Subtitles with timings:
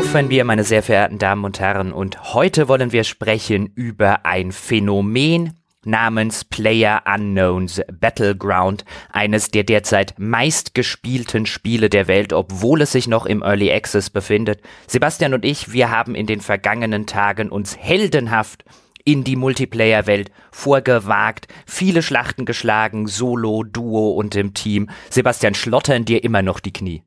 [0.00, 4.50] laufen wir, meine sehr verehrten Damen und Herren, und heute wollen wir sprechen über ein
[4.50, 13.08] Phänomen namens Player Unknowns Battleground, eines der derzeit meistgespielten Spiele der Welt, obwohl es sich
[13.08, 14.62] noch im Early Access befindet.
[14.86, 18.64] Sebastian und ich, wir haben in den vergangenen Tagen uns heldenhaft
[19.04, 24.88] in die Multiplayer-Welt vorgewagt, viele Schlachten geschlagen, Solo, Duo und im Team.
[25.10, 27.02] Sebastian, schlottern dir immer noch die Knie.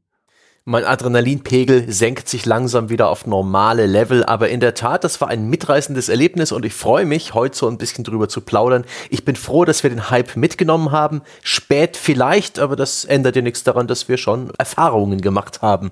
[0.66, 5.27] Mein Adrenalinpegel senkt sich langsam wieder auf normale Level, aber in der Tat, das war
[5.27, 8.86] ein mitreißendes Erlebnis und ich freue mich, heute so ein bisschen drüber zu plaudern.
[9.09, 11.22] Ich bin froh, dass wir den Hype mitgenommen haben.
[11.41, 15.91] Spät vielleicht, aber das ändert ja nichts daran, dass wir schon Erfahrungen gemacht haben.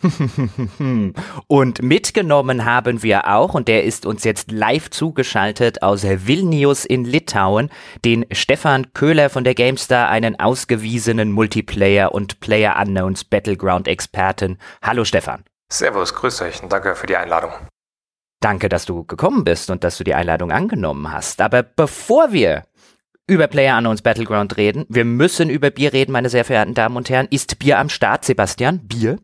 [1.48, 7.04] und mitgenommen haben wir auch, und der ist uns jetzt live zugeschaltet aus Vilnius in
[7.04, 7.70] Litauen,
[8.04, 14.58] den Stefan Köhler von der GameStar, einen ausgewiesenen Multiplayer- und Player-Unknowns Battleground-Experten.
[14.82, 15.44] Hallo Stefan.
[15.70, 17.52] Servus, grüß euch und danke für die Einladung.
[18.40, 21.40] Danke, dass du gekommen bist und dass du die Einladung angenommen hast.
[21.40, 22.64] Aber bevor wir
[23.26, 27.10] über Player Unknowns Battleground reden, wir müssen über Bier reden, meine sehr verehrten Damen und
[27.10, 27.28] Herren.
[27.30, 28.86] Ist Bier am Start, Sebastian?
[28.86, 29.18] Bier?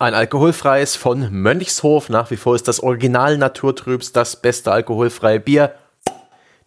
[0.00, 2.08] Ein alkoholfreies von Mönchshof.
[2.08, 5.74] Nach wie vor ist das Original Naturtrübs das beste alkoholfreie Bier,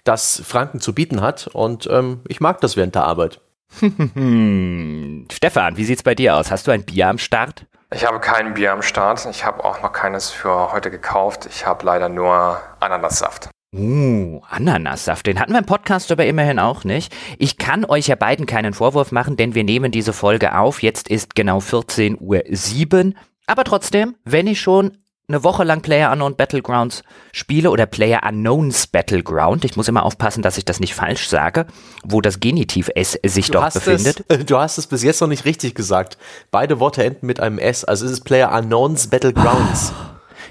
[0.03, 1.47] das Franken zu bieten hat.
[1.47, 3.41] Und ähm, ich mag das während der Arbeit.
[3.81, 6.51] Stefan, wie sieht's bei dir aus?
[6.51, 7.65] Hast du ein Bier am Start?
[7.91, 9.25] Ich habe kein Bier am Start.
[9.25, 11.47] Ich habe auch noch keines für heute gekauft.
[11.47, 13.49] Ich habe leider nur Ananassaft.
[13.73, 17.11] Uh, Ananassaft, den hatten wir im Podcast aber immerhin auch nicht.
[17.39, 20.83] Ich kann euch ja beiden keinen Vorwurf machen, denn wir nehmen diese Folge auf.
[20.83, 23.13] Jetzt ist genau 14.07 Uhr.
[23.47, 27.01] Aber trotzdem, wenn ich schon eine Woche lang Player Unknown Battlegrounds
[27.31, 31.65] spiele oder Player Unknowns Battleground, ich muss immer aufpassen, dass ich das nicht falsch sage,
[32.03, 34.23] wo das Genitiv S sich du dort befindet.
[34.27, 36.19] Es, du hast es bis jetzt noch nicht richtig gesagt.
[36.51, 39.93] Beide Worte enden mit einem S, also ist es Player Unknowns Battlegrounds.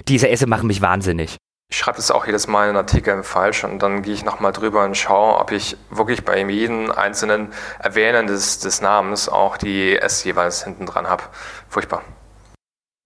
[0.09, 1.37] Diese S machen mich wahnsinnig.
[1.73, 4.85] Ich schreibe das auch jedes Mal in Artikeln falsch und dann gehe ich nochmal drüber
[4.85, 10.23] und schaue, ob ich wirklich bei jedem einzelnen Erwähnen des, des Namens auch die S
[10.23, 11.23] jeweils hinten dran habe.
[11.69, 12.03] Furchtbar.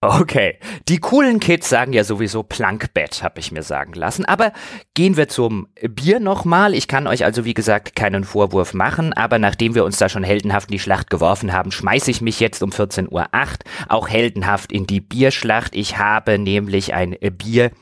[0.00, 4.26] Okay, die coolen Kids sagen ja sowieso Plankbett, habe ich mir sagen lassen.
[4.26, 4.52] Aber
[4.92, 6.74] gehen wir zum Bier nochmal.
[6.74, 10.22] Ich kann euch also wie gesagt keinen Vorwurf machen, aber nachdem wir uns da schon
[10.24, 13.26] heldenhaft in die Schlacht geworfen haben, schmeiße ich mich jetzt um 14.08 Uhr
[13.88, 15.74] auch heldenhaft in die Bierschlacht.
[15.74, 17.72] Ich habe nämlich ein Bier,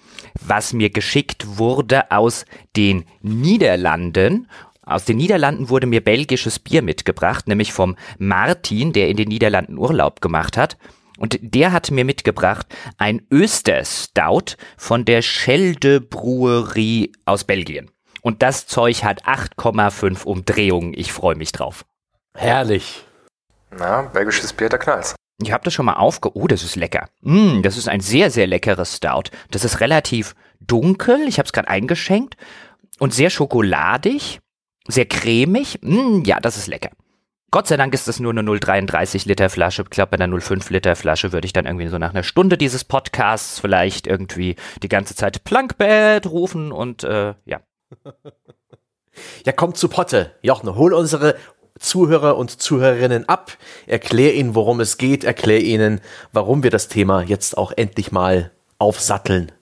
[0.41, 2.45] was mir geschickt wurde aus
[2.77, 4.49] den Niederlanden
[4.87, 9.79] aus den Niederlanden wurde mir belgisches Bier mitgebracht, nämlich vom Martin, der in den Niederlanden
[9.79, 10.79] Urlaub gemacht hat.
[11.19, 12.67] Und der hat mir mitgebracht
[12.97, 17.91] ein Öster-Stout von der Schelde Brewerie aus Belgien.
[18.23, 20.95] Und das Zeug hat 8,5 Umdrehungen.
[20.95, 21.85] Ich freue mich drauf.
[22.37, 23.05] Herrlich.
[23.77, 25.17] Na, belgisches Bier, da knallt's.
[25.43, 26.35] Ich habe das schon mal aufge...
[26.37, 27.09] Oh, das ist lecker.
[27.21, 29.31] Mm, das ist ein sehr, sehr leckeres Stout.
[29.51, 31.29] Das ist relativ dunkel.
[31.29, 32.37] Ich habe es gerade eingeschenkt.
[32.99, 34.41] Und sehr schokoladig.
[34.89, 35.79] Sehr cremig.
[35.83, 36.91] Mm, ja, das ist lecker.
[37.51, 39.83] Gott sei Dank ist das nur eine 0,33 Liter Flasche.
[39.83, 42.57] Ich glaube, bei einer 0,5 Liter Flasche würde ich dann irgendwie so nach einer Stunde
[42.59, 47.61] dieses Podcasts vielleicht irgendwie die ganze Zeit Plankbett rufen und äh, ja.
[49.47, 50.35] Ja, kommt zu Potte.
[50.43, 51.37] Jochen, hol unsere
[51.79, 53.57] Zuhörer und Zuhörerinnen ab.
[53.87, 55.25] Erklär ihnen, worum es geht.
[55.25, 56.01] Erklär ihnen,
[56.33, 59.53] warum wir das Thema jetzt auch endlich mal aufsatteln.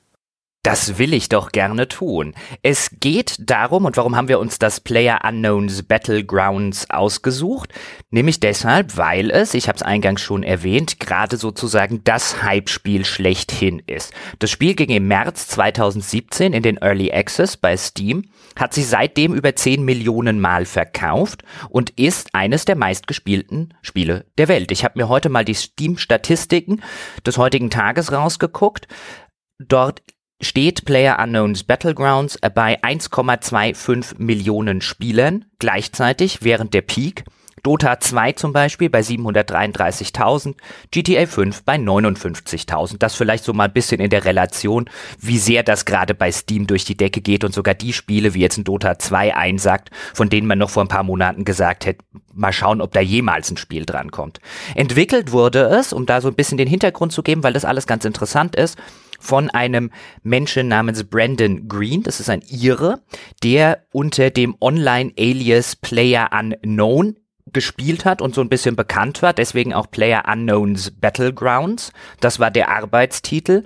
[0.64, 2.34] Das will ich doch gerne tun.
[2.62, 7.75] Es geht darum, und warum haben wir uns das Player Unknowns Battlegrounds ausgesucht?
[8.10, 13.82] Nämlich deshalb, weil es, ich habe es eingangs schon erwähnt, gerade sozusagen das Hype-Spiel schlechthin
[13.86, 14.14] ist.
[14.38, 19.34] Das Spiel ging im März 2017 in den Early Access bei Steam, hat sich seitdem
[19.34, 24.72] über 10 Millionen Mal verkauft und ist eines der meistgespielten Spiele der Welt.
[24.72, 26.82] Ich habe mir heute mal die Steam-Statistiken
[27.26, 28.88] des heutigen Tages rausgeguckt.
[29.58, 30.00] Dort
[30.40, 37.24] steht Player Unknowns Battlegrounds bei 1,25 Millionen Spielern gleichzeitig während der Peak.
[37.64, 40.54] Dota 2 zum Beispiel bei 733.000,
[40.90, 42.98] GTA 5 bei 59.000.
[42.98, 46.66] Das vielleicht so mal ein bisschen in der Relation, wie sehr das gerade bei Steam
[46.66, 50.28] durch die Decke geht und sogar die Spiele, wie jetzt ein Dota 2 einsagt, von
[50.28, 52.04] denen man noch vor ein paar Monaten gesagt hätte,
[52.34, 54.40] mal schauen, ob da jemals ein Spiel drankommt.
[54.75, 57.87] Entwickelt wurde es, um da so ein bisschen den Hintergrund zu geben, weil das alles
[57.87, 58.76] ganz interessant ist,
[59.25, 59.91] von einem
[60.23, 62.03] Menschen namens Brandon Green.
[62.03, 63.03] Das ist ein Ire,
[63.43, 67.17] der unter dem Online-Alias Player Unknown
[67.53, 71.93] gespielt hat und so ein bisschen bekannt war, deswegen auch Player Unknowns Battlegrounds.
[72.21, 73.65] Das war der Arbeitstitel.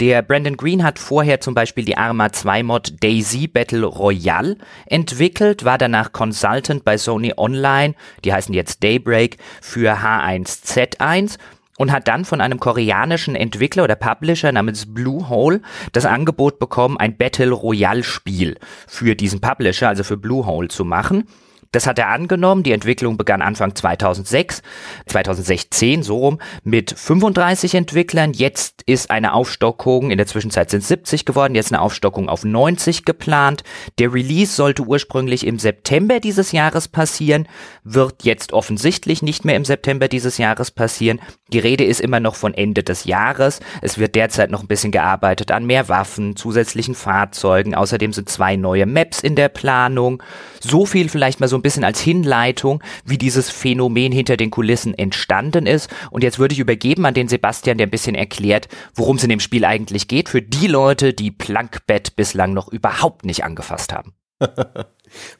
[0.00, 5.64] Der Brandon Green hat vorher zum Beispiel die Arma 2 Mod Daisy Battle Royale entwickelt,
[5.64, 11.38] war danach Consultant bei Sony Online, die heißen jetzt Daybreak, für H1Z1
[11.78, 15.60] und hat dann von einem koreanischen Entwickler oder Publisher namens Bluehole
[15.92, 21.24] das Angebot bekommen, ein Battle Royale Spiel für diesen Publisher, also für Bluehole zu machen.
[21.72, 22.62] Das hat er angenommen.
[22.62, 24.62] Die Entwicklung begann Anfang 2006,
[25.06, 28.32] 2016 so rum, mit 35 Entwicklern.
[28.32, 33.04] Jetzt ist eine Aufstockung, in der Zwischenzeit sind 70 geworden, jetzt eine Aufstockung auf 90
[33.04, 33.64] geplant.
[33.98, 37.48] Der Release sollte ursprünglich im September dieses Jahres passieren,
[37.84, 41.20] wird jetzt offensichtlich nicht mehr im September dieses Jahres passieren.
[41.52, 43.60] Die Rede ist immer noch von Ende des Jahres.
[43.82, 47.74] Es wird derzeit noch ein bisschen gearbeitet an mehr Waffen, zusätzlichen Fahrzeugen.
[47.74, 50.22] Außerdem sind zwei neue Maps in der Planung.
[50.60, 54.94] So viel vielleicht mal so ein bisschen als Hinleitung, wie dieses Phänomen hinter den Kulissen
[54.94, 55.90] entstanden ist.
[56.10, 59.30] Und jetzt würde ich übergeben an den Sebastian, der ein bisschen erklärt, worum es in
[59.30, 64.14] dem Spiel eigentlich geht, für die Leute, die Plankbett bislang noch überhaupt nicht angefasst haben.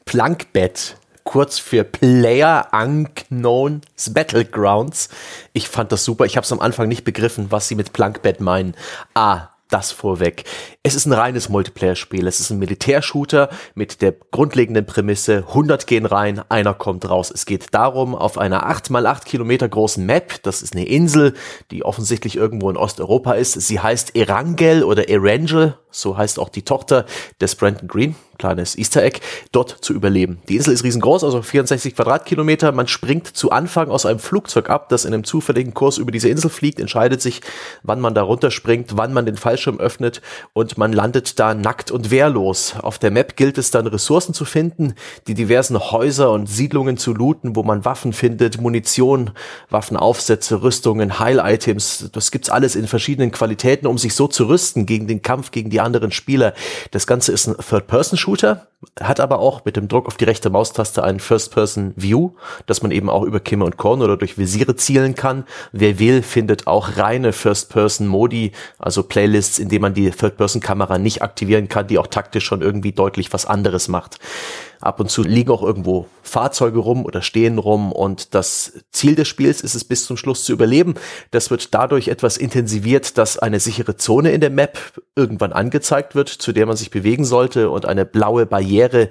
[0.05, 0.97] Plankbett
[1.27, 5.09] kurz für Player Unknowns Battlegrounds.
[5.51, 6.25] Ich fand das super.
[6.25, 8.75] Ich habe es am Anfang nicht begriffen, was sie mit Plankbett meinen.
[9.13, 10.43] Ah, das vorweg.
[10.83, 12.27] Es ist ein reines Multiplayer-Spiel.
[12.27, 17.31] Es ist ein Militärshooter mit der grundlegenden Prämisse, 100 gehen rein, einer kommt raus.
[17.33, 21.33] Es geht darum, auf einer 8 mal 8 Kilometer großen Map, das ist eine Insel,
[21.71, 23.53] die offensichtlich irgendwo in Osteuropa ist.
[23.53, 27.05] Sie heißt Erangel oder Erangel, so heißt auch die Tochter
[27.41, 29.19] des Brandon Green, kleines Easter Egg,
[29.51, 30.39] dort zu überleben.
[30.49, 32.71] Die Insel ist riesengroß, also 64 Quadratkilometer.
[32.71, 36.29] Man springt zu Anfang aus einem Flugzeug ab, das in einem zufälligen Kurs über diese
[36.29, 37.41] Insel fliegt, entscheidet sich,
[37.83, 40.21] wann man da runterspringt, wann man den Fallschirm öffnet
[40.53, 42.75] und man landet da nackt und wehrlos.
[42.81, 44.93] Auf der Map gilt es dann Ressourcen zu finden,
[45.27, 49.31] die diversen Häuser und Siedlungen zu looten, wo man Waffen findet, Munition,
[49.69, 52.09] Waffenaufsätze, Rüstungen, Heil-Items.
[52.11, 55.69] Das gibt's alles in verschiedenen Qualitäten, um sich so zu rüsten gegen den Kampf gegen
[55.69, 56.53] die anderen Spieler.
[56.91, 57.55] Das Ganze ist ein
[58.27, 58.67] Third-Person-Shooter,
[58.99, 62.31] hat aber auch mit dem Druck auf die rechte Maustaste einen First-Person-View,
[62.65, 65.45] dass man eben auch über Kimme und Korn oder durch Visiere zielen kann.
[65.71, 71.69] Wer will, findet auch reine First-Person-Modi, also Playlists, in denen man die Third-Person-Kamera nicht aktivieren
[71.69, 74.19] kann, die auch taktisch schon irgendwie deutlich was anderes macht.
[74.79, 79.27] Ab und zu liegen auch irgendwo Fahrzeuge rum oder stehen rum und das Ziel des
[79.27, 80.95] Spiels ist es bis zum Schluss zu überleben.
[81.31, 84.77] Das wird dadurch etwas intensiviert, dass eine sichere Zone in der Map
[85.15, 89.09] irgendwann angezeigt wird, zu der man sich bewegen sollte und eine blaue Barriere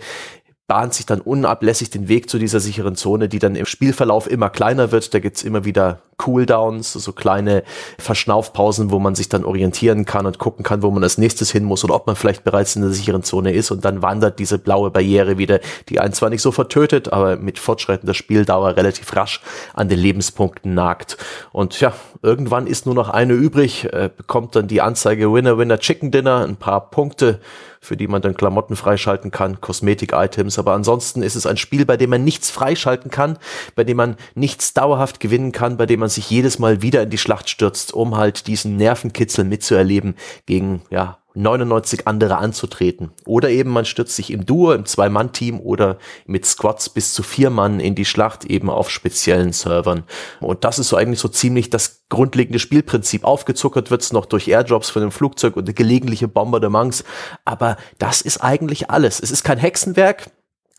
[0.69, 4.51] bahnt sich dann unablässig den Weg zu dieser sicheren Zone, die dann im Spielverlauf immer
[4.51, 5.15] kleiner wird.
[5.15, 7.63] Da gibt's immer wieder Cooldowns, so kleine
[7.99, 11.63] Verschnaufpausen, wo man sich dann orientieren kann und gucken kann, wo man als nächstes hin
[11.63, 13.71] muss oder ob man vielleicht bereits in der sicheren Zone ist.
[13.71, 17.61] Und dann wandert diese blaue Barriere wieder, die einen zwar nicht so vertötet, aber mit
[17.61, 19.43] fortschreitender Spieldauer relativ rasch
[19.73, 21.17] an den Lebenspunkten nagt.
[21.53, 21.93] Und ja,
[22.23, 26.45] irgendwann ist nur noch eine übrig, äh, bekommt dann die Anzeige Winner, Winner, Chicken Dinner,
[26.45, 27.41] ein paar Punkte
[27.87, 30.59] für die man dann Klamotten freischalten kann, Kosmetik-Items.
[30.59, 33.39] Aber ansonsten ist es ein Spiel, bei dem man nichts freischalten kann,
[33.77, 37.11] bei dem man nichts dauerhaft gewinnen kann, bei dem man sich jedes Mal wieder in
[37.11, 40.17] die Schlacht stürzt, um halt diesen Nervenkitzel mitzuerleben
[40.47, 43.11] gegen, ja, 99 andere anzutreten.
[43.27, 47.51] Oder eben man stürzt sich im Duo, im Zwei-Mann-Team oder mit Squads bis zu vier
[47.51, 50.05] Mann in die Schlacht eben auf speziellen Servern.
[50.41, 53.25] Und das ist so eigentlich so ziemlich das grundlegende Spielprinzip.
[53.25, 57.05] Aufgezuckert wird's noch durch Airdrops von dem Flugzeug und gelegentliche Bombardements.
[57.45, 59.21] Aber das ist eigentlich alles.
[59.21, 60.31] Es ist kein Hexenwerk.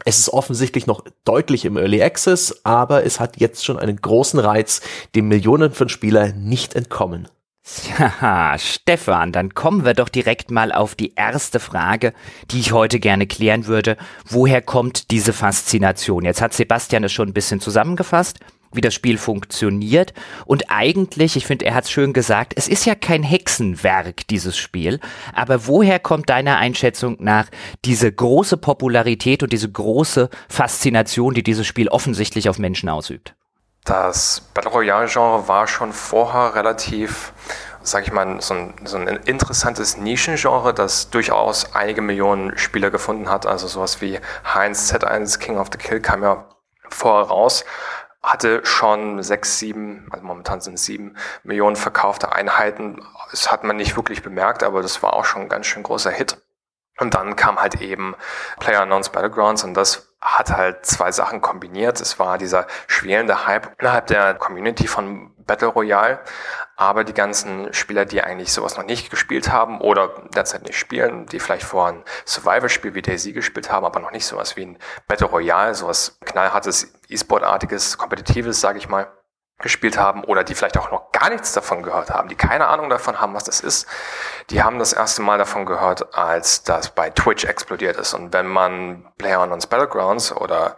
[0.06, 4.40] Es ist offensichtlich noch deutlich im Early Access, aber es hat jetzt schon einen großen
[4.40, 4.82] Reiz,
[5.16, 7.28] dem Millionen von Spielern nicht entkommen.
[8.00, 12.14] Ja, Stefan, dann kommen wir doch direkt mal auf die erste Frage,
[12.50, 13.98] die ich heute gerne klären würde.
[14.26, 16.24] Woher kommt diese Faszination?
[16.24, 18.40] Jetzt hat Sebastian es schon ein bisschen zusammengefasst,
[18.72, 20.14] wie das Spiel funktioniert.
[20.46, 24.58] Und eigentlich, ich finde, er hat es schön gesagt, es ist ja kein Hexenwerk, dieses
[24.58, 25.00] Spiel.
[25.34, 27.48] Aber woher kommt deiner Einschätzung nach
[27.84, 33.37] diese große Popularität und diese große Faszination, die dieses Spiel offensichtlich auf Menschen ausübt?
[33.88, 37.32] Das Battle Royale-Genre war schon vorher relativ,
[37.84, 43.30] sag ich mal, so ein, so ein interessantes Nischengenre, das durchaus einige Millionen Spieler gefunden
[43.30, 43.46] hat.
[43.46, 46.50] Also sowas wie Heinz Z1 King of the Kill kam ja
[46.90, 47.64] vorher raus,
[48.22, 53.02] hatte schon sechs, sieben, also momentan sind es sieben Millionen verkaufte Einheiten.
[53.32, 56.12] Das hat man nicht wirklich bemerkt, aber das war auch schon ein ganz schön großer
[56.12, 56.36] Hit.
[57.00, 58.18] Und dann kam halt eben
[58.60, 62.02] PlayerUnknown's Battlegrounds und das hat halt zwei Sachen kombiniert.
[62.02, 66.20] Es war dieser schwelende Hype innerhalb der Community von Battle Royale,
[66.76, 71.26] aber die ganzen Spieler, die eigentlich sowas noch nicht gespielt haben oder derzeit nicht spielen,
[71.28, 74.78] die vielleicht vor ein Survival-Spiel wie Daisy gespielt haben, aber noch nicht sowas wie ein
[75.08, 79.08] Battle Royale, sowas knallhartes, E-Sport-artiges, kompetitives, sage ich mal,
[79.60, 82.90] gespielt haben oder die vielleicht auch noch gar nichts davon gehört haben, die keine Ahnung
[82.90, 83.88] davon haben, was das ist,
[84.50, 88.14] die haben das erste Mal davon gehört, als das bei Twitch explodiert ist.
[88.14, 90.78] Und wenn man PlayerUnknown's Battlegrounds oder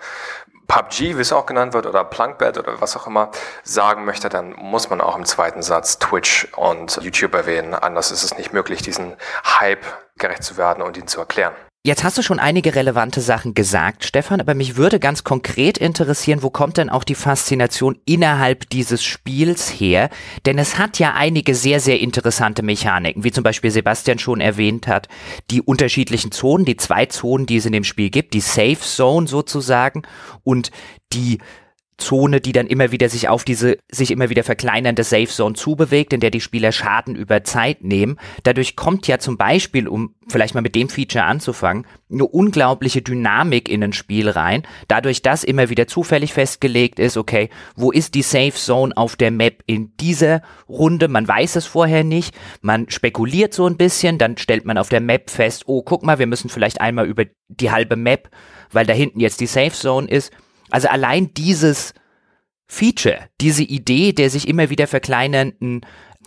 [0.69, 3.31] PUBG, wie es auch genannt wird, oder Plunkbed oder was auch immer,
[3.63, 7.73] sagen möchte, dann muss man auch im zweiten Satz Twitch und YouTube erwähnen.
[7.73, 9.17] Anders ist es nicht möglich, diesen
[9.59, 9.83] Hype
[10.17, 11.55] gerecht zu werden und ihn zu erklären.
[11.85, 16.43] Jetzt hast du schon einige relevante Sachen gesagt, Stefan, aber mich würde ganz konkret interessieren,
[16.43, 20.09] wo kommt denn auch die Faszination innerhalb dieses Spiels her?
[20.45, 24.87] Denn es hat ja einige sehr, sehr interessante Mechaniken, wie zum Beispiel Sebastian schon erwähnt
[24.87, 25.07] hat,
[25.51, 29.29] die unterschiedlichen Zonen, die zwei Zonen, die es in dem Spiel gibt, die Safe Zone
[29.29, 30.01] sozusagen
[30.43, 30.71] und
[31.13, 31.37] die
[31.99, 36.13] Zone, die dann immer wieder sich auf diese sich immer wieder verkleinernde Safe Zone zubewegt,
[36.13, 38.17] in der die Spieler Schaden über Zeit nehmen.
[38.43, 43.69] Dadurch kommt ja zum Beispiel, um vielleicht mal mit dem Feature anzufangen, eine unglaubliche Dynamik
[43.69, 44.63] in ein Spiel rein.
[44.87, 49.31] Dadurch, dass immer wieder zufällig festgelegt ist, okay, wo ist die Safe Zone auf der
[49.31, 51.07] Map in dieser Runde?
[51.07, 52.33] Man weiß es vorher nicht.
[52.61, 56.19] Man spekuliert so ein bisschen, dann stellt man auf der Map fest, oh, guck mal,
[56.19, 58.29] wir müssen vielleicht einmal über die halbe Map,
[58.71, 60.31] weil da hinten jetzt die Safe Zone ist
[60.69, 61.93] also allein dieses
[62.67, 65.81] Feature, diese Idee der sich immer wieder verkleinernden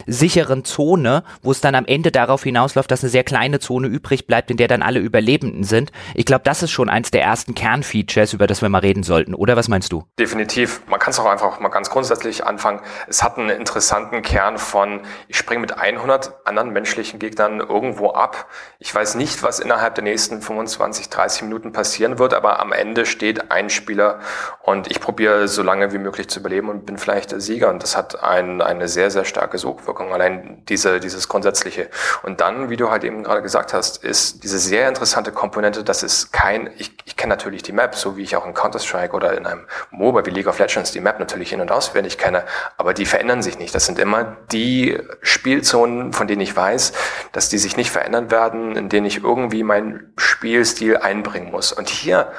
[0.06, 4.26] sicheren Zone, wo es dann am Ende darauf hinausläuft, dass eine sehr kleine Zone übrig
[4.26, 5.92] bleibt, in der dann alle Überlebenden sind.
[6.14, 9.34] Ich glaube, das ist schon eins der ersten Kernfeatures, über das wir mal reden sollten.
[9.34, 10.04] Oder was meinst du?
[10.18, 10.82] Definitiv.
[10.86, 12.80] Man kann es auch einfach mal ganz grundsätzlich anfangen.
[13.06, 18.48] Es hat einen interessanten Kern von, ich springe mit 100 anderen menschlichen Gegnern irgendwo ab.
[18.78, 23.04] Ich weiß nicht, was innerhalb der nächsten 25, 30 Minuten passieren wird, aber am Ende
[23.04, 24.20] steht ein Spieler
[24.62, 27.68] und ich probiere so lange wie möglich zu überleben und bin vielleicht der Sieger.
[27.68, 29.81] Und das hat ein, eine sehr, sehr starke Sogwirkung.
[29.82, 31.88] Sogwirkung, allein diese, dieses Grundsätzliche.
[32.22, 36.02] Und dann, wie du halt eben gerade gesagt hast, ist diese sehr interessante Komponente, dass
[36.02, 39.36] es kein, ich, ich kenne natürlich die Map, so wie ich auch in Counter-Strike oder
[39.36, 42.44] in einem MOBA wie League of Legends die Map natürlich in- und auswendig kenne,
[42.76, 43.74] aber die verändern sich nicht.
[43.74, 46.92] Das sind immer die Spielzonen, von denen ich weiß,
[47.32, 51.72] dass die sich nicht verändern werden, in denen ich irgendwie meinen Spielstil einbringen muss.
[51.72, 52.32] Und hier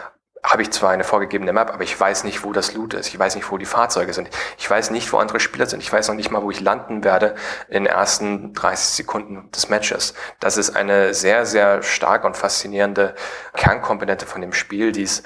[0.43, 3.07] habe ich zwar eine vorgegebene Map, aber ich weiß nicht, wo das Loot ist.
[3.07, 4.29] Ich weiß nicht, wo die Fahrzeuge sind.
[4.57, 5.81] Ich weiß nicht, wo andere Spieler sind.
[5.81, 7.35] Ich weiß noch nicht mal, wo ich landen werde
[7.69, 10.13] in den ersten 30 Sekunden des Matches.
[10.41, 13.15] Das ist eine sehr, sehr starke und faszinierende
[13.55, 15.23] Kernkomponente von dem Spiel, die es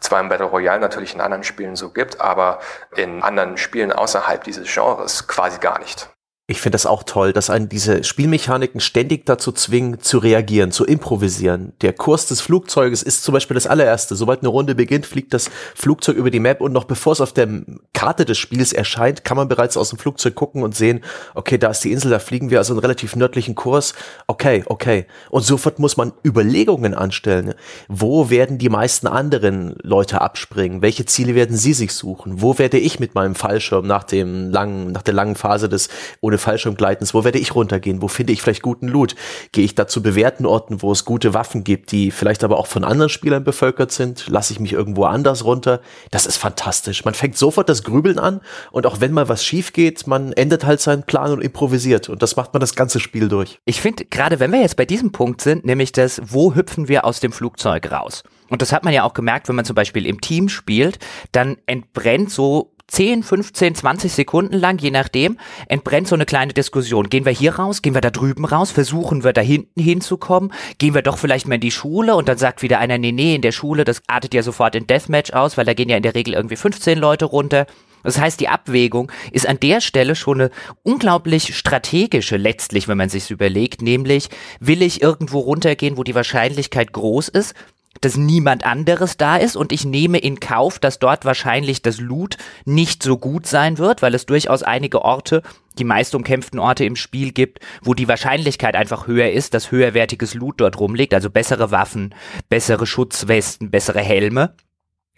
[0.00, 2.60] zwar im Battle Royale natürlich in anderen Spielen so gibt, aber
[2.96, 6.08] in anderen Spielen außerhalb dieses Genres quasi gar nicht.
[6.50, 10.84] Ich finde das auch toll, dass einen diese Spielmechaniken ständig dazu zwingen, zu reagieren, zu
[10.84, 11.74] improvisieren.
[11.80, 14.16] Der Kurs des Flugzeuges ist zum Beispiel das allererste.
[14.16, 17.32] Sobald eine Runde beginnt, fliegt das Flugzeug über die Map und noch bevor es auf
[17.32, 17.48] der
[17.92, 21.04] Karte des Spiels erscheint, kann man bereits aus dem Flugzeug gucken und sehen,
[21.36, 23.94] okay, da ist die Insel, da fliegen wir also einen relativ nördlichen Kurs.
[24.26, 25.06] Okay, okay.
[25.30, 27.54] Und sofort muss man Überlegungen anstellen.
[27.86, 30.82] Wo werden die meisten anderen Leute abspringen?
[30.82, 32.42] Welche Ziele werden sie sich suchen?
[32.42, 35.88] Wo werde ich mit meinem Fallschirm nach dem langen, nach der langen Phase des
[36.20, 39.14] ohne Fallschirmgleitens, wo werde ich runtergehen, wo finde ich vielleicht guten Loot,
[39.52, 42.66] gehe ich da zu bewährten Orten, wo es gute Waffen gibt, die vielleicht aber auch
[42.66, 45.80] von anderen Spielern bevölkert sind, lasse ich mich irgendwo anders runter,
[46.10, 47.04] das ist fantastisch.
[47.04, 48.40] Man fängt sofort das Grübeln an
[48.72, 52.22] und auch wenn mal was schief geht, man ändert halt seinen Plan und improvisiert und
[52.22, 53.60] das macht man das ganze Spiel durch.
[53.64, 57.04] Ich finde, gerade wenn wir jetzt bei diesem Punkt sind, nämlich das, wo hüpfen wir
[57.04, 58.22] aus dem Flugzeug raus?
[58.48, 60.98] Und das hat man ja auch gemerkt, wenn man zum Beispiel im Team spielt,
[61.32, 67.08] dann entbrennt so 10, 15, 20 Sekunden lang, je nachdem, entbrennt so eine kleine Diskussion.
[67.08, 67.82] Gehen wir hier raus?
[67.82, 68.72] Gehen wir da drüben raus?
[68.72, 70.52] Versuchen wir da hinten hinzukommen?
[70.78, 72.16] Gehen wir doch vielleicht mal in die Schule?
[72.16, 74.86] Und dann sagt wieder einer, nee, nee, in der Schule, das artet ja sofort in
[74.86, 77.66] Deathmatch aus, weil da gehen ja in der Regel irgendwie 15 Leute runter.
[78.02, 80.50] Das heißt, die Abwägung ist an der Stelle schon eine
[80.82, 84.28] unglaublich strategische letztlich, wenn man sich überlegt, nämlich
[84.58, 87.54] will ich irgendwo runtergehen, wo die Wahrscheinlichkeit groß ist,
[88.00, 92.36] dass niemand anderes da ist und ich nehme in Kauf, dass dort wahrscheinlich das Loot
[92.64, 95.42] nicht so gut sein wird, weil es durchaus einige Orte,
[95.78, 100.34] die meist umkämpften Orte im Spiel gibt, wo die Wahrscheinlichkeit einfach höher ist, dass höherwertiges
[100.34, 102.14] Loot dort rumliegt, also bessere Waffen,
[102.48, 104.54] bessere Schutzwesten, bessere Helme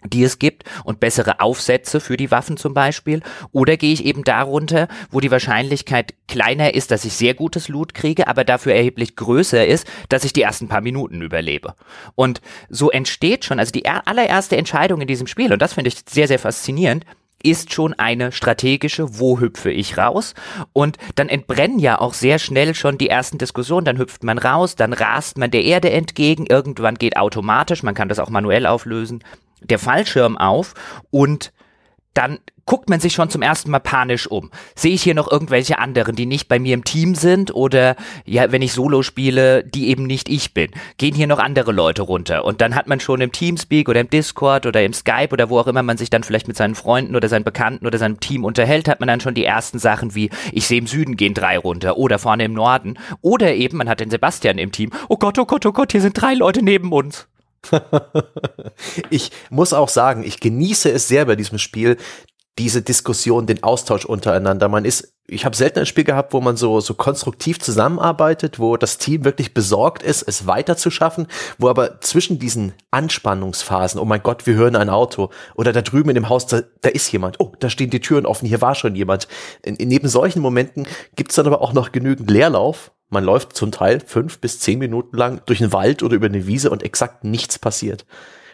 [0.05, 3.21] die es gibt und bessere Aufsätze für die Waffen zum Beispiel?
[3.51, 7.93] Oder gehe ich eben darunter, wo die Wahrscheinlichkeit kleiner ist, dass ich sehr gutes Loot
[7.93, 11.75] kriege, aber dafür erheblich größer ist, dass ich die ersten paar Minuten überlebe?
[12.15, 15.97] Und so entsteht schon, also die allererste Entscheidung in diesem Spiel, und das finde ich
[16.07, 17.05] sehr, sehr faszinierend,
[17.43, 20.33] ist schon eine strategische, wo hüpfe ich raus?
[20.71, 24.75] Und dann entbrennen ja auch sehr schnell schon die ersten Diskussionen, dann hüpft man raus,
[24.75, 29.23] dann rast man der Erde entgegen, irgendwann geht automatisch, man kann das auch manuell auflösen,
[29.69, 30.73] der Fallschirm auf
[31.11, 31.51] und
[32.13, 34.51] dann guckt man sich schon zum ersten Mal panisch um.
[34.75, 38.51] Sehe ich hier noch irgendwelche anderen, die nicht bei mir im Team sind oder ja,
[38.51, 40.71] wenn ich Solo spiele, die eben nicht ich bin?
[40.97, 42.45] Gehen hier noch andere Leute runter?
[42.45, 45.59] Und dann hat man schon im Teamspeak oder im Discord oder im Skype oder wo
[45.59, 48.45] auch immer man sich dann vielleicht mit seinen Freunden oder seinen Bekannten oder seinem Team
[48.45, 51.57] unterhält, hat man dann schon die ersten Sachen wie ich sehe im Süden gehen drei
[51.57, 54.91] runter oder vorne im Norden oder eben man hat den Sebastian im Team.
[55.09, 57.27] Oh Gott, oh Gott, oh Gott, hier sind drei Leute neben uns.
[59.09, 61.97] ich muss auch sagen, ich genieße es sehr bei diesem Spiel,
[62.59, 64.69] diese Diskussion, den Austausch untereinander.
[64.69, 68.77] Man ist, ich habe selten ein Spiel gehabt, wo man so, so konstruktiv zusammenarbeitet, wo
[68.77, 71.27] das Team wirklich besorgt ist, es weiterzuschaffen,
[71.57, 76.09] wo aber zwischen diesen Anspannungsphasen, oh mein Gott, wir hören ein Auto oder da drüben
[76.09, 78.75] in dem Haus, da, da ist jemand, oh, da stehen die Türen offen, hier war
[78.75, 79.27] schon jemand.
[79.63, 82.91] In, in neben solchen Momenten gibt's dann aber auch noch genügend Leerlauf.
[83.13, 86.47] Man läuft zum Teil fünf bis zehn Minuten lang durch einen Wald oder über eine
[86.47, 88.07] Wiese und exakt nichts passiert.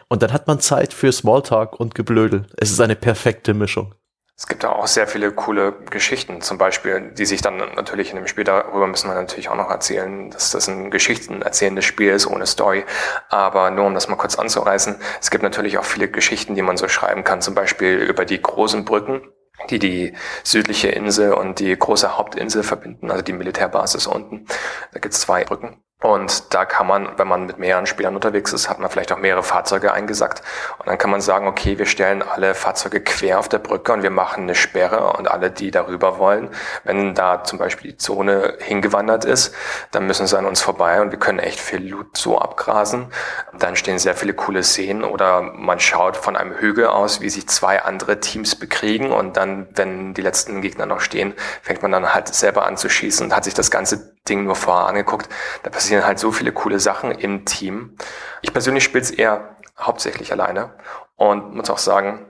[0.10, 2.46] Und dann hat man Zeit für Smalltalk und Geblödel.
[2.58, 3.96] Es ist eine perfekte Mischung.
[4.36, 8.28] Es gibt auch sehr viele coole Geschichten, zum Beispiel, die sich dann natürlich in dem
[8.28, 12.28] Spiel darüber müssen wir natürlich auch noch erzählen, dass das ein Geschichten erzählendes Spiel ist
[12.28, 12.84] ohne Story.
[13.30, 16.76] Aber nur um das mal kurz anzureißen, es gibt natürlich auch viele Geschichten, die man
[16.76, 19.22] so schreiben kann, zum Beispiel über die großen Brücken,
[19.70, 20.14] die die
[20.44, 24.46] südliche Insel und die große Hauptinsel verbinden, also die Militärbasis unten.
[24.94, 25.84] Da gibt es zwei Brücken.
[26.02, 29.18] Und da kann man, wenn man mit mehreren Spielern unterwegs ist, hat man vielleicht auch
[29.18, 30.42] mehrere Fahrzeuge eingesackt.
[30.78, 34.02] Und dann kann man sagen, okay, wir stellen alle Fahrzeuge quer auf der Brücke und
[34.02, 36.52] wir machen eine Sperre und alle, die darüber wollen,
[36.86, 39.54] wenn da zum Beispiel die Zone hingewandert ist,
[39.92, 43.12] dann müssen sie an uns vorbei und wir können echt viel Loot so abgrasen.
[43.58, 47.50] Dann stehen sehr viele coole Szenen oder man schaut von einem Hügel aus, wie sich
[47.50, 52.14] zwei andere Teams bekriegen und dann, wenn die letzten Gegner noch stehen, fängt man dann
[52.14, 55.30] halt selber an zu schießen und hat sich das ganze Ding nur vorher angeguckt.
[55.64, 57.98] Da passieren halt so viele coole Sachen im Team.
[58.42, 60.74] Ich persönlich spiele es eher hauptsächlich alleine
[61.16, 62.26] und muss auch sagen,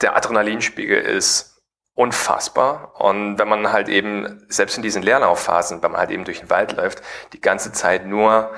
[0.00, 1.62] der Adrenalinspiegel ist
[1.94, 3.00] unfassbar.
[3.00, 6.50] Und wenn man halt eben, selbst in diesen Leerlaufphasen, wenn man halt eben durch den
[6.50, 7.02] Wald läuft,
[7.32, 8.52] die ganze Zeit nur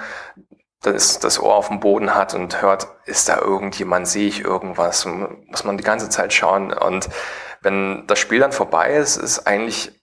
[0.82, 5.04] das, das Ohr auf dem Boden hat und hört, ist da irgendjemand, sehe ich irgendwas,
[5.04, 6.72] muss man die ganze Zeit schauen.
[6.72, 7.08] Und
[7.60, 9.95] wenn das Spiel dann vorbei ist, ist eigentlich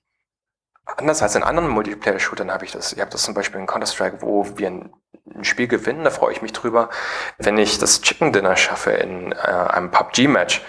[0.85, 2.93] Anders als in anderen Multiplayer-Shootern habe ich das.
[2.93, 4.93] Ich habe das zum Beispiel in Counter-Strike, wo wir ein,
[5.33, 6.89] ein, Spiel gewinnen, da freue ich mich drüber.
[7.37, 10.61] Wenn ich das Chicken Dinner schaffe in äh, einem PUBG-Match,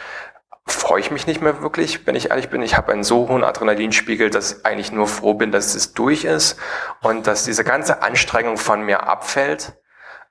[0.67, 2.63] freue ich mich nicht mehr wirklich, wenn ich ehrlich bin.
[2.63, 6.25] Ich habe einen so hohen Adrenalinspiegel, dass ich eigentlich nur froh bin, dass es durch
[6.25, 6.59] ist
[7.03, 9.75] und dass diese ganze Anstrengung von mir abfällt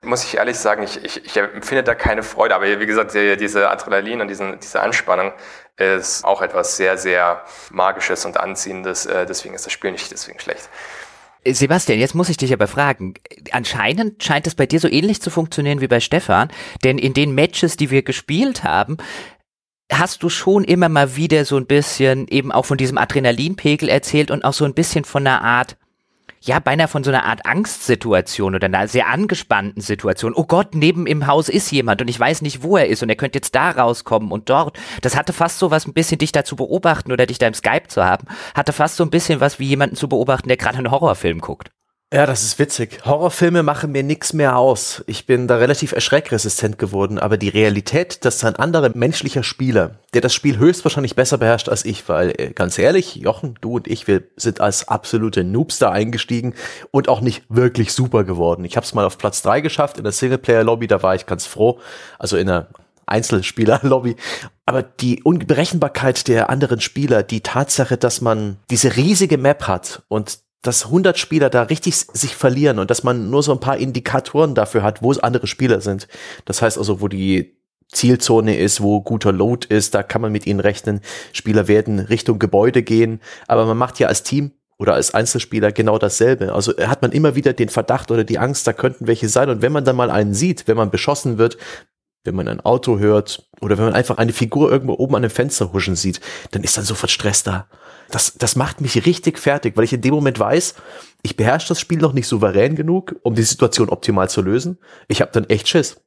[0.03, 2.55] muss ich ehrlich sagen, ich, ich, ich empfinde da keine Freude.
[2.55, 5.33] Aber wie gesagt, diese Adrenalin und diesen, diese Anspannung
[5.77, 9.05] ist auch etwas sehr, sehr Magisches und Anziehendes.
[9.05, 10.69] Äh, deswegen ist das Spiel nicht deswegen schlecht.
[11.45, 13.15] Sebastian, jetzt muss ich dich aber fragen.
[13.51, 16.49] Anscheinend scheint es bei dir so ähnlich zu funktionieren wie bei Stefan,
[16.83, 18.97] denn in den Matches, die wir gespielt haben,
[19.91, 24.31] hast du schon immer mal wieder so ein bisschen eben auch von diesem Adrenalinpegel erzählt
[24.31, 25.77] und auch so ein bisschen von einer Art
[26.45, 30.33] ja, beinahe von so einer Art Angstsituation oder einer sehr angespannten Situation.
[30.35, 33.09] Oh Gott, neben im Haus ist jemand und ich weiß nicht, wo er ist und
[33.09, 34.77] er könnte jetzt da rauskommen und dort.
[35.01, 37.53] Das hatte fast so was ein bisschen dich da zu beobachten oder dich da im
[37.53, 38.27] Skype zu haben.
[38.55, 41.71] Hatte fast so ein bisschen was wie jemanden zu beobachten, der gerade einen Horrorfilm guckt.
[42.13, 42.99] Ja, das ist witzig.
[43.05, 45.03] Horrorfilme machen mir nichts mehr aus.
[45.07, 50.21] Ich bin da relativ erschreckresistent geworden, aber die Realität, dass ein anderer menschlicher Spieler, der
[50.21, 54.05] das Spiel höchstwahrscheinlich besser beherrscht als ich, weil äh, ganz ehrlich, Jochen, du und ich,
[54.05, 56.53] wir sind als absolute Noobs da eingestiegen
[56.91, 58.63] und auch nicht wirklich super geworden.
[58.63, 61.47] Ich habe es mal auf Platz drei geschafft in der Singleplayer-Lobby, da war ich ganz
[61.47, 61.79] froh,
[62.19, 62.67] also in der
[63.07, 64.17] Einzelspieler-Lobby.
[64.67, 70.42] Aber die Unberechenbarkeit der anderen Spieler, die Tatsache, dass man diese riesige Map hat und
[70.63, 74.55] dass 100 Spieler da richtig sich verlieren und dass man nur so ein paar Indikatoren
[74.55, 76.07] dafür hat, wo es andere Spieler sind.
[76.45, 77.57] Das heißt also, wo die
[77.89, 81.01] Zielzone ist, wo guter Load ist, da kann man mit ihnen rechnen.
[81.31, 85.99] Spieler werden Richtung Gebäude gehen, aber man macht ja als Team oder als Einzelspieler genau
[85.99, 86.53] dasselbe.
[86.53, 89.49] Also hat man immer wieder den Verdacht oder die Angst, da könnten welche sein.
[89.49, 91.57] Und wenn man dann mal einen sieht, wenn man beschossen wird,
[92.23, 95.29] wenn man ein Auto hört oder wenn man einfach eine Figur irgendwo oben an einem
[95.29, 97.67] Fenster huschen sieht, dann ist dann sofort Stress da.
[98.09, 100.75] Das, das macht mich richtig fertig, weil ich in dem Moment weiß,
[101.21, 104.77] ich beherrsche das Spiel noch nicht souverän genug, um die Situation optimal zu lösen.
[105.07, 106.01] Ich habe dann echt Schiss.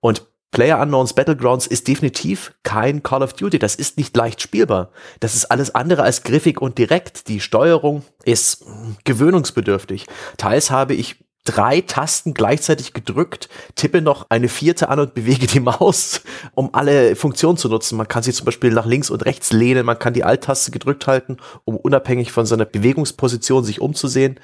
[0.00, 3.58] Und Player Unknowns Battlegrounds ist definitiv kein Call of Duty.
[3.58, 4.90] Das ist nicht leicht spielbar.
[5.20, 7.28] Das ist alles andere als griffig und direkt.
[7.28, 8.64] Die Steuerung ist
[9.04, 10.06] gewöhnungsbedürftig.
[10.38, 15.60] Teils habe ich drei Tasten gleichzeitig gedrückt, tippe noch eine vierte an und bewege die
[15.60, 16.22] Maus,
[16.54, 17.96] um alle Funktionen zu nutzen.
[17.96, 21.06] Man kann sie zum Beispiel nach links und rechts lehnen, man kann die Alt-Taste gedrückt
[21.06, 24.38] halten, um unabhängig von seiner Bewegungsposition sich umzusehen.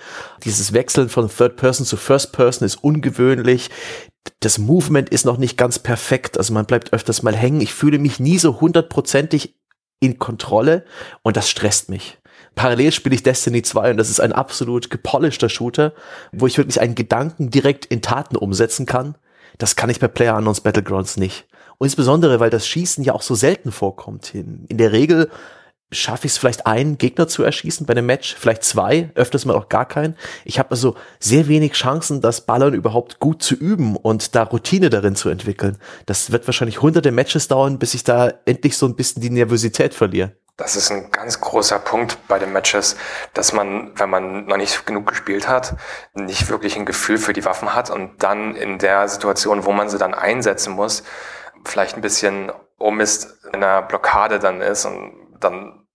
[0.44, 3.70] Dieses Wechseln von Third Person zu First Person ist ungewöhnlich.
[4.40, 7.60] Das Movement ist noch nicht ganz perfekt, also man bleibt öfters mal hängen.
[7.60, 9.54] Ich fühle mich nie so hundertprozentig
[10.00, 10.84] in Kontrolle
[11.22, 12.18] und das stresst mich.
[12.56, 15.92] Parallel spiele ich Destiny 2 und das ist ein absolut gepolischter Shooter,
[16.32, 19.14] wo ich wirklich einen Gedanken direkt in Taten umsetzen kann.
[19.58, 21.46] Das kann ich bei Player Unknowns Battlegrounds nicht.
[21.78, 24.34] Und insbesondere, weil das Schießen ja auch so selten vorkommt.
[24.34, 25.30] In der Regel
[25.92, 29.54] schaffe ich es vielleicht einen Gegner zu erschießen bei einem Match, vielleicht zwei, öfters mal
[29.54, 30.16] auch gar keinen.
[30.46, 34.88] Ich habe also sehr wenig Chancen, das Ballern überhaupt gut zu üben und da Routine
[34.88, 35.76] darin zu entwickeln.
[36.06, 39.92] Das wird wahrscheinlich hunderte Matches dauern, bis ich da endlich so ein bisschen die Nervosität
[39.92, 40.32] verliere.
[40.56, 42.96] Das ist ein ganz großer Punkt bei den Matches,
[43.34, 45.76] dass man, wenn man noch nicht genug gespielt hat,
[46.14, 49.90] nicht wirklich ein Gefühl für die Waffen hat und dann in der Situation, wo man
[49.90, 51.02] sie dann einsetzen muss,
[51.64, 55.86] vielleicht ein bisschen um ist in einer Blockade dann ist und dann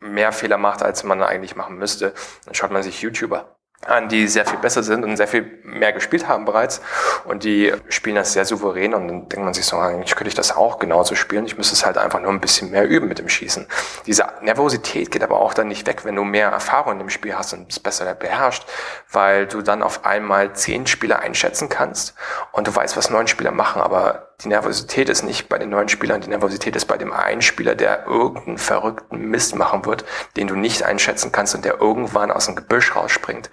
[0.00, 2.14] mehr Fehler macht, als man eigentlich machen müsste.
[2.44, 5.92] Dann schaut man sich YouTuber an, die sehr viel besser sind und sehr viel mehr
[5.92, 6.80] gespielt haben bereits.
[7.24, 10.34] Und die spielen das sehr souverän und dann denkt man sich so, eigentlich könnte ich
[10.34, 11.46] das auch genauso spielen.
[11.46, 13.66] Ich müsste es halt einfach nur ein bisschen mehr üben mit dem Schießen.
[14.06, 17.36] Diese Nervosität geht aber auch dann nicht weg, wenn du mehr Erfahrung in dem Spiel
[17.36, 18.66] hast und es besser beherrscht,
[19.10, 22.14] weil du dann auf einmal zehn Spieler einschätzen kannst
[22.52, 25.88] und du weißt, was neun Spieler machen, aber die Nervosität ist nicht bei den neuen
[25.88, 30.04] Spielern, die Nervosität ist bei dem einen Spieler, der irgendeinen verrückten Mist machen wird,
[30.36, 33.50] den du nicht einschätzen kannst und der irgendwann aus dem Gebüsch rausspringt.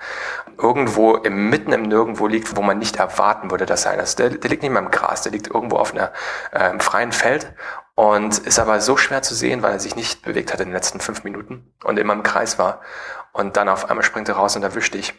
[0.58, 4.20] Irgendwo im mitten im Nirgendwo liegt, wo man nicht erwarten würde, dass er einer ist.
[4.20, 6.12] Der, der liegt nicht mehr im Gras, der liegt irgendwo auf einer
[6.52, 7.54] äh, freien Feld
[7.96, 10.74] und ist aber so schwer zu sehen, weil er sich nicht bewegt hat in den
[10.74, 12.82] letzten fünf Minuten und immer im Kreis war.
[13.32, 15.14] Und dann auf einmal springt er raus und erwischt dich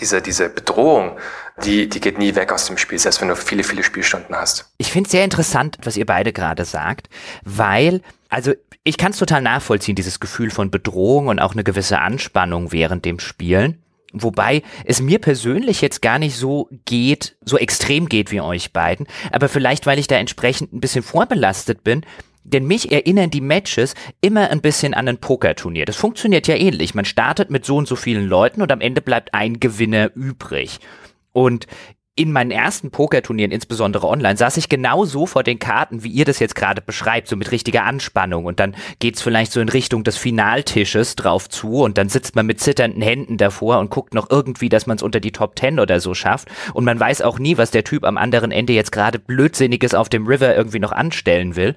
[0.00, 1.18] diese, diese Bedrohung,
[1.64, 4.70] die, die geht nie weg aus dem Spiel, selbst wenn du viele, viele Spielstunden hast.
[4.78, 7.08] Ich finde es sehr interessant, was ihr beide gerade sagt,
[7.44, 8.52] weil, also
[8.84, 13.04] ich kann es total nachvollziehen, dieses Gefühl von Bedrohung und auch eine gewisse Anspannung während
[13.04, 13.82] dem Spielen.
[14.12, 19.06] Wobei es mir persönlich jetzt gar nicht so geht, so extrem geht wie euch beiden,
[19.32, 22.06] aber vielleicht, weil ich da entsprechend ein bisschen vorbelastet bin,
[22.48, 25.84] denn mich erinnern die Matches immer ein bisschen an ein Pokerturnier.
[25.84, 26.94] Das funktioniert ja ähnlich.
[26.94, 30.80] Man startet mit so und so vielen Leuten und am Ende bleibt ein Gewinner übrig.
[31.32, 31.66] Und
[32.18, 36.24] in meinen ersten Pokerturnieren, insbesondere online, saß ich genau so vor den Karten, wie ihr
[36.24, 38.44] das jetzt gerade beschreibt, so mit richtiger Anspannung.
[38.44, 42.46] Und dann geht's vielleicht so in Richtung des Finaltisches drauf zu und dann sitzt man
[42.46, 45.78] mit zitternden Händen davor und guckt noch irgendwie, dass man es unter die Top Ten
[45.78, 46.48] oder so schafft.
[46.74, 50.08] Und man weiß auch nie, was der Typ am anderen Ende jetzt gerade Blödsinniges auf
[50.08, 51.76] dem River irgendwie noch anstellen will.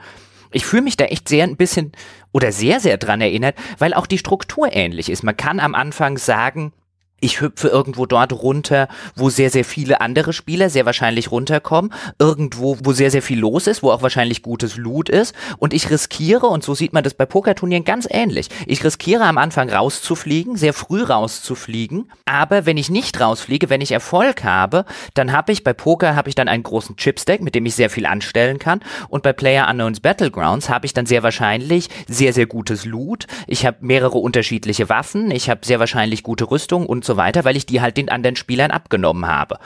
[0.51, 1.91] Ich fühle mich da echt sehr ein bisschen
[2.31, 5.23] oder sehr, sehr dran erinnert, weil auch die Struktur ähnlich ist.
[5.23, 6.73] Man kann am Anfang sagen,
[7.21, 12.77] ich hüpfe irgendwo dort runter, wo sehr, sehr viele andere Spieler sehr wahrscheinlich runterkommen, irgendwo,
[12.84, 15.36] wo sehr, sehr viel los ist, wo auch wahrscheinlich gutes Loot ist.
[15.57, 19.38] Und ich riskiere, und so sieht man das bei Pokerturnieren ganz ähnlich, ich riskiere am
[19.38, 25.31] Anfang rauszufliegen, sehr früh rauszufliegen, aber wenn ich nicht rausfliege, wenn ich Erfolg habe, dann
[25.31, 28.07] habe ich bei Poker habe ich dann einen großen Chipstack, mit dem ich sehr viel
[28.07, 28.81] anstellen kann.
[29.10, 33.65] Und bei Player Unknowns Battlegrounds habe ich dann sehr wahrscheinlich sehr, sehr gutes Loot, ich
[33.67, 37.58] habe mehrere unterschiedliche Waffen, ich habe sehr wahrscheinlich gute Rüstung und so so weiter, weil
[37.58, 39.60] ich die halt den anderen Spielern abgenommen habe.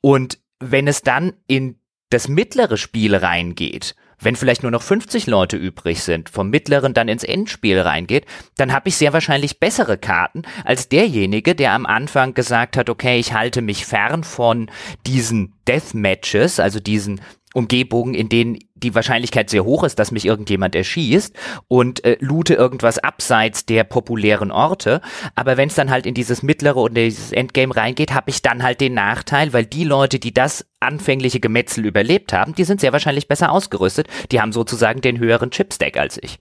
[0.00, 5.56] Und wenn es dann in das mittlere Spiel reingeht, wenn vielleicht nur noch 50 Leute
[5.56, 8.24] übrig sind, vom mittleren dann ins Endspiel reingeht,
[8.56, 13.18] dann habe ich sehr wahrscheinlich bessere Karten als derjenige, der am Anfang gesagt hat, okay,
[13.18, 14.70] ich halte mich fern von
[15.08, 17.20] diesen Deathmatches, also diesen
[17.54, 21.34] Umgebungen, in denen die Wahrscheinlichkeit sehr hoch ist, dass mich irgendjemand erschießt
[21.68, 25.00] und äh, loote irgendwas abseits der populären Orte.
[25.34, 28.62] Aber wenn es dann halt in dieses mittlere und dieses Endgame reingeht, habe ich dann
[28.62, 32.92] halt den Nachteil, weil die Leute, die das anfängliche Gemetzel überlebt haben, die sind sehr
[32.92, 34.08] wahrscheinlich besser ausgerüstet.
[34.30, 36.38] Die haben sozusagen den höheren Chipstack als ich.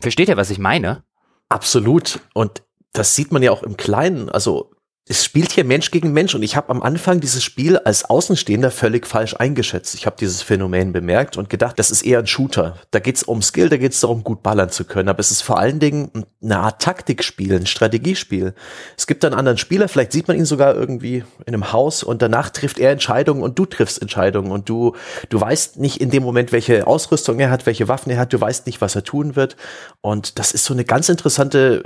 [0.00, 1.02] Versteht ihr, was ich meine?
[1.48, 2.20] Absolut.
[2.34, 2.62] Und
[2.92, 4.28] das sieht man ja auch im Kleinen.
[4.28, 4.73] Also
[5.06, 8.70] es spielt hier Mensch gegen Mensch und ich habe am Anfang dieses Spiel als Außenstehender
[8.70, 9.94] völlig falsch eingeschätzt.
[9.94, 12.78] Ich habe dieses Phänomen bemerkt und gedacht, das ist eher ein Shooter.
[12.90, 15.10] Da geht's um Skill, da geht's darum, gut ballern zu können.
[15.10, 18.54] Aber es ist vor allen Dingen eine Art Taktikspiel, ein Strategiespiel.
[18.96, 22.22] Es gibt einen anderen Spieler, vielleicht sieht man ihn sogar irgendwie in einem Haus und
[22.22, 24.96] danach trifft er Entscheidungen und du triffst Entscheidungen und du,
[25.28, 28.40] du weißt nicht in dem Moment, welche Ausrüstung er hat, welche Waffen er hat, du
[28.40, 29.56] weißt nicht, was er tun wird.
[30.00, 31.82] Und das ist so eine ganz interessante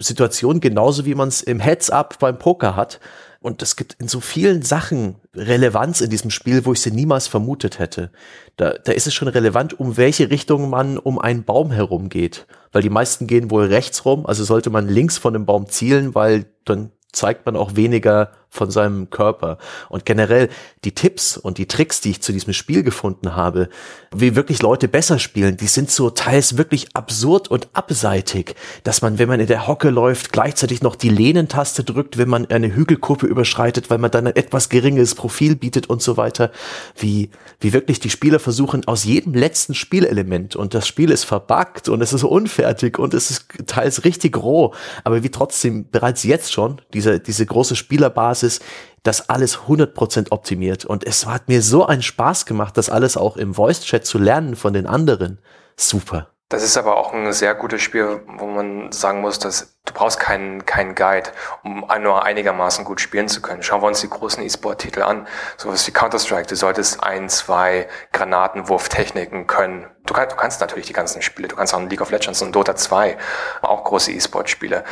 [0.00, 3.00] Situation, genauso wie man es im Heads-up beim Poker hat.
[3.42, 7.26] Und es gibt in so vielen Sachen Relevanz in diesem Spiel, wo ich sie niemals
[7.26, 8.10] vermutet hätte.
[8.56, 12.46] Da, da ist es schon relevant, um welche Richtung man um einen Baum herum geht.
[12.72, 16.14] Weil die meisten gehen wohl rechts rum, also sollte man links von dem Baum zielen,
[16.14, 19.58] weil dann zeigt man auch weniger von seinem Körper.
[19.88, 20.48] Und generell
[20.84, 23.68] die Tipps und die Tricks, die ich zu diesem Spiel gefunden habe,
[24.14, 29.18] wie wirklich Leute besser spielen, die sind so teils wirklich absurd und abseitig, dass man,
[29.18, 33.26] wenn man in der Hocke läuft, gleichzeitig noch die Lehnentaste drückt, wenn man eine Hügelkuppe
[33.26, 36.50] überschreitet, weil man dann ein etwas geringes Profil bietet und so weiter.
[36.96, 41.88] Wie, wie wirklich die Spieler versuchen, aus jedem letzten Spielelement und das Spiel ist verbuggt
[41.88, 46.52] und es ist unfertig und es ist teils richtig roh, aber wie trotzdem bereits jetzt
[46.52, 48.60] schon diese, diese große Spielerbasis Basis
[49.02, 50.84] das alles 100% optimiert.
[50.84, 54.56] Und es hat mir so einen Spaß gemacht, das alles auch im Voice-Chat zu lernen
[54.56, 55.40] von den anderen.
[55.76, 56.28] Super.
[56.50, 60.18] Das ist aber auch ein sehr gutes Spiel, wo man sagen muss, dass du brauchst
[60.18, 61.30] keinen, keinen Guide,
[61.62, 63.62] um nur einigermaßen gut spielen zu können.
[63.62, 65.28] Schauen wir uns die großen E-Sport-Titel an.
[65.56, 66.48] Sowas wie Counter-Strike.
[66.48, 69.86] Du solltest ein, zwei Granatenwurftechniken können.
[70.04, 71.46] Du, kann, du kannst natürlich die ganzen Spiele.
[71.46, 73.16] Du kannst auch League of Legends und Dota 2,
[73.62, 74.84] auch große E-Sport-Spiele,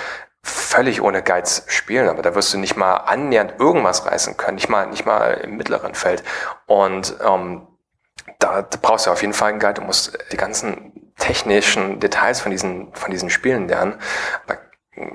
[0.49, 2.09] völlig ohne Guides spielen.
[2.09, 4.57] Aber da wirst du nicht mal annähernd irgendwas reißen können.
[4.57, 6.23] Nicht mal, nicht mal im mittleren Feld.
[6.67, 7.67] Und, ähm,
[8.39, 9.75] da, da brauchst du auf jeden Fall einen Guide.
[9.75, 13.99] Du musst die ganzen technischen Details von diesen, von diesen Spielen lernen.
[14.47, 14.59] Bei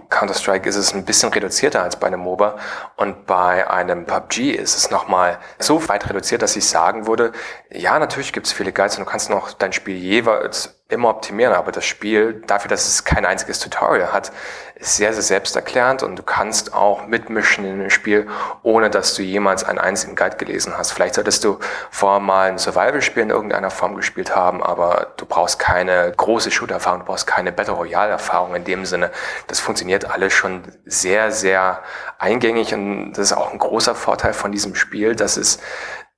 [0.10, 2.58] Counter-Strike ist es ein bisschen reduzierter als bei einem MOBA
[2.96, 7.34] und bei einem PUBG ist es nochmal so weit reduziert, dass ich sagen würde,
[7.70, 11.54] ja, natürlich gibt es viele Guides und du kannst noch dein Spiel jeweils immer optimieren,
[11.54, 14.32] aber das Spiel, dafür, dass es kein einziges Tutorial hat,
[14.76, 18.28] ist sehr, sehr selbsterklärend und du kannst auch mitmischen in dem Spiel,
[18.64, 20.92] ohne dass du jemals einen einzigen Guide gelesen hast.
[20.92, 25.60] Vielleicht solltest du vorher mal ein Survival-Spiel in irgendeiner Form gespielt haben, aber du brauchst
[25.60, 29.12] keine große Shooter-Erfahrung, du brauchst keine Battle Royale-Erfahrung in dem Sinne.
[29.48, 31.82] Das funktioniert alles schon sehr, sehr
[32.18, 35.60] eingängig und das ist auch ein großer Vorteil von diesem Spiel, dass es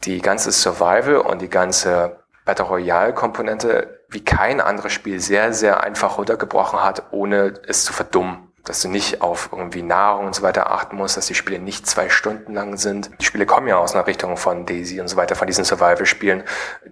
[0.04, 6.18] die ganze Survival und die ganze Battle Royale-Komponente wie kein anderes Spiel sehr, sehr einfach
[6.18, 8.52] runtergebrochen hat, ohne es zu verdummen.
[8.64, 11.86] Dass du nicht auf irgendwie Nahrung und so weiter achten musst, dass die Spiele nicht
[11.86, 13.12] zwei Stunden lang sind.
[13.22, 16.44] Die Spiele kommen ja aus einer Richtung von Daisy und so weiter, von diesen Survival-Spielen,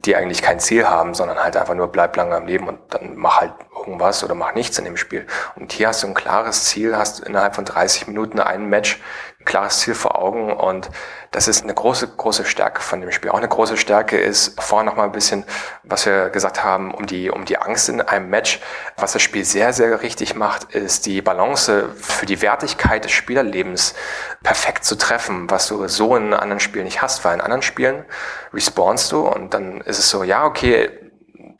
[0.05, 3.15] die eigentlich kein Ziel haben, sondern halt einfach nur bleib lange am Leben und dann
[3.15, 5.25] mach halt irgendwas oder mach nichts in dem Spiel.
[5.55, 9.01] Und hier hast du ein klares Ziel, hast innerhalb von 30 Minuten ein Match,
[9.43, 10.89] ein klares Ziel vor Augen und
[11.31, 13.31] das ist eine große, große Stärke von dem Spiel.
[13.31, 15.43] Auch eine große Stärke ist vorher noch ein bisschen,
[15.83, 18.59] was wir gesagt haben, um die, um die Angst in einem Match.
[18.97, 23.95] Was das Spiel sehr, sehr richtig macht, ist die Balance für die Wertigkeit des Spielerlebens
[24.43, 28.05] perfekt zu treffen, was du so in anderen Spielen nicht hast, weil in anderen Spielen
[28.53, 30.89] respawnst du und dann ist es so, ja, okay,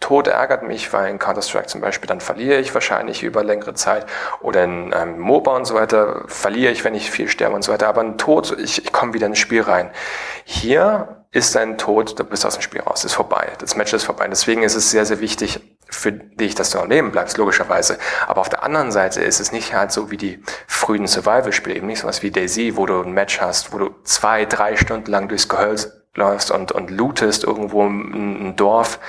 [0.04, 4.06] Tod ärgert mich, weil in Counter-Strike zum Beispiel, dann verliere ich wahrscheinlich über längere Zeit.
[4.42, 7.72] Oder in ähm, MOBA und so weiter verliere ich, wenn ich viel sterbe und so
[7.72, 7.88] weiter.
[7.88, 9.92] Aber ein Tod, ich, ich komme wieder ins Spiel rein.
[10.44, 13.54] Hier ist dein Tod, du bist aus dem Spiel raus, ist vorbei.
[13.60, 14.28] Das Match ist vorbei.
[14.28, 17.98] Deswegen ist es sehr, sehr wichtig für dich, dass du am Leben bleibst, logischerweise.
[18.28, 21.88] Aber auf der anderen Seite ist es nicht halt so wie die frühen Survival-Spiele, eben
[21.88, 25.10] nicht so was wie Daisy, wo du ein Match hast, wo du zwei, drei Stunden
[25.10, 28.99] lang durchs Gehölz läufst und, und lootest irgendwo ein Dorf,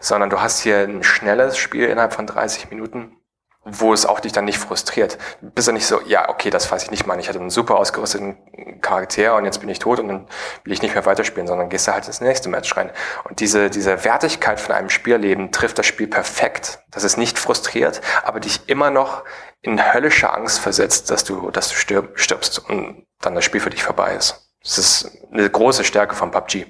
[0.00, 3.16] sondern du hast hier ein schnelles Spiel innerhalb von 30 Minuten,
[3.64, 5.18] wo es auch dich dann nicht frustriert.
[5.40, 7.18] Du bist ja nicht so, ja, okay, das weiß ich nicht mal.
[7.18, 10.28] Ich hatte einen super ausgerüsteten Charakter und jetzt bin ich tot und dann
[10.64, 12.90] will ich nicht mehr weiterspielen, sondern gehst du halt ins nächste Match rein.
[13.24, 16.80] Und diese, diese Wertigkeit von einem Spielleben trifft das Spiel perfekt.
[16.90, 19.24] Das ist nicht frustriert, aber dich immer noch
[19.62, 23.82] in höllische Angst versetzt, dass du, dass du stirbst und dann das Spiel für dich
[23.82, 24.43] vorbei ist.
[24.64, 26.66] Das ist eine große Stärke von PUBG.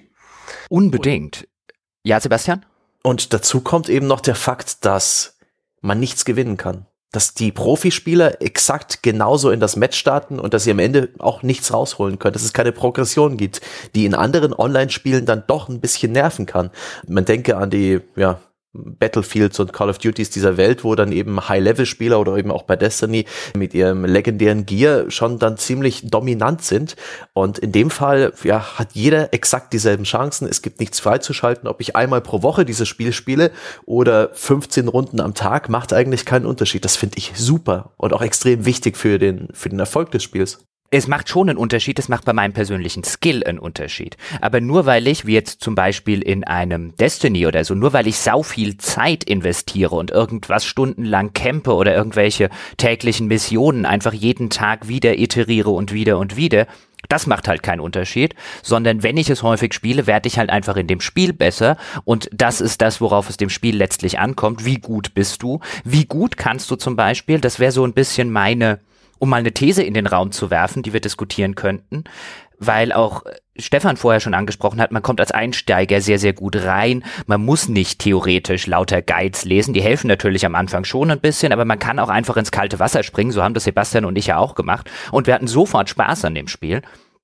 [0.69, 1.49] Unbedingt.
[2.03, 2.67] Ja, Sebastian?
[3.03, 5.39] Und dazu kommt eben noch der Fakt, dass
[5.81, 6.87] man nichts gewinnen kann.
[7.13, 11.43] Dass die Profispieler exakt genauso in das Match starten und dass sie am Ende auch
[11.43, 12.33] nichts rausholen können.
[12.33, 13.61] Dass es keine Progression gibt,
[13.95, 16.71] die in anderen Online-Spielen dann doch ein bisschen nerven kann.
[17.07, 18.41] Man denke an die, ja,
[18.75, 22.77] Battlefields und Call of Duties dieser Welt, wo dann eben High-Level-Spieler oder eben auch bei
[22.77, 23.25] Destiny
[23.57, 26.97] mit ihrem legendären Gear schon dann ziemlich dominant sind.
[27.33, 30.49] Und in dem Fall, ja, hat jeder exakt dieselben Chancen.
[30.49, 33.53] Es gibt nichts freizuschalten, ob ich einmal pro Woche dieses Spiel spiele
[33.87, 36.85] oder 15 Runden am Tag, macht eigentlich keinen Unterschied.
[36.85, 40.59] Das finde ich super und auch extrem wichtig für den, für den Erfolg des Spiels
[40.97, 44.17] es macht schon einen Unterschied, es macht bei meinem persönlichen Skill einen Unterschied.
[44.41, 48.07] Aber nur weil ich, wie jetzt zum Beispiel in einem Destiny oder so, nur weil
[48.07, 54.51] ich sau viel Zeit investiere und irgendwas stundenlang campe oder irgendwelche täglichen Missionen einfach jeden
[54.51, 56.69] Tag wieder iteriere und wieder und wieder,
[57.09, 60.77] das macht halt keinen Unterschied, sondern wenn ich es häufig spiele, werde ich halt einfach
[60.77, 64.65] in dem Spiel besser und das ist das, worauf es dem Spiel letztlich ankommt.
[64.65, 65.59] Wie gut bist du?
[65.83, 68.79] Wie gut kannst du zum Beispiel, das wäre so ein bisschen meine,
[69.25, 72.05] um mal eine These in den Raum zu werfen, die wir diskutieren könnten,
[72.59, 73.23] weil auch
[73.57, 77.03] Stefan vorher schon angesprochen hat, man kommt als Einsteiger sehr, sehr gut rein.
[77.27, 79.73] Man muss nicht theoretisch lauter Guides lesen.
[79.73, 82.79] Die helfen natürlich am Anfang schon ein bisschen, aber man kann auch einfach ins kalte
[82.81, 83.31] Wasser springen.
[83.31, 84.91] So haben das Sebastian und ich ja auch gemacht.
[85.11, 86.83] Und wir hatten sofort Spaß an dem Spiel.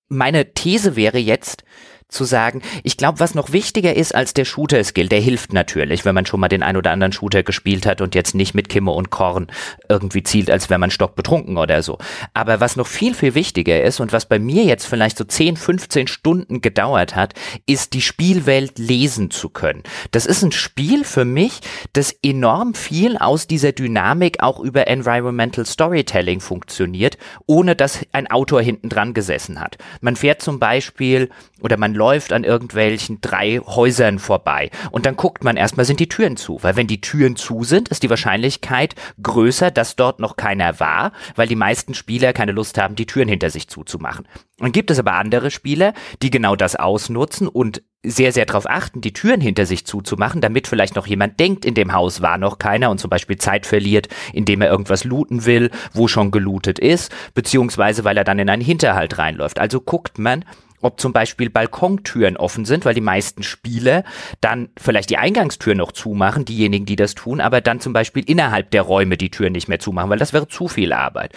[0.09, 1.65] Meine These wäre jetzt,
[2.11, 6.15] zu sagen, ich glaube, was noch wichtiger ist als der Shooter-Skill, der hilft natürlich, wenn
[6.15, 8.93] man schon mal den ein oder anderen Shooter gespielt hat und jetzt nicht mit Kimme
[8.93, 9.47] und Korn
[9.89, 11.99] irgendwie zielt, als wäre man stockbetrunken oder so.
[12.35, 15.57] Aber was noch viel, viel wichtiger ist und was bei mir jetzt vielleicht so 10,
[15.57, 17.35] 15 Stunden gedauert hat,
[17.67, 19.83] ist die Spielwelt lesen zu können.
[20.11, 21.61] Das ist ein Spiel für mich,
[21.93, 28.63] das enorm viel aus dieser Dynamik auch über Environmental Storytelling funktioniert, ohne dass ein Autor
[28.63, 29.79] hinten dran gesessen hat.
[30.01, 34.71] Man fährt zum Beispiel oder man läuft an irgendwelchen drei Häusern vorbei.
[34.91, 36.59] Und dann guckt man erstmal, sind die Türen zu?
[36.63, 41.13] Weil wenn die Türen zu sind, ist die Wahrscheinlichkeit größer, dass dort noch keiner war,
[41.37, 44.27] weil die meisten Spieler keine Lust haben, die Türen hinter sich zuzumachen.
[44.57, 49.03] Dann gibt es aber andere Spieler, die genau das ausnutzen und sehr, sehr darauf achten,
[49.03, 52.59] die Türen hinter sich zuzumachen, damit vielleicht noch jemand denkt, in dem Haus war noch
[52.59, 57.13] keiner und zum Beispiel Zeit verliert, indem er irgendwas looten will, wo schon gelootet ist,
[57.35, 59.59] beziehungsweise weil er dann in einen Hinterhalt reinläuft.
[59.59, 60.47] Also guckt man,
[60.81, 64.05] ob zum Beispiel Balkontüren offen sind, weil die meisten Spieler
[64.41, 68.71] dann vielleicht die Eingangstür noch zumachen, diejenigen, die das tun, aber dann zum Beispiel innerhalb
[68.71, 71.33] der Räume die Tür nicht mehr zumachen, weil das wäre zu viel Arbeit.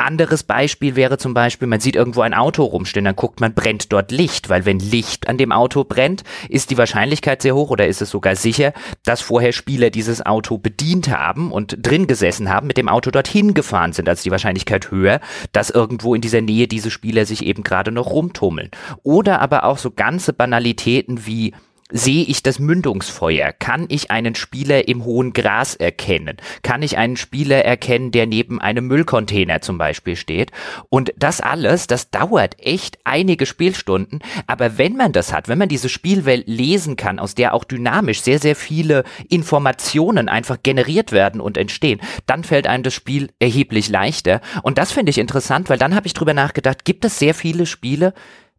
[0.00, 3.92] Anderes Beispiel wäre zum Beispiel, man sieht irgendwo ein Auto rumstehen, dann guckt man, brennt
[3.92, 7.86] dort Licht, weil wenn Licht an dem Auto brennt, ist die Wahrscheinlichkeit sehr hoch oder
[7.86, 8.72] ist es sogar sicher,
[9.04, 13.54] dass vorher Spieler dieses Auto bedient haben und drin gesessen haben, mit dem Auto dorthin
[13.54, 15.20] gefahren sind, als die Wahrscheinlichkeit höher,
[15.52, 18.70] dass irgendwo in dieser Nähe diese Spieler sich eben gerade noch rumtummeln.
[19.02, 21.52] Oder aber auch so ganze Banalitäten wie
[21.92, 23.52] Sehe ich das Mündungsfeuer?
[23.52, 26.36] Kann ich einen Spieler im hohen Gras erkennen?
[26.62, 30.52] Kann ich einen Spieler erkennen, der neben einem Müllcontainer zum Beispiel steht?
[30.88, 34.20] Und das alles, das dauert echt einige Spielstunden.
[34.46, 38.22] Aber wenn man das hat, wenn man diese Spielwelt lesen kann, aus der auch dynamisch
[38.22, 43.88] sehr, sehr viele Informationen einfach generiert werden und entstehen, dann fällt einem das Spiel erheblich
[43.88, 44.40] leichter.
[44.62, 47.66] Und das finde ich interessant, weil dann habe ich drüber nachgedacht, gibt es sehr viele
[47.66, 48.14] Spiele,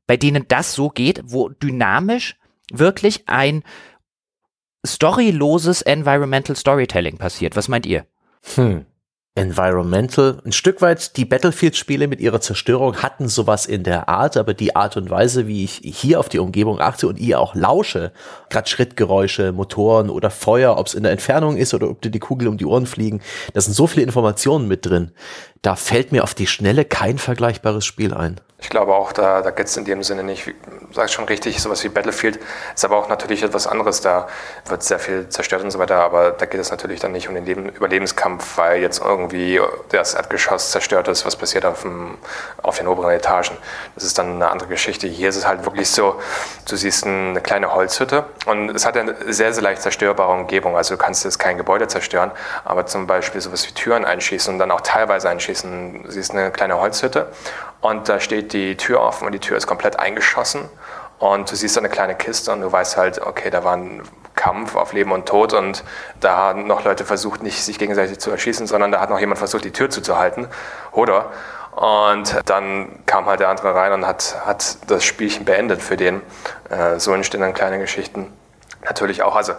[0.05, 2.35] bei denen das so geht, wo dynamisch
[2.71, 3.63] wirklich ein
[4.85, 7.55] storyloses Environmental Storytelling passiert.
[7.55, 8.05] Was meint ihr?
[8.55, 8.85] Hm.
[9.33, 14.53] Environmental, ein Stück weit die Battlefield-Spiele mit ihrer Zerstörung hatten sowas in der Art, aber
[14.53, 18.11] die Art und Weise, wie ich hier auf die Umgebung achte und ihr auch lausche,
[18.49, 22.19] gerade Schrittgeräusche, Motoren oder Feuer, ob es in der Entfernung ist oder ob dir die
[22.19, 23.21] Kugel um die Ohren fliegen,
[23.53, 25.11] da sind so viele Informationen mit drin.
[25.61, 28.41] Da fällt mir auf die Schnelle kein vergleichbares Spiel ein.
[28.61, 30.55] Ich glaube auch, da, da geht es in dem Sinne nicht, wie,
[30.93, 32.39] sagst schon richtig, sowas wie Battlefield
[32.75, 34.01] ist aber auch natürlich etwas anderes.
[34.01, 34.27] Da
[34.67, 37.33] wird sehr viel zerstört und so weiter, aber da geht es natürlich dann nicht um
[37.33, 42.19] den Leben, Überlebenskampf, weil jetzt irgendwie das Erdgeschoss zerstört ist, was passiert auf, dem,
[42.61, 43.57] auf den oberen Etagen.
[43.95, 45.07] Das ist dann eine andere Geschichte.
[45.07, 46.21] Hier ist es halt wirklich so,
[46.69, 50.77] du siehst eine kleine Holzhütte und es hat eine sehr, sehr leicht zerstörbare Umgebung.
[50.77, 52.29] Also du kannst jetzt kein Gebäude zerstören,
[52.63, 56.03] aber zum Beispiel sowas wie Türen einschießen und dann auch teilweise einschießen.
[56.03, 57.31] Du siehst eine kleine Holzhütte
[57.81, 60.69] und da steht die Tür offen und die Tür ist komplett eingeschossen.
[61.19, 64.01] Und du siehst eine kleine Kiste und du weißt halt, okay, da war ein
[64.35, 65.83] Kampf auf Leben und Tod und
[66.19, 69.37] da haben noch Leute versucht, nicht sich gegenseitig zu erschießen, sondern da hat noch jemand
[69.37, 70.47] versucht, die Tür zuzuhalten.
[70.91, 71.31] Oder?
[71.75, 76.21] Und dann kam halt der andere rein und hat, hat das Spielchen beendet für den.
[76.69, 78.33] Äh, so entstehen dann kleine Geschichten.
[78.83, 79.53] Natürlich auch, also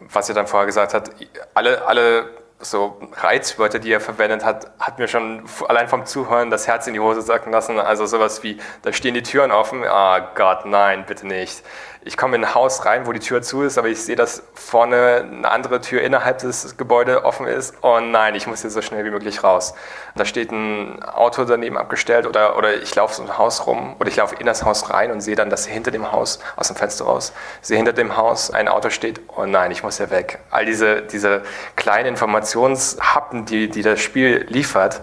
[0.00, 1.10] was ihr dann vorher gesagt habt,
[1.54, 2.26] alle, alle
[2.64, 6.94] so Reizwörter, die er verwendet hat, hat mir schon allein vom Zuhören das Herz in
[6.94, 7.78] die Hose sacken lassen.
[7.78, 9.84] Also sowas wie, da stehen die Türen offen.
[9.84, 11.62] Ah Gott, nein, bitte nicht
[12.06, 14.42] ich komme in ein Haus rein, wo die Tür zu ist, aber ich sehe, dass
[14.52, 17.74] vorne eine andere Tür innerhalb des Gebäudes offen ist.
[17.80, 19.74] Oh nein, ich muss hier so schnell wie möglich raus.
[20.14, 24.08] Da steht ein Auto daneben abgestellt oder, oder ich laufe so ein Haus rum oder
[24.08, 26.76] ich laufe in das Haus rein und sehe dann, dass hinter dem Haus, aus dem
[26.76, 29.22] Fenster raus, sehe hinter dem Haus ein Auto steht.
[29.28, 30.40] Oh nein, ich muss hier weg.
[30.50, 31.42] All diese, diese
[31.74, 35.00] kleinen Informationshappen, die, die das Spiel liefert,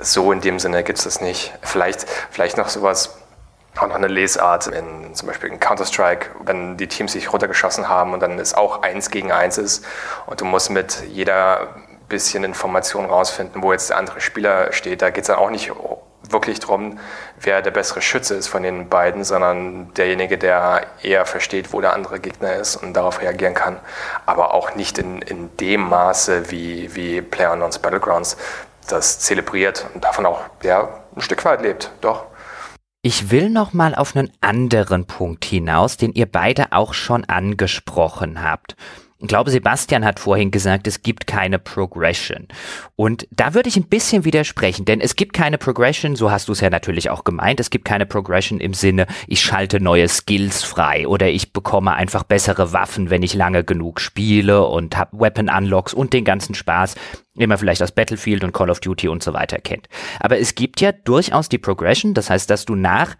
[0.00, 1.52] so in dem Sinne gibt es das nicht.
[1.62, 3.16] Vielleicht, vielleicht noch sowas
[3.76, 8.12] auch noch eine Lesart in zum Beispiel in Counter-Strike, wenn die Teams sich runtergeschossen haben
[8.12, 9.84] und dann ist auch eins gegen eins ist
[10.26, 11.74] und du musst mit jeder
[12.08, 15.02] bisschen Information rausfinden, wo jetzt der andere Spieler steht.
[15.02, 15.72] Da geht es dann auch nicht
[16.30, 16.98] wirklich darum,
[17.40, 21.92] wer der bessere Schütze ist von den beiden, sondern derjenige, der eher versteht, wo der
[21.92, 23.78] andere Gegner ist und darauf reagieren kann.
[24.26, 28.36] Aber auch nicht in, in dem Maße, wie, wie PlayerUnknown's Battlegrounds
[28.88, 31.90] das zelebriert und davon auch ja, ein Stück weit lebt.
[32.00, 32.26] Doch.
[33.06, 38.42] Ich will noch mal auf einen anderen Punkt hinaus, den ihr beide auch schon angesprochen
[38.42, 38.76] habt.
[39.24, 42.46] Ich glaube, Sebastian hat vorhin gesagt, es gibt keine Progression.
[42.94, 46.52] Und da würde ich ein bisschen widersprechen, denn es gibt keine Progression, so hast du
[46.52, 50.62] es ja natürlich auch gemeint, es gibt keine Progression im Sinne, ich schalte neue Skills
[50.62, 55.48] frei oder ich bekomme einfach bessere Waffen, wenn ich lange genug spiele und habe Weapon
[55.48, 56.94] Unlocks und den ganzen Spaß
[57.36, 59.88] den man vielleicht aus Battlefield und Call of Duty und so weiter kennt.
[60.20, 63.16] Aber es gibt ja durchaus die Progression, das heißt, dass du nach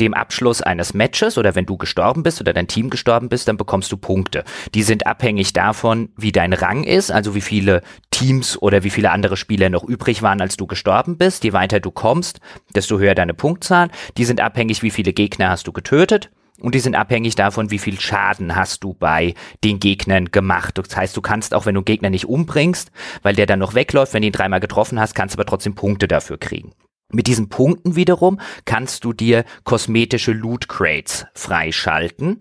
[0.00, 3.56] dem Abschluss eines Matches oder wenn du gestorben bist oder dein Team gestorben bist, dann
[3.56, 4.44] bekommst du Punkte.
[4.74, 9.10] Die sind abhängig davon, wie dein Rang ist, also wie viele Teams oder wie viele
[9.10, 11.44] andere Spieler noch übrig waren, als du gestorben bist.
[11.44, 12.40] Je weiter du kommst,
[12.74, 13.88] desto höher deine Punktzahl.
[14.16, 16.30] Die sind abhängig, wie viele Gegner hast du getötet.
[16.60, 20.78] Und die sind abhängig davon, wie viel Schaden hast du bei den Gegnern gemacht.
[20.78, 22.92] Das heißt, du kannst auch, wenn du einen Gegner nicht umbringst,
[23.22, 25.74] weil der dann noch wegläuft, wenn du ihn dreimal getroffen hast, kannst du aber trotzdem
[25.74, 26.72] Punkte dafür kriegen.
[27.12, 32.40] Mit diesen Punkten wiederum kannst du dir kosmetische Loot Crates freischalten.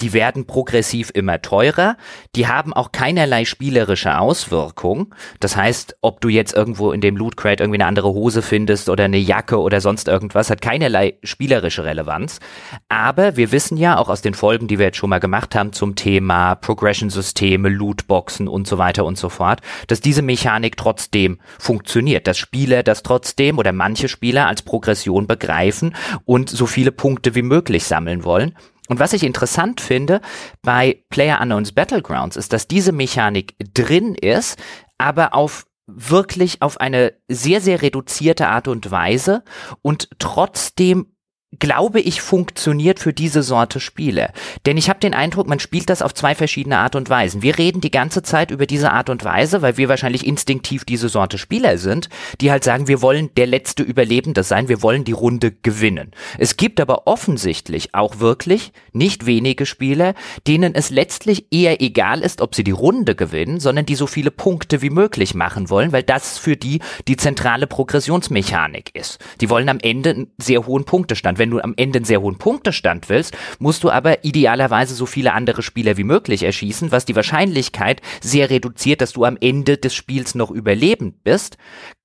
[0.00, 1.96] Die werden progressiv immer teurer.
[2.34, 5.14] Die haben auch keinerlei spielerische Auswirkung.
[5.40, 8.88] Das heißt, ob du jetzt irgendwo in dem Loot Crate irgendwie eine andere Hose findest
[8.88, 12.40] oder eine Jacke oder sonst irgendwas, hat keinerlei spielerische Relevanz.
[12.88, 15.72] Aber wir wissen ja auch aus den Folgen, die wir jetzt schon mal gemacht haben
[15.72, 22.26] zum Thema Progression-Systeme, Lootboxen und so weiter und so fort, dass diese Mechanik trotzdem funktioniert,
[22.26, 25.94] dass Spieler das trotzdem oder manche Spieler als Progression begreifen
[26.24, 28.54] und so viele Punkte wie möglich sammeln wollen.
[28.88, 30.20] Und was ich interessant finde
[30.62, 34.58] bei Player Unknowns Battlegrounds ist, dass diese Mechanik drin ist,
[34.96, 39.42] aber auf wirklich auf eine sehr, sehr reduzierte Art und Weise
[39.82, 41.14] und trotzdem
[41.58, 44.32] glaube ich, funktioniert für diese Sorte Spiele.
[44.66, 47.40] Denn ich habe den Eindruck, man spielt das auf zwei verschiedene Art und Weisen.
[47.40, 51.08] Wir reden die ganze Zeit über diese Art und Weise, weil wir wahrscheinlich instinktiv diese
[51.08, 52.10] Sorte Spieler sind,
[52.42, 56.10] die halt sagen, wir wollen der letzte Überlebende sein, wir wollen die Runde gewinnen.
[56.36, 60.14] Es gibt aber offensichtlich auch wirklich nicht wenige Spieler,
[60.46, 64.30] denen es letztlich eher egal ist, ob sie die Runde gewinnen, sondern die so viele
[64.30, 69.18] Punkte wie möglich machen wollen, weil das für die die zentrale Progressionsmechanik ist.
[69.40, 72.38] Die wollen am Ende einen sehr hohen Punktestand wenn du am Ende einen sehr hohen
[72.38, 77.16] Punktestand willst, musst du aber idealerweise so viele andere Spieler wie möglich erschießen, was die
[77.16, 81.56] Wahrscheinlichkeit sehr reduziert, dass du am Ende des Spiels noch überlebend bist.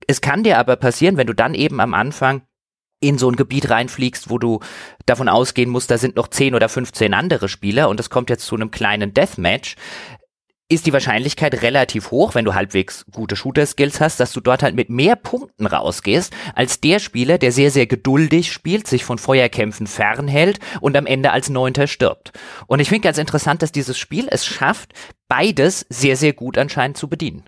[0.08, 2.42] Es kann dir aber passieren, wenn du dann eben am Anfang
[3.00, 4.60] in so ein Gebiet reinfliegst, wo du
[5.06, 8.46] davon ausgehen musst, da sind noch 10 oder 15 andere Spieler und es kommt jetzt
[8.46, 9.76] zu einem kleinen Deathmatch,
[10.74, 14.76] ist die Wahrscheinlichkeit relativ hoch, wenn du halbwegs gute Shooter-Skills hast, dass du dort halt
[14.76, 19.88] mit mehr Punkten rausgehst, als der Spieler, der sehr, sehr geduldig spielt, sich von Feuerkämpfen
[19.88, 22.32] fernhält und am Ende als Neunter stirbt.
[22.68, 24.94] Und ich finde ganz interessant, dass dieses Spiel es schafft,
[25.28, 27.44] beides sehr, sehr gut anscheinend zu bedienen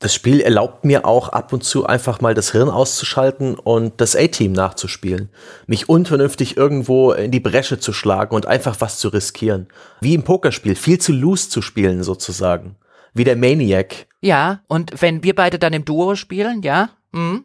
[0.00, 4.14] das Spiel erlaubt mir auch ab und zu einfach mal das Hirn auszuschalten und das
[4.14, 5.28] A-Team nachzuspielen.
[5.66, 9.66] Mich unvernünftig irgendwo in die Bresche zu schlagen und einfach was zu riskieren.
[10.00, 12.76] Wie im Pokerspiel, viel zu loose zu spielen sozusagen.
[13.12, 14.06] Wie der Maniac.
[14.20, 17.44] Ja, und wenn wir beide dann im Duo spielen, ja, hm,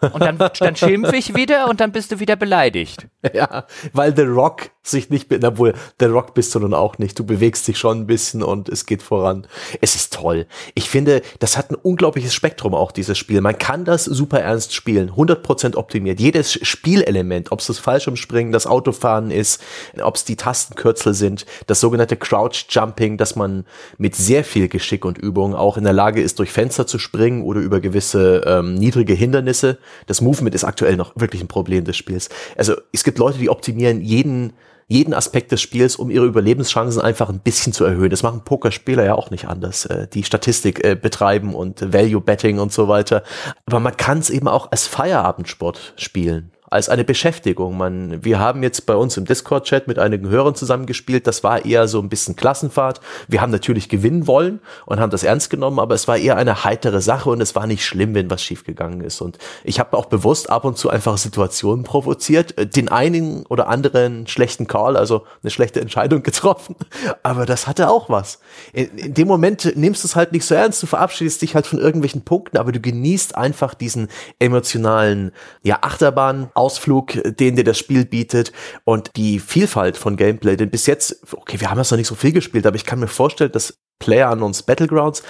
[0.00, 3.06] und dann, dann schimpfe ich wieder und dann bist du wieder beleidigt.
[3.34, 7.18] Ja, weil The Rock sich nicht, obwohl The Rock bist du nun auch nicht.
[7.18, 9.46] Du bewegst dich schon ein bisschen und es geht voran.
[9.80, 10.46] Es ist toll.
[10.74, 13.40] Ich finde, das hat ein unglaubliches Spektrum auch, dieses Spiel.
[13.40, 16.20] Man kann das super ernst spielen, 100% optimiert.
[16.20, 19.62] Jedes Spielelement, ob es das Fallschirmspringen, das Autofahren ist,
[20.02, 23.64] ob es die Tastenkürzel sind, das sogenannte Crouch Jumping, dass man
[23.98, 27.42] mit sehr viel Geschick und Übung auch in der Lage ist, durch Fenster zu springen
[27.42, 31.96] oder über gewisse ähm, niedrige Hindernisse das Movement ist aktuell noch wirklich ein Problem des
[31.96, 32.28] Spiels.
[32.56, 34.52] Also es gibt Leute, die optimieren jeden
[34.90, 38.10] jeden Aspekt des Spiels, um ihre Überlebenschancen einfach ein bisschen zu erhöhen.
[38.10, 42.58] Das machen Pokerspieler ja auch nicht anders, äh, die Statistik äh, betreiben und Value Betting
[42.58, 43.22] und so weiter.
[43.66, 47.76] Aber man kann es eben auch als Feierabendsport spielen als eine Beschäftigung.
[47.76, 51.26] Man, wir haben jetzt bei uns im Discord-Chat mit einigen Hörern zusammengespielt.
[51.26, 53.00] Das war eher so ein bisschen Klassenfahrt.
[53.26, 56.62] Wir haben natürlich gewinnen wollen und haben das ernst genommen, aber es war eher eine
[56.62, 59.20] heitere Sache und es war nicht schlimm, wenn was schiefgegangen ist.
[59.20, 63.68] Und ich habe auch bewusst ab und zu einfach Situationen provoziert, äh, den einen oder
[63.68, 66.76] anderen schlechten Call, also eine schlechte Entscheidung getroffen.
[67.24, 68.38] Aber das hatte auch was.
[68.72, 70.80] In, in dem Moment nimmst du es halt nicht so ernst.
[70.80, 74.06] Du verabschiedest dich halt von irgendwelchen Punkten, aber du genießt einfach diesen
[74.38, 75.32] emotionalen,
[75.64, 78.52] ja, Achterbahn Ausflug, den dir das Spiel bietet
[78.84, 80.56] und die Vielfalt von Gameplay.
[80.56, 83.00] Denn bis jetzt, okay, wir haben das noch nicht so viel gespielt, aber ich kann
[83.00, 85.22] mir vorstellen, dass Player Battlegrounds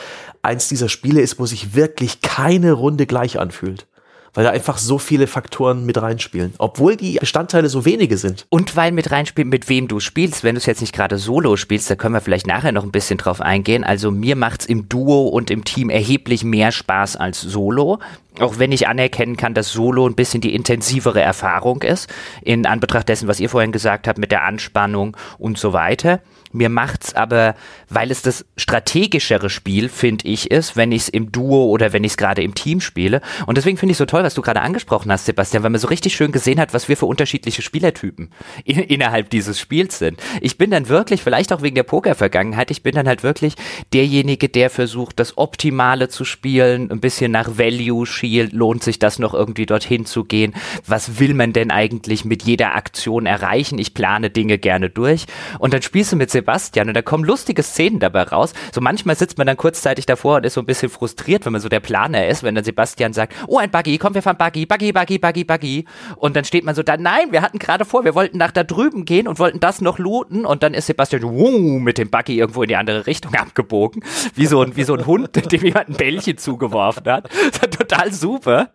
[0.43, 3.87] eins dieser Spiele ist, wo sich wirklich keine Runde gleich anfühlt
[4.35, 8.47] weil da einfach so viele Faktoren mit reinspielen, obwohl die Bestandteile so wenige sind.
[8.49, 10.45] Und weil mit reinspielt, mit wem du spielst.
[10.45, 12.93] Wenn du es jetzt nicht gerade solo spielst, da können wir vielleicht nachher noch ein
[12.93, 13.85] bisschen drauf eingehen.
[13.85, 17.99] Also mir macht's im Duo und im Team erheblich mehr Spaß als solo.
[18.39, 22.09] Auch wenn ich anerkennen kann, dass Solo ein bisschen die intensivere Erfahrung ist,
[22.43, 26.21] in Anbetracht dessen, was ihr vorhin gesagt habt, mit der Anspannung und so weiter.
[26.53, 27.55] Mir macht's aber,
[27.89, 32.03] weil es das strategischere Spiel, finde ich, ist, wenn ich es im Duo oder wenn
[32.03, 33.21] ich es gerade im Team spiele.
[33.47, 35.89] Und deswegen finde ich so toll, was du gerade angesprochen hast, Sebastian, weil man so
[35.89, 38.31] richtig schön gesehen hat, was wir für unterschiedliche Spielertypen
[38.65, 40.21] in, innerhalb dieses Spiels sind.
[40.41, 43.55] Ich bin dann wirklich, vielleicht auch wegen der Poker-Vergangenheit, ich bin dann halt wirklich
[43.93, 49.21] derjenige, der versucht, das Optimale zu spielen, ein bisschen nach Value schielt, lohnt sich das
[49.21, 50.55] noch irgendwie dorthin zu gehen?
[50.87, 53.79] Was will man denn eigentlich mit jeder Aktion erreichen?
[53.79, 55.27] Ich plane Dinge gerne durch.
[55.59, 58.53] Und dann spielst du mit Sebastian und da kommen lustige Szenen dabei raus.
[58.73, 61.61] So manchmal sitzt man dann kurzzeitig davor und ist so ein bisschen frustriert, wenn man
[61.61, 64.67] so der Planer ist, wenn dann Sebastian sagt, oh ein Buggy, komm, wir fahren Buggy,
[64.67, 65.85] Buggy, Buggy, Buggy, Buggy.
[66.17, 68.65] Und dann steht man so da, nein, wir hatten gerade vor, wir wollten nach da
[68.65, 72.39] drüben gehen und wollten das noch looten und dann ist Sebastian wuh, mit dem Buggy
[72.39, 74.03] irgendwo in die andere Richtung abgebogen,
[74.35, 77.29] wie so ein, wie so ein Hund, dem jemand ein Bällchen zugeworfen hat.
[77.51, 78.71] Das total total super.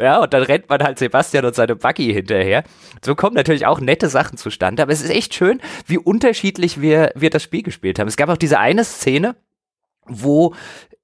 [0.00, 2.62] Ja, und dann rennt man halt Sebastian und seine Buggy hinterher.
[3.04, 7.05] So kommen natürlich auch nette Sachen zustande, aber es ist echt schön, wie unterschiedlich wir,
[7.14, 8.08] wir das Spiel gespielt haben.
[8.08, 9.36] Es gab auch diese eine Szene,
[10.06, 10.54] wo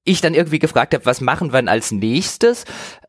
[0.05, 2.65] ich dann irgendwie gefragt habe, was machen wir denn als nächstes?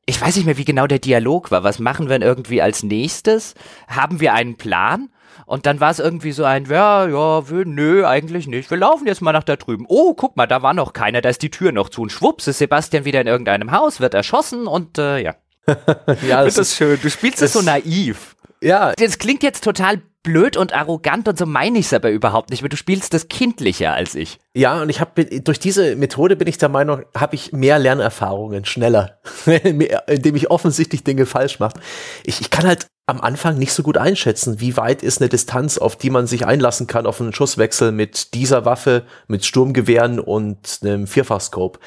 [0.05, 1.63] Ich weiß nicht mehr, wie genau der Dialog war.
[1.63, 3.55] Was machen wir denn irgendwie als nächstes?
[3.87, 5.09] Haben wir einen Plan?
[5.45, 8.69] Und dann war es irgendwie so ein, ja, ja, wir, nö, eigentlich nicht.
[8.69, 9.85] Wir laufen jetzt mal nach da drüben.
[9.87, 12.01] Oh, guck mal, da war noch keiner, da ist die Tür noch zu.
[12.01, 15.35] Und schwupps ist Sebastian wieder in irgendeinem Haus, wird erschossen und äh, ja.
[15.67, 16.99] ja, das, das ist schön.
[17.01, 18.35] Du spielst es so naiv.
[18.61, 18.93] Ja.
[18.93, 22.63] Das klingt jetzt total blöd und arrogant und so meine ich es aber überhaupt nicht,
[22.63, 24.39] weil du spielst das kindlicher als ich.
[24.55, 28.65] Ja, und ich habe durch diese Methode bin ich der Meinung, habe ich mehr Lernerfahrungen
[28.65, 29.19] schneller,
[30.07, 31.79] indem ich offensichtlich Dinge falsch mache.
[32.23, 35.77] Ich, ich kann halt am Anfang nicht so gut einschätzen, wie weit ist eine Distanz,
[35.77, 40.79] auf die man sich einlassen kann auf einen Schusswechsel mit dieser Waffe, mit Sturmgewehren und
[40.81, 41.79] einem Vierfachscope.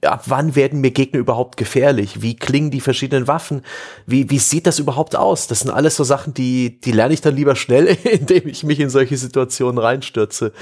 [0.00, 2.22] Ab wann werden mir Gegner überhaupt gefährlich?
[2.22, 3.62] Wie klingen die verschiedenen Waffen?
[4.06, 5.48] Wie, wie sieht das überhaupt aus?
[5.48, 8.80] Das sind alles so Sachen, die, die lerne ich dann lieber schnell, indem ich mich
[8.80, 10.52] in solche Situationen reinstürze.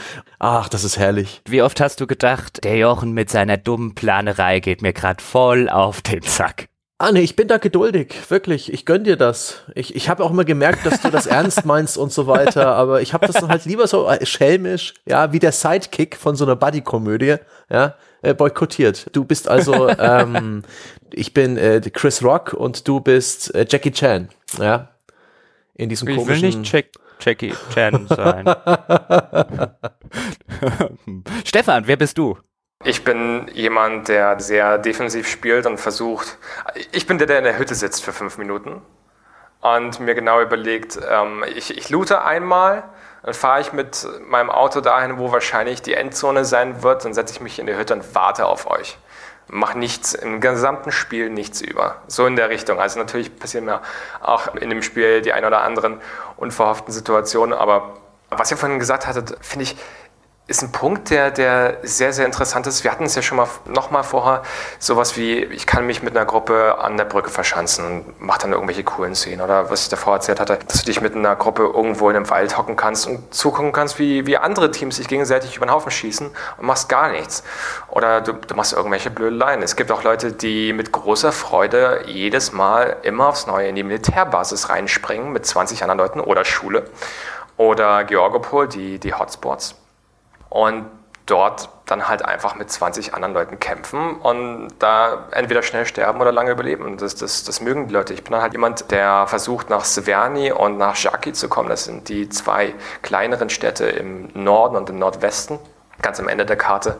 [0.40, 1.42] Ach, das ist herrlich.
[1.48, 5.68] Wie oft hast du gedacht, der Jochen mit seiner dummen Planerei geht mir grad voll
[5.68, 6.71] auf den Zack?
[7.02, 8.72] Ah, nee, ich bin da geduldig, wirklich.
[8.72, 9.62] Ich gönn dir das.
[9.74, 13.02] Ich, ich habe auch immer gemerkt, dass du das ernst meinst und so weiter, aber
[13.02, 16.44] ich habe das dann halt lieber so äh, schelmisch, ja, wie der Sidekick von so
[16.44, 17.38] einer Buddy-Komödie,
[17.68, 19.08] ja, äh, boykottiert.
[19.16, 20.62] Du bist also, ähm,
[21.12, 24.28] ich bin äh, Chris Rock und du bist äh, Jackie Chan,
[24.60, 24.90] ja.
[25.74, 26.52] In diesem ich komischen.
[26.52, 26.86] will nicht Jack
[27.20, 28.44] Jackie Chan sein.
[31.44, 32.38] Stefan, wer bist du?
[32.84, 36.36] Ich bin jemand, der sehr defensiv spielt und versucht.
[36.90, 38.82] Ich bin der, der in der Hütte sitzt für fünf Minuten
[39.60, 42.82] und mir genau überlegt, ähm, ich, ich loote einmal,
[43.22, 47.34] dann fahre ich mit meinem Auto dahin, wo wahrscheinlich die Endzone sein wird, dann setze
[47.34, 48.98] ich mich in die Hütte und warte auf euch.
[49.46, 52.02] Mach nichts, im gesamten Spiel nichts über.
[52.08, 52.80] So in der Richtung.
[52.80, 53.80] Also natürlich passieren mir
[54.20, 56.00] auch in dem Spiel die ein oder anderen
[56.36, 57.94] unverhofften Situationen, aber
[58.30, 59.76] was ihr vorhin gesagt hattet, finde ich,
[60.48, 62.82] ist ein Punkt, der, der sehr, sehr interessant ist.
[62.82, 64.42] Wir hatten es ja schon mal noch mal vorher,
[64.80, 68.52] sowas wie, ich kann mich mit einer Gruppe an der Brücke verschanzen und mach dann
[68.52, 69.40] irgendwelche coolen Szenen.
[69.40, 72.28] Oder was ich davor erzählt hatte, dass du dich mit einer Gruppe irgendwo in einem
[72.28, 75.92] Wald hocken kannst und zugucken kannst, wie, wie andere Teams sich gegenseitig über den Haufen
[75.92, 77.44] schießen und machst gar nichts.
[77.88, 79.62] Oder du, du machst irgendwelche Blödeleien.
[79.62, 83.84] Es gibt auch Leute, die mit großer Freude jedes Mal immer aufs Neue in die
[83.84, 86.90] Militärbasis reinspringen mit 20 anderen Leuten oder Schule.
[87.56, 89.76] Oder Georgopol, die, die Hotspots
[90.52, 90.84] und
[91.24, 96.30] dort dann halt einfach mit 20 anderen Leuten kämpfen und da entweder schnell sterben oder
[96.30, 96.84] lange überleben.
[96.84, 98.12] Und das, das, das mögen die Leute.
[98.12, 101.70] Ich bin dann halt jemand, der versucht nach Severny und nach Jaki zu kommen.
[101.70, 105.58] Das sind die zwei kleineren Städte im Norden und im Nordwesten,
[106.02, 106.98] ganz am Ende der Karte.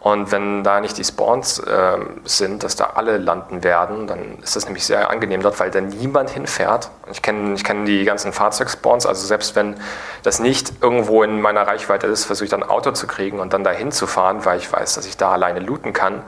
[0.00, 4.54] Und wenn da nicht die Spawns äh, sind, dass da alle landen werden, dann ist
[4.54, 6.90] das nämlich sehr angenehm dort, weil da niemand hinfährt.
[7.10, 9.76] Ich kenne ich kenn die ganzen Fahrzeugspawns, also selbst wenn
[10.22, 13.52] das nicht irgendwo in meiner Reichweite ist, versuche ich dann ein Auto zu kriegen und
[13.52, 16.22] dann dahin zu fahren, weil ich weiß, dass ich da alleine looten kann.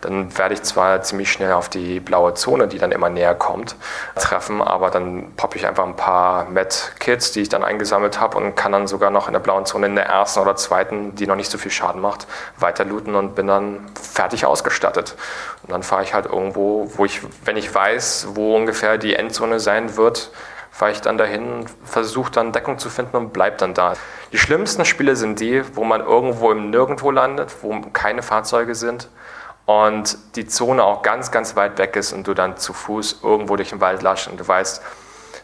[0.00, 3.76] Dann werde ich zwar ziemlich schnell auf die blaue Zone, die dann immer näher kommt,
[4.16, 8.56] treffen, aber dann poppe ich einfach ein paar Med-Kits, die ich dann eingesammelt habe und
[8.56, 11.36] kann dann sogar noch in der blauen Zone in der ersten oder zweiten, die noch
[11.36, 12.26] nicht so viel Schaden macht,
[12.58, 15.16] weiter looten Minuten und bin dann fertig ausgestattet.
[15.62, 19.60] Und dann fahre ich halt irgendwo, wo ich, wenn ich weiß, wo ungefähr die Endzone
[19.60, 20.30] sein wird,
[20.70, 23.94] fahre ich dann dahin, versuche dann Deckung zu finden und bleib dann da.
[24.32, 29.08] Die schlimmsten Spiele sind die, wo man irgendwo im Nirgendwo landet, wo keine Fahrzeuge sind
[29.66, 33.56] und die Zone auch ganz, ganz weit weg ist und du dann zu Fuß irgendwo
[33.56, 34.82] durch den Wald laschst und du weißt,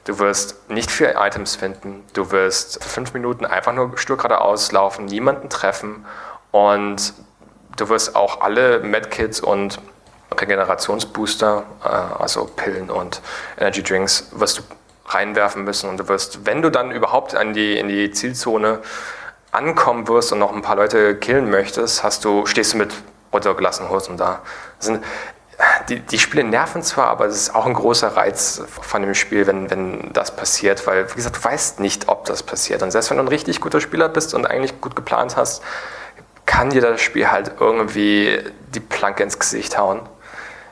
[0.04, 5.04] du wirst nicht viele Items finden, du wirst fünf Minuten einfach nur stur geradeaus laufen,
[5.04, 6.06] niemanden treffen
[6.50, 7.12] und
[7.78, 9.78] Du wirst auch alle Medkits und
[10.38, 13.22] Regenerationsbooster, äh, also Pillen und
[13.56, 14.62] Energy Drinks, wirst du
[15.06, 15.88] reinwerfen müssen.
[15.88, 18.80] Und du wirst, wenn du dann überhaupt an die, in die Zielzone
[19.52, 22.92] ankommen wirst und noch ein paar Leute killen möchtest, hast du, stehst du mit
[23.32, 24.40] runtergelassenen Hosen da.
[24.78, 25.02] Sind,
[25.88, 29.46] die, die Spiele nerven zwar, aber es ist auch ein großer Reiz von dem Spiel,
[29.46, 32.82] wenn, wenn das passiert, weil, wie gesagt, du weißt nicht, ob das passiert.
[32.82, 35.62] Und selbst wenn du ein richtig guter Spieler bist und eigentlich gut geplant hast,
[36.48, 38.40] kann dir das Spiel halt irgendwie
[38.74, 40.00] die Planke ins Gesicht hauen,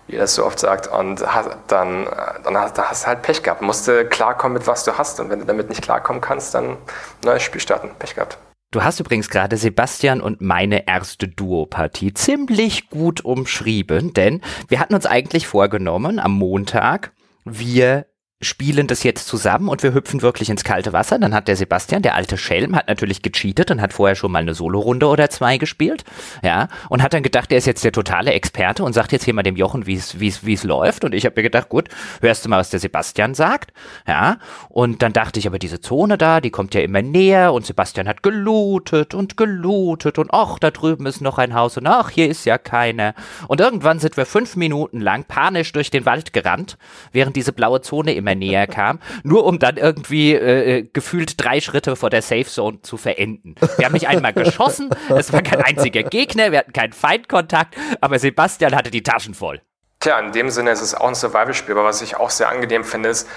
[0.09, 0.89] wie das so oft sagt.
[0.89, 2.09] Und dann,
[2.43, 3.61] dann hast, hast du halt Pech gehabt.
[3.61, 5.21] Musste klarkommen mit was du hast.
[5.21, 6.79] Und wenn du damit nicht klarkommen kannst, dann
[7.25, 7.91] neues Spiel starten.
[7.99, 8.39] Pech gehabt.
[8.73, 14.95] Du hast übrigens gerade Sebastian und meine erste Duopartie ziemlich gut umschrieben, denn wir hatten
[14.95, 17.13] uns eigentlich vorgenommen, am Montag,
[17.45, 18.07] wir
[18.43, 21.19] spielen das jetzt zusammen und wir hüpfen wirklich ins kalte Wasser.
[21.19, 24.41] Dann hat der Sebastian, der alte Schelm, hat natürlich gecheatet und hat vorher schon mal
[24.41, 26.05] eine Solorunde oder zwei gespielt.
[26.43, 29.33] Ja, und hat dann gedacht, er ist jetzt der totale Experte und sagt jetzt hier
[29.33, 31.05] mal dem Jochen, wie es läuft.
[31.05, 31.89] Und ich habe mir gedacht, gut,
[32.21, 33.73] hörst du mal, was der Sebastian sagt.
[34.07, 37.65] Ja, und dann dachte ich, aber diese Zone da, die kommt ja immer näher und
[37.65, 42.11] Sebastian hat gelootet und gelootet und ach, da drüben ist noch ein Haus und ach,
[42.11, 43.15] hier ist ja keiner.
[43.49, 46.77] Und irgendwann sind wir fünf Minuten lang panisch durch den Wald gerannt,
[47.13, 51.61] während diese blaue Zone immer näher kam, nur um dann irgendwie äh, äh, gefühlt drei
[51.61, 53.55] Schritte vor der Safe Zone zu verenden.
[53.77, 58.19] Wir haben nicht einmal geschossen, es war kein einziger Gegner, wir hatten keinen Feindkontakt, aber
[58.19, 59.61] Sebastian hatte die Taschen voll.
[60.01, 62.85] Tja, in dem Sinne ist es auch ein Survival-Spiel, aber was ich auch sehr angenehm
[62.85, 63.29] finde, ist,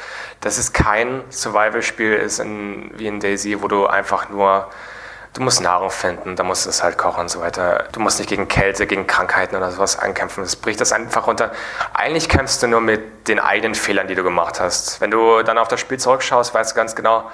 [0.41, 4.69] dass es kein Survival-Spiel ist in, wie in Daisy, wo du einfach nur
[5.33, 7.85] du musst Nahrung finden, da musst du es halt kochen und so weiter.
[7.91, 10.43] Du musst nicht gegen Kälte, gegen Krankheiten oder sowas ankämpfen.
[10.43, 11.51] Das bricht das einfach runter.
[11.93, 15.01] Eigentlich kämpfst du nur mit den eigenen Fehlern, die du gemacht hast.
[15.01, 17.29] Wenn du dann auf das Spiel zurückschaust, weißt du ganz genau,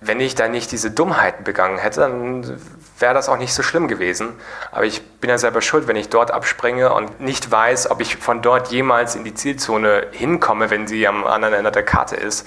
[0.00, 2.60] wenn ich da nicht diese Dummheiten begangen hätte, dann
[2.98, 4.38] wäre das auch nicht so schlimm gewesen.
[4.70, 8.16] Aber ich bin ja selber schuld, wenn ich dort abspringe und nicht weiß, ob ich
[8.16, 12.46] von dort jemals in die Zielzone hinkomme, wenn sie am anderen Ende der Karte ist.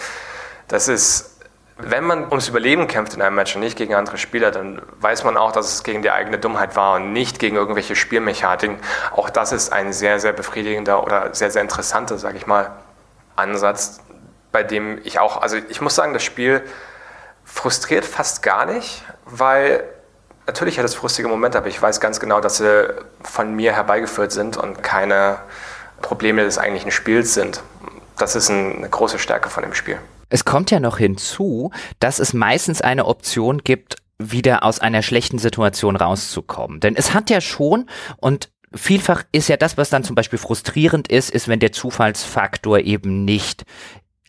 [0.67, 1.28] Das ist
[1.81, 5.23] wenn man ums Überleben kämpft in einem Match und nicht gegen andere Spieler, dann weiß
[5.23, 8.77] man auch, dass es gegen die eigene Dummheit war und nicht gegen irgendwelche Spielmechaniken.
[9.15, 12.71] Auch das ist ein sehr, sehr befriedigender oder sehr, sehr interessanter, sage ich mal,
[13.37, 14.01] Ansatz,
[14.51, 16.63] bei dem ich auch, also ich muss sagen, das Spiel
[17.45, 19.83] frustriert fast gar nicht, weil
[20.47, 24.31] natürlich hat es frustige Momente, aber ich weiß ganz genau, dass sie von mir herbeigeführt
[24.31, 25.37] sind und keine
[26.01, 27.63] Probleme des eigentlichen Spiels sind.
[28.17, 29.97] Das ist eine große Stärke von dem Spiel.
[30.29, 35.39] Es kommt ja noch hinzu, dass es meistens eine Option gibt, wieder aus einer schlechten
[35.39, 36.79] Situation rauszukommen.
[36.81, 37.85] Denn es hat ja schon,
[38.17, 42.79] und vielfach ist ja das, was dann zum Beispiel frustrierend ist, ist, wenn der Zufallsfaktor
[42.79, 43.65] eben nicht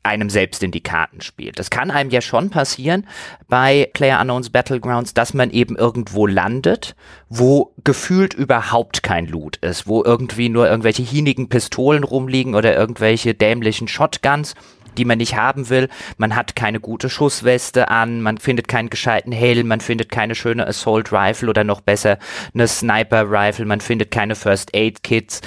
[0.02, 1.58] einem selbst in die Karten spielt.
[1.58, 3.06] Das kann einem ja schon passieren
[3.48, 6.96] bei Player Unknowns Battlegrounds, dass man eben irgendwo landet,
[7.28, 13.34] wo gefühlt überhaupt kein Loot ist, wo irgendwie nur irgendwelche hienigen Pistolen rumliegen oder irgendwelche
[13.34, 14.54] dämlichen Shotguns
[14.96, 15.88] die man nicht haben will.
[16.16, 20.66] Man hat keine gute Schussweste an, man findet keinen gescheiten Helm, man findet keine schöne
[20.66, 22.18] Assault Rifle oder noch besser
[22.54, 25.40] eine Sniper Rifle, man findet keine First Aid Kits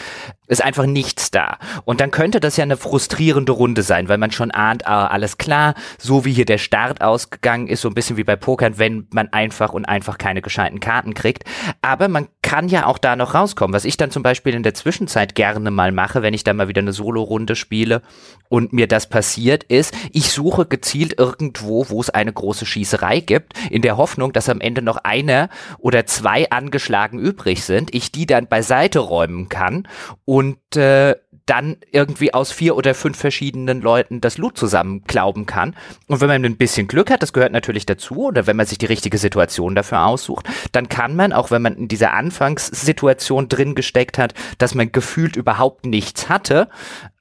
[0.48, 1.58] ist einfach nichts da.
[1.86, 5.38] Und dann könnte das ja eine frustrierende Runde sein, weil man schon ahnt, ah, alles
[5.38, 9.08] klar, so wie hier der Start ausgegangen ist, so ein bisschen wie bei Pokern, wenn
[9.12, 11.44] man einfach und einfach keine gescheiten Karten kriegt.
[11.82, 13.74] Aber man kann ja auch da noch rauskommen.
[13.74, 16.68] Was ich dann zum Beispiel in der Zwischenzeit gerne mal mache, wenn ich dann mal
[16.68, 18.04] wieder eine Solo-Runde spiele
[18.48, 23.54] und mir das passiert ist, ich suche gezielt irgendwo, wo es eine große Schießerei gibt,
[23.72, 25.50] in der Hoffnung, dass am Ende noch einer
[25.80, 29.88] oder zwei angeschlagen übrig sind, ich die dann beiseite räumen kann
[30.24, 31.16] und äh,
[31.46, 35.76] dann irgendwie aus vier oder fünf verschiedenen Leuten das Loot zusammenklauben kann.
[36.08, 38.78] Und wenn man ein bisschen Glück hat, das gehört natürlich dazu, oder wenn man sich
[38.78, 43.76] die richtige Situation dafür aussucht, dann kann man, auch wenn man in dieser Anfangssituation drin
[43.76, 46.70] gesteckt hat, dass man gefühlt überhaupt nichts hatte,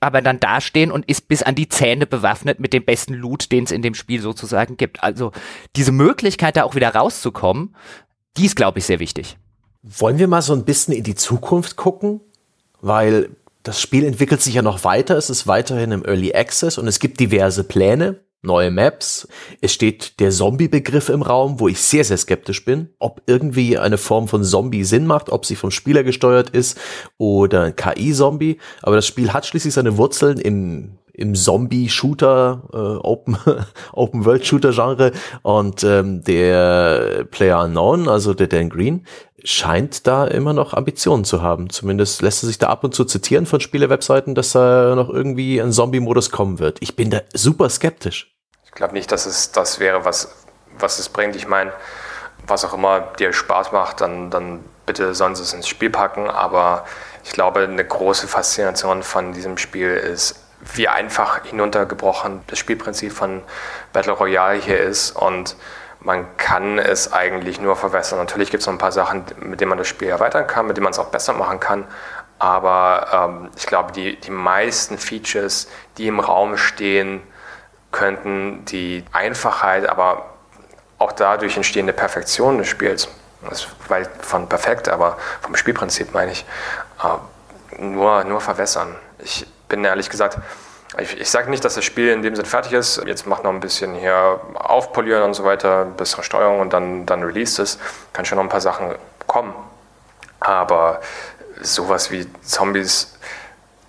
[0.00, 3.64] aber dann dastehen und ist bis an die Zähne bewaffnet mit dem besten Loot, den
[3.64, 5.02] es in dem Spiel sozusagen gibt.
[5.02, 5.32] Also
[5.76, 7.74] diese Möglichkeit, da auch wieder rauszukommen,
[8.36, 9.36] die ist, glaube ich, sehr wichtig.
[9.82, 12.20] Wollen wir mal so ein bisschen in die Zukunft gucken?
[12.82, 13.30] weil
[13.62, 15.16] das Spiel entwickelt sich ja noch weiter.
[15.16, 19.28] Es ist weiterhin im Early Access und es gibt diverse Pläne, neue Maps.
[19.60, 23.98] Es steht der Zombie-Begriff im Raum, wo ich sehr, sehr skeptisch bin, ob irgendwie eine
[23.98, 26.78] Form von Zombie Sinn macht, ob sie vom Spieler gesteuert ist
[27.18, 28.58] oder ein KI-Zombie.
[28.82, 33.38] Aber das Spiel hat schließlich seine Wurzeln in im Zombie-Shooter, äh, Open,
[33.92, 35.12] Open-World-Shooter-Genre
[35.42, 39.06] und ähm, der Player Unknown, also der Dan Green,
[39.44, 41.70] scheint da immer noch Ambitionen zu haben.
[41.70, 45.60] Zumindest lässt er sich da ab und zu zitieren von Spielewebseiten, dass da noch irgendwie
[45.60, 46.78] ein Zombie-Modus kommen wird.
[46.80, 48.34] Ich bin da super skeptisch.
[48.64, 50.34] Ich glaube nicht, dass es das wäre, was,
[50.78, 51.36] was es bringt.
[51.36, 51.72] Ich meine,
[52.46, 56.28] was auch immer dir Spaß macht, dann, dann bitte sie es ins Spiel packen.
[56.28, 56.84] Aber
[57.24, 60.41] ich glaube, eine große Faszination von diesem Spiel ist,
[60.74, 63.42] wie einfach hinuntergebrochen das Spielprinzip von
[63.92, 65.56] Battle Royale hier ist und
[66.00, 68.18] man kann es eigentlich nur verbessern.
[68.18, 70.76] Natürlich gibt es noch ein paar Sachen, mit denen man das Spiel erweitern kann, mit
[70.76, 71.84] denen man es auch besser machen kann.
[72.38, 77.22] Aber ähm, ich glaube, die, die meisten Features, die im Raum stehen,
[77.92, 80.30] könnten die Einfachheit, aber
[80.98, 83.08] auch dadurch entstehende Perfektion des Spiels,
[83.48, 86.44] das weit von perfekt, aber vom Spielprinzip meine ich,
[87.02, 88.96] äh, nur, nur verwässern.
[89.18, 90.38] Ich bin ehrlich gesagt,
[90.98, 93.02] ich, ich sage nicht, dass das Spiel in dem Sinn fertig ist.
[93.06, 97.22] Jetzt macht noch ein bisschen hier aufpolieren und so weiter, bessere Steuerung und dann, dann
[97.22, 97.78] released es.
[98.12, 98.94] Kann schon noch ein paar Sachen
[99.26, 99.54] kommen.
[100.40, 101.00] Aber
[101.62, 103.18] sowas wie Zombies,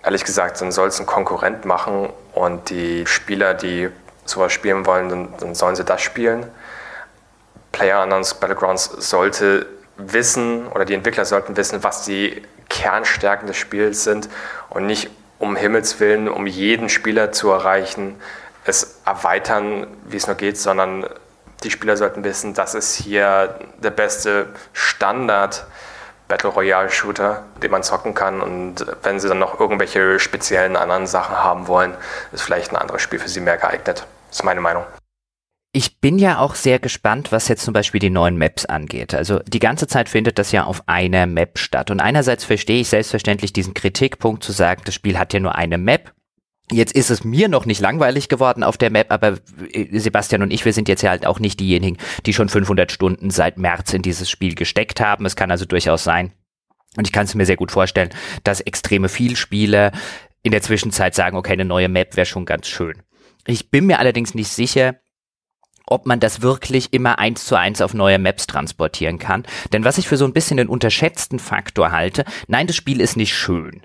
[0.02, 3.90] ehrlich gesagt, dann soll es ein Konkurrent machen Und die Spieler, die
[4.24, 6.50] sowas spielen wollen, dann, dann sollen sie das spielen.
[7.72, 9.66] PlayerUnknown's Battlegrounds sollte
[9.98, 14.30] wissen oder die Entwickler sollten wissen, was die Kernstärken des Spiels sind
[14.70, 15.10] und nicht
[15.44, 18.20] um Himmels Willen, um jeden Spieler zu erreichen,
[18.64, 21.06] es erweitern, wie es nur geht, sondern
[21.62, 25.66] die Spieler sollten wissen, das ist hier der beste Standard
[26.28, 28.40] Battle Royale Shooter, den man zocken kann.
[28.40, 31.94] Und wenn sie dann noch irgendwelche speziellen anderen Sachen haben wollen,
[32.32, 34.06] ist vielleicht ein anderes Spiel für sie mehr geeignet.
[34.30, 34.84] Das ist meine Meinung.
[35.76, 39.12] Ich bin ja auch sehr gespannt, was jetzt zum Beispiel die neuen Maps angeht.
[39.12, 41.90] Also die ganze Zeit findet das ja auf einer Map statt.
[41.90, 45.76] Und einerseits verstehe ich selbstverständlich diesen Kritikpunkt zu sagen, das Spiel hat ja nur eine
[45.76, 46.14] Map.
[46.70, 49.38] Jetzt ist es mir noch nicht langweilig geworden auf der Map, aber
[49.72, 52.92] äh, Sebastian und ich, wir sind jetzt ja halt auch nicht diejenigen, die schon 500
[52.92, 55.26] Stunden seit März in dieses Spiel gesteckt haben.
[55.26, 56.32] Es kann also durchaus sein,
[56.96, 58.10] und ich kann es mir sehr gut vorstellen,
[58.44, 59.92] dass extreme Vielspieler
[60.42, 63.02] in der Zwischenzeit sagen, okay, eine neue Map wäre schon ganz schön.
[63.46, 64.96] Ich bin mir allerdings nicht sicher,
[65.86, 69.44] ob man das wirklich immer eins zu eins auf neue Maps transportieren kann.
[69.72, 73.16] Denn was ich für so ein bisschen den unterschätzten Faktor halte, nein, das Spiel ist
[73.16, 73.82] nicht schön.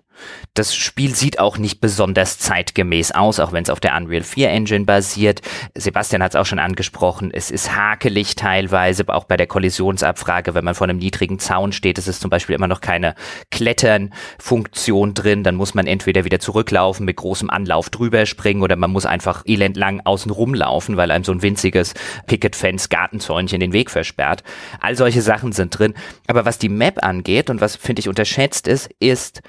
[0.53, 4.49] Das Spiel sieht auch nicht besonders zeitgemäß aus, auch wenn es auf der Unreal 4
[4.49, 5.41] Engine basiert.
[5.75, 10.65] Sebastian hat es auch schon angesprochen, es ist hakelig teilweise, auch bei der Kollisionsabfrage, wenn
[10.65, 13.15] man vor einem niedrigen Zaun steht, ist es zum Beispiel immer noch keine
[13.51, 18.91] Klettern-Funktion drin, dann muss man entweder wieder zurücklaufen, mit großem Anlauf drüber springen oder man
[18.91, 21.93] muss einfach elendlang außen rumlaufen, weil einem so ein winziges
[22.27, 24.43] Picket-Fence Gartenzäunchen den Weg versperrt.
[24.79, 25.93] All solche Sachen sind drin.
[26.27, 29.41] Aber was die Map angeht und was finde ich unterschätzt ist, ist,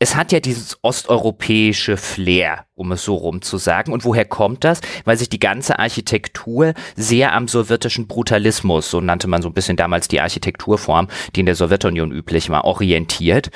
[0.00, 3.92] es hat ja dieses osteuropäische Flair, um es so rum zu sagen.
[3.92, 4.80] Und woher kommt das?
[5.04, 9.76] Weil sich die ganze Architektur sehr am sowjetischen Brutalismus, so nannte man so ein bisschen
[9.76, 13.50] damals die Architekturform, die in der Sowjetunion üblich war, orientiert.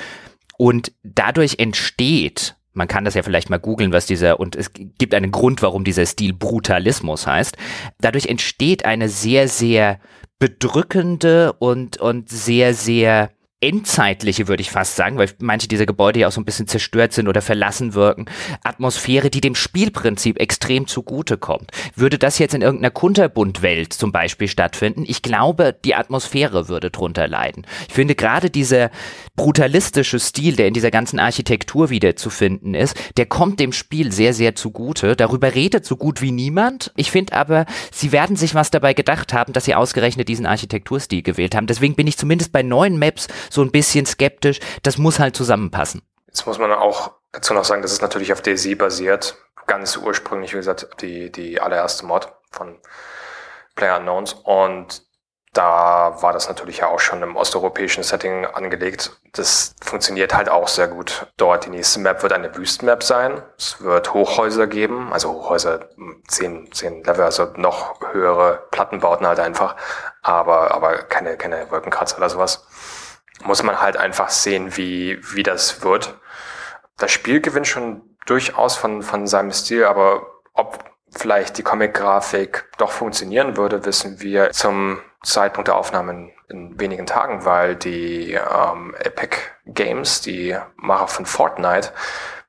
[0.57, 5.13] Und dadurch entsteht man kann das ja vielleicht mal googeln, was dieser, und es gibt
[5.13, 7.55] einen Grund, warum dieser Stil Brutalismus heißt.
[7.99, 9.99] Dadurch entsteht eine sehr, sehr
[10.39, 13.29] bedrückende und, und sehr, sehr
[13.63, 17.13] endzeitliche, würde ich fast sagen, weil manche dieser Gebäude ja auch so ein bisschen zerstört
[17.13, 18.25] sind oder verlassen wirken,
[18.63, 21.71] Atmosphäre, die dem Spielprinzip extrem zugute kommt.
[21.95, 27.27] Würde das jetzt in irgendeiner Kunterbund-Welt zum Beispiel stattfinden, ich glaube, die Atmosphäre würde drunter
[27.29, 27.65] leiden.
[27.87, 28.91] Ich finde gerade dieser
[29.37, 34.11] brutalistische Stil, der in dieser ganzen Architektur wieder zu finden ist, der kommt dem Spiel
[34.11, 35.15] sehr, sehr zugute.
[35.15, 36.91] Darüber redet so gut wie niemand.
[36.97, 41.21] Ich finde aber, sie werden sich was dabei gedacht haben, dass sie ausgerechnet diesen Architekturstil
[41.21, 41.67] gewählt haben.
[41.67, 44.59] Deswegen bin ich zumindest bei neuen Maps so ein bisschen skeptisch.
[44.81, 46.01] Das muss halt zusammenpassen.
[46.27, 49.35] Jetzt muss man auch dazu noch sagen, dass es natürlich auf DSI basiert.
[49.67, 52.79] Ganz ursprünglich, wie gesagt, die, die allererste Mod von
[53.75, 54.33] Player Unknowns.
[54.33, 55.03] Und
[55.53, 59.11] da war das natürlich ja auch schon im osteuropäischen Setting angelegt.
[59.33, 61.27] Das funktioniert halt auch sehr gut.
[61.37, 63.43] Dort die nächste Map wird eine Wüstenmap sein.
[63.57, 65.89] Es wird Hochhäuser geben, also Hochhäuser
[66.27, 69.75] zehn, zehn Level, also noch höhere Plattenbauten halt einfach,
[70.23, 72.67] aber, aber keine, keine Wolkenkratzer oder sowas
[73.43, 76.15] muss man halt einfach sehen, wie, wie das wird.
[76.97, 82.91] Das Spiel gewinnt schon durchaus von, von seinem Stil, aber ob vielleicht die Comic-Grafik doch
[82.91, 89.37] funktionieren würde, wissen wir zum Zeitpunkt der Aufnahmen in wenigen Tagen, weil die ähm, Epic
[89.65, 91.91] Games, die Macher von Fortnite,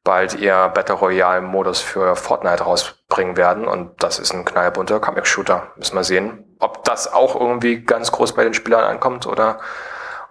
[0.02, 5.72] bald ihr Battle Royale Modus für Fortnite rausbringen werden und das ist ein knallbunter Comic-Shooter.
[5.76, 9.60] Müssen wir sehen, ob das auch irgendwie ganz groß bei den Spielern ankommt oder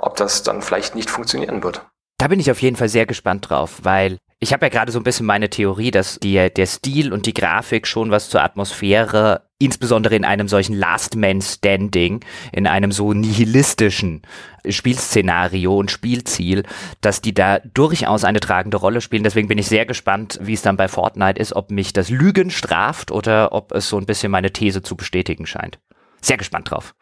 [0.04, 1.86] ob das dann vielleicht nicht funktionieren wird.
[2.18, 5.00] Da bin ich auf jeden Fall sehr gespannt drauf, weil ich habe ja gerade so
[5.00, 9.48] ein bisschen meine Theorie, dass die, der Stil und die Grafik schon was zur Atmosphäre,
[9.58, 12.20] insbesondere in einem solchen Last Man Standing,
[12.52, 14.22] in einem so nihilistischen
[14.68, 16.64] Spielszenario und Spielziel,
[17.00, 19.24] dass die da durchaus eine tragende Rolle spielen.
[19.24, 22.52] Deswegen bin ich sehr gespannt, wie es dann bei Fortnite ist, ob mich das Lügen
[22.52, 25.80] straft oder ob es so ein bisschen meine These zu bestätigen scheint.
[26.22, 26.94] Sehr gespannt drauf.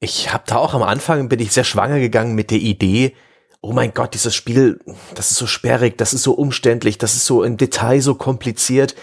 [0.00, 3.14] Ich habe da auch am Anfang bin ich sehr schwanger gegangen mit der Idee,
[3.60, 4.80] oh mein Gott, dieses Spiel,
[5.14, 8.94] das ist so sperrig, das ist so umständlich, das ist so im Detail so kompliziert.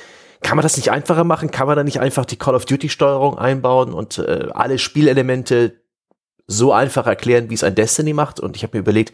[0.41, 1.51] Kann man das nicht einfacher machen?
[1.51, 5.81] Kann man da nicht einfach die Call of Duty Steuerung einbauen und äh, alle Spielelemente
[6.47, 8.39] so einfach erklären, wie es ein Destiny macht?
[8.39, 9.13] Und ich habe mir überlegt,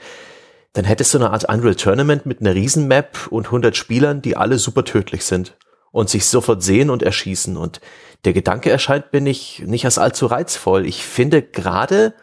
[0.71, 4.57] dann hättest du eine Art Unreal Tournament mit einer Riesenmap und 100 Spielern, die alle
[4.57, 5.57] super tödlich sind
[5.93, 7.55] und sich sofort sehen und erschießen.
[7.55, 7.79] Und
[8.25, 10.85] der Gedanke erscheint mir nicht, nicht als allzu reizvoll.
[10.85, 12.15] Ich finde gerade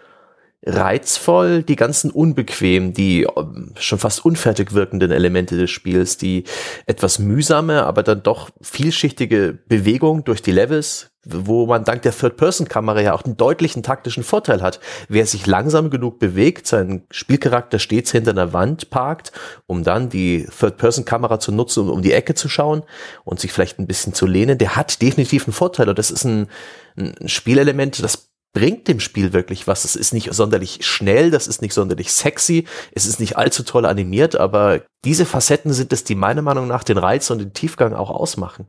[0.67, 6.45] reizvoll die ganzen unbequem, die ähm, schon fast unfertig wirkenden Elemente des Spiels, die
[6.87, 13.01] etwas mühsame, aber dann doch vielschichtige Bewegung durch die Levels, wo man dank der Third-Person-Kamera
[13.01, 14.81] ja auch einen deutlichen taktischen Vorteil hat.
[15.09, 19.31] Wer sich langsam genug bewegt, seinen Spielcharakter stets hinter einer Wand parkt,
[19.67, 22.83] um dann die Third-Person-Kamera zu nutzen, um um die Ecke zu schauen
[23.25, 25.89] und sich vielleicht ein bisschen zu lehnen, der hat definitiv einen Vorteil.
[25.89, 26.49] Und das ist ein,
[26.97, 29.85] ein Spielelement, das bringt dem Spiel wirklich was.
[29.85, 33.85] Es ist nicht sonderlich schnell, das ist nicht sonderlich sexy, es ist nicht allzu toll
[33.85, 37.93] animiert, aber diese Facetten sind es, die meiner Meinung nach den Reiz und den Tiefgang
[37.95, 38.67] auch ausmachen.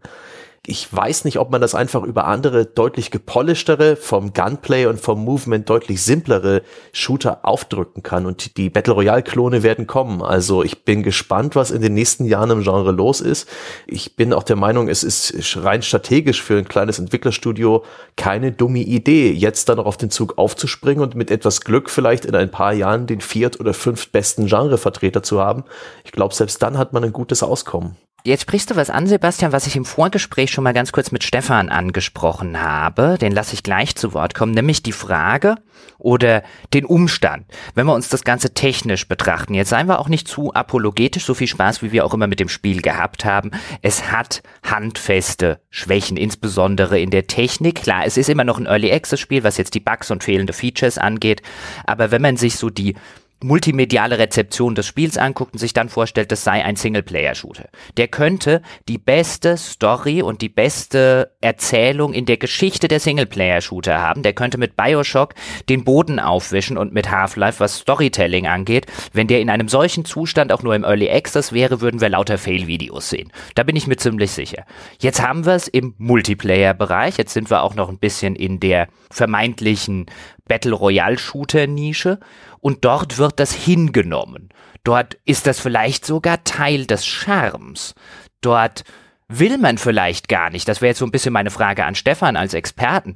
[0.67, 5.25] Ich weiß nicht, ob man das einfach über andere, deutlich gepolischtere, vom Gunplay und vom
[5.25, 6.61] Movement deutlich simplere
[6.93, 8.27] Shooter aufdrücken kann.
[8.27, 10.21] Und die Battle Royale-Klone werden kommen.
[10.21, 13.49] Also ich bin gespannt, was in den nächsten Jahren im Genre los ist.
[13.87, 17.83] Ich bin auch der Meinung, es ist rein strategisch für ein kleines Entwicklerstudio
[18.15, 22.25] keine dumme Idee, jetzt dann noch auf den Zug aufzuspringen und mit etwas Glück vielleicht
[22.25, 25.63] in ein paar Jahren den viert- oder fünftbesten Genrevertreter zu haben.
[26.03, 27.97] Ich glaube, selbst dann hat man ein gutes Auskommen.
[28.23, 31.23] Jetzt sprichst du was an, Sebastian, was ich im Vorgespräch schon mal ganz kurz mit
[31.23, 33.17] Stefan angesprochen habe.
[33.19, 35.55] Den lasse ich gleich zu Wort kommen, nämlich die Frage
[35.97, 37.45] oder den Umstand.
[37.73, 41.33] Wenn wir uns das Ganze technisch betrachten, jetzt seien wir auch nicht zu apologetisch, so
[41.33, 43.49] viel Spaß, wie wir auch immer mit dem Spiel gehabt haben.
[43.81, 47.81] Es hat handfeste Schwächen, insbesondere in der Technik.
[47.81, 50.53] Klar, es ist immer noch ein Early Access Spiel, was jetzt die Bugs und fehlende
[50.53, 51.41] Features angeht.
[51.85, 52.95] Aber wenn man sich so die
[53.43, 57.69] multimediale Rezeption des Spiels anguckt und sich dann vorstellt, das sei ein Singleplayer-Shooter.
[57.97, 64.23] Der könnte die beste Story und die beste Erzählung in der Geschichte der Singleplayer-Shooter haben.
[64.23, 65.33] Der könnte mit Bioshock
[65.69, 68.85] den Boden aufwischen und mit Half-Life, was Storytelling angeht.
[69.13, 72.37] Wenn der in einem solchen Zustand auch nur im Early Access wäre, würden wir lauter
[72.37, 73.31] Fail-Videos sehen.
[73.55, 74.65] Da bin ich mir ziemlich sicher.
[74.99, 77.17] Jetzt haben wir es im Multiplayer-Bereich.
[77.17, 80.05] Jetzt sind wir auch noch ein bisschen in der vermeintlichen
[80.47, 82.19] Battle Royale Shooter Nische
[82.61, 84.49] und dort wird das hingenommen.
[84.83, 87.93] Dort ist das vielleicht sogar Teil des Charmes.
[88.41, 88.83] Dort
[89.27, 90.67] will man vielleicht gar nicht.
[90.67, 93.15] Das wäre jetzt so ein bisschen meine Frage an Stefan als Experten.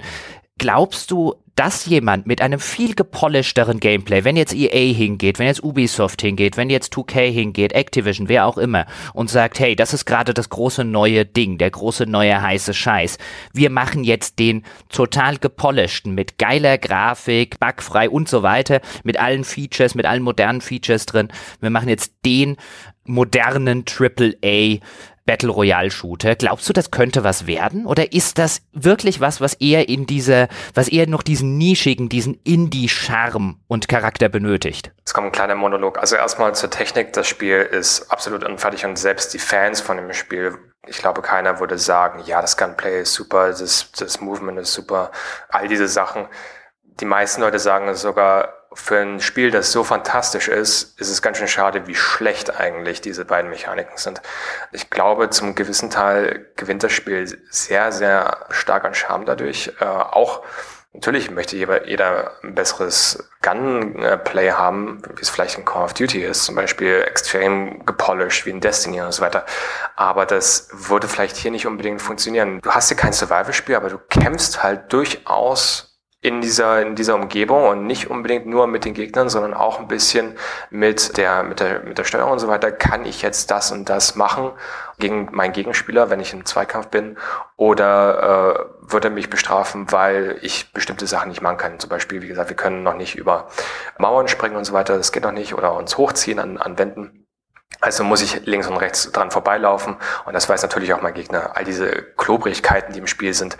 [0.58, 5.62] Glaubst du, dass jemand mit einem viel gepolischteren Gameplay, wenn jetzt EA hingeht, wenn jetzt
[5.62, 10.06] Ubisoft hingeht, wenn jetzt 2K hingeht, Activision, wer auch immer, und sagt, hey, das ist
[10.06, 13.18] gerade das große neue Ding, der große neue heiße Scheiß.
[13.52, 19.44] Wir machen jetzt den total gepolischten mit geiler Grafik, bugfrei und so weiter, mit allen
[19.44, 21.28] Features, mit allen modernen Features drin.
[21.60, 22.56] Wir machen jetzt den
[23.04, 24.78] modernen AAA
[25.26, 26.36] Battle Royale Shooter.
[26.36, 27.84] Glaubst du, das könnte was werden?
[27.84, 32.40] Oder ist das wirklich was, was eher in diese, was eher noch diesen nischigen, diesen
[32.44, 34.92] Indie-Charme und Charakter benötigt?
[35.04, 35.98] Es kommt ein kleiner Monolog.
[35.98, 37.12] Also erstmal zur Technik.
[37.12, 40.56] Das Spiel ist absolut unfertig und selbst die Fans von dem Spiel
[40.88, 45.10] ich glaube, keiner würde sagen, ja, das Gunplay ist super, das, das Movement ist super,
[45.48, 46.28] all diese Sachen.
[47.00, 51.38] Die meisten Leute sagen sogar, für ein Spiel, das so fantastisch ist, ist es ganz
[51.38, 54.20] schön schade, wie schlecht eigentlich diese beiden Mechaniken sind.
[54.70, 59.72] Ich glaube, zum gewissen Teil gewinnt das Spiel sehr, sehr stark an Charme dadurch.
[59.80, 60.42] Äh, auch
[60.92, 66.22] natürlich möchte jeder, jeder ein besseres Gunplay haben, wie es vielleicht in Call of Duty
[66.22, 69.46] ist, zum Beispiel extrem gepolished wie in Destiny und so weiter.
[69.96, 72.60] Aber das würde vielleicht hier nicht unbedingt funktionieren.
[72.60, 75.85] Du hast hier kein Survival-Spiel, aber du kämpfst halt durchaus
[76.26, 79.86] in dieser, in dieser Umgebung und nicht unbedingt nur mit den Gegnern, sondern auch ein
[79.86, 80.36] bisschen
[80.70, 82.72] mit der, mit der, mit der Steuerung und so weiter.
[82.72, 84.50] Kann ich jetzt das und das machen
[84.98, 87.16] gegen meinen Gegenspieler, wenn ich im Zweikampf bin?
[87.54, 91.78] Oder äh, wird er mich bestrafen, weil ich bestimmte Sachen nicht machen kann?
[91.78, 93.46] Zum Beispiel, wie gesagt, wir können noch nicht über
[93.96, 94.96] Mauern springen und so weiter.
[94.96, 95.54] Das geht noch nicht.
[95.54, 97.24] Oder uns hochziehen an, an Wänden.
[97.80, 99.96] Also muss ich links und rechts dran vorbeilaufen.
[100.24, 101.52] Und das weiß natürlich auch mein Gegner.
[101.54, 103.56] All diese Klobrigkeiten, die im Spiel sind,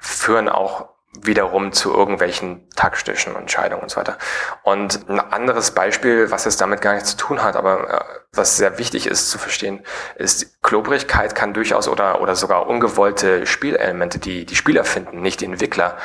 [0.00, 4.18] führen auch wiederum zu irgendwelchen taktischen Entscheidungen und so weiter.
[4.62, 8.56] Und ein anderes Beispiel, was jetzt damit gar nichts zu tun hat, aber äh, was
[8.56, 9.84] sehr wichtig ist zu verstehen,
[10.16, 15.46] ist, Klobrigkeit kann durchaus oder, oder sogar ungewollte Spielelemente, die die Spieler finden, nicht die
[15.46, 15.96] Entwickler,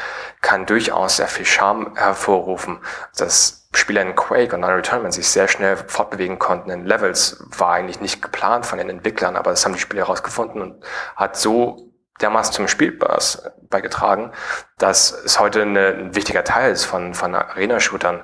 [0.42, 2.80] kann durchaus sehr viel Charme hervorrufen.
[3.18, 8.02] Das Spieler in Quake und Unreturn sich sehr schnell fortbewegen konnten in Levels, war eigentlich
[8.02, 10.84] nicht geplant von den Entwicklern, aber das haben die Spieler herausgefunden und
[11.16, 11.91] hat so
[12.22, 14.32] dermaßen zum Spielbass beigetragen,
[14.78, 18.24] dass es heute eine, ein wichtiger Teil ist von, von Arena-Shootern.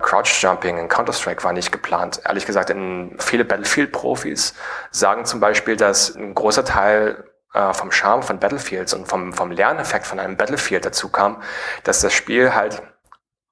[0.00, 2.20] Crouch-Jumping in Counter-Strike war nicht geplant.
[2.24, 4.54] Ehrlich gesagt, in viele Battlefield-Profis
[4.90, 9.50] sagen zum Beispiel, dass ein großer Teil äh, vom Charme von Battlefields und vom, vom
[9.50, 11.42] Lerneffekt von einem Battlefield dazu kam,
[11.84, 12.82] dass das Spiel halt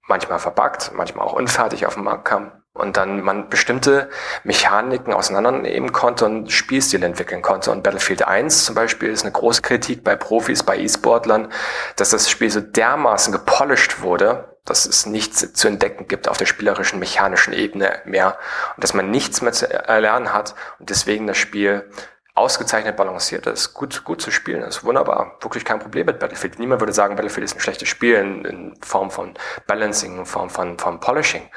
[0.07, 4.09] manchmal verbuggt, manchmal auch unfertig auf den Markt kam und dann man bestimmte
[4.45, 7.71] Mechaniken auseinandernehmen konnte und Spielstil entwickeln konnte.
[7.71, 11.53] Und Battlefield 1 zum Beispiel ist eine große Kritik bei Profis, bei E-Sportlern,
[11.97, 16.47] dass das Spiel so dermaßen gepolished wurde, dass es nichts zu entdecken gibt auf der
[16.47, 18.37] spielerischen, mechanischen Ebene mehr
[18.75, 21.89] und dass man nichts mehr zu erlernen hat und deswegen das Spiel
[22.37, 24.85] ausgezeichnet balanciert ist, gut, gut zu spielen ist.
[24.85, 25.39] Wunderbar.
[25.41, 26.59] Wirklich kein Problem mit Battlefield.
[26.59, 29.35] Niemand würde sagen, Battlefield ist ein schlechtes Spiel in, in Form von
[29.67, 31.49] Balancing, in Form von, von Polishing.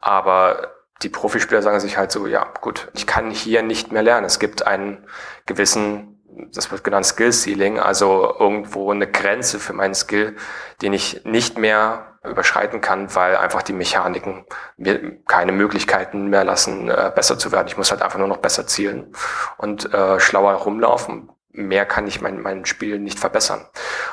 [0.00, 0.72] Aber
[1.02, 4.26] die Profispieler sagen sich halt so, ja, gut, ich kann hier nicht mehr lernen.
[4.26, 5.06] Es gibt einen
[5.44, 6.16] gewissen
[6.52, 10.36] das wird genannt Skill Ceiling, also irgendwo eine Grenze für meinen Skill,
[10.82, 14.44] den ich nicht mehr überschreiten kann, weil einfach die Mechaniken
[14.76, 17.68] mir keine Möglichkeiten mehr lassen, äh, besser zu werden.
[17.68, 19.14] Ich muss halt einfach nur noch besser zielen
[19.56, 21.30] und äh, schlauer rumlaufen.
[21.52, 23.66] Mehr kann ich mein, mein Spiel nicht verbessern.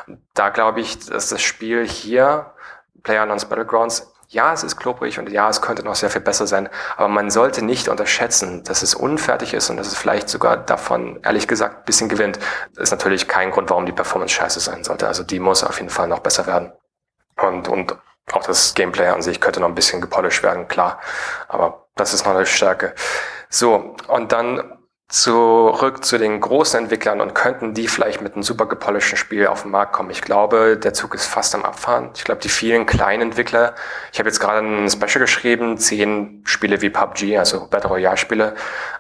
[0.08, 2.54] Und da glaube ich, dass das Spiel hier,
[3.02, 6.70] PlayerUnknown's Battlegrounds, ja, es ist klobrig und ja, es könnte noch sehr viel besser sein,
[6.98, 11.20] aber man sollte nicht unterschätzen, dass es unfertig ist und dass es vielleicht sogar davon,
[11.24, 12.40] ehrlich gesagt, ein bisschen gewinnt.
[12.76, 15.08] Das ist natürlich kein Grund, warum die Performance scheiße sein sollte.
[15.08, 16.74] Also die muss auf jeden Fall noch besser werden.
[17.42, 17.96] Und, und
[18.32, 21.00] auch das Gameplay an sich könnte noch ein bisschen gepolished werden, klar.
[21.48, 22.96] Aber das ist noch eine Stärke.
[23.50, 24.80] So, und dann
[25.10, 29.62] zurück zu den großen Entwicklern und könnten die vielleicht mit einem super gepolischten Spiel auf
[29.62, 30.10] den Markt kommen.
[30.10, 32.10] Ich glaube, der Zug ist fast am Abfahren.
[32.16, 33.76] Ich glaube, die vielen kleinen Entwickler,
[34.12, 38.56] ich habe jetzt gerade ein Special geschrieben, zehn Spiele wie PUBG, also Battle Royale Spiele,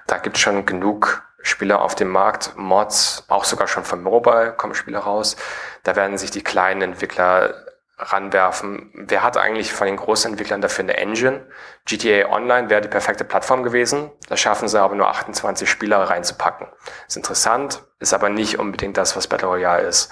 [0.06, 4.54] da gibt es schon genug Spiele auf dem Markt, Mods, auch sogar schon von Mobile
[4.54, 5.36] kommen Spiele raus.
[5.84, 7.63] Da werden sich die kleinen Entwickler
[7.98, 8.92] ranwerfen.
[8.94, 11.46] Wer hat eigentlich von den Großentwicklern dafür eine Engine?
[11.86, 14.12] GTA Online wäre die perfekte Plattform gewesen.
[14.30, 16.68] Da schaffen sie aber nur 28 Spieler reinzupacken.
[17.08, 20.12] Ist interessant, ist aber nicht unbedingt das, was Battle Royale ist.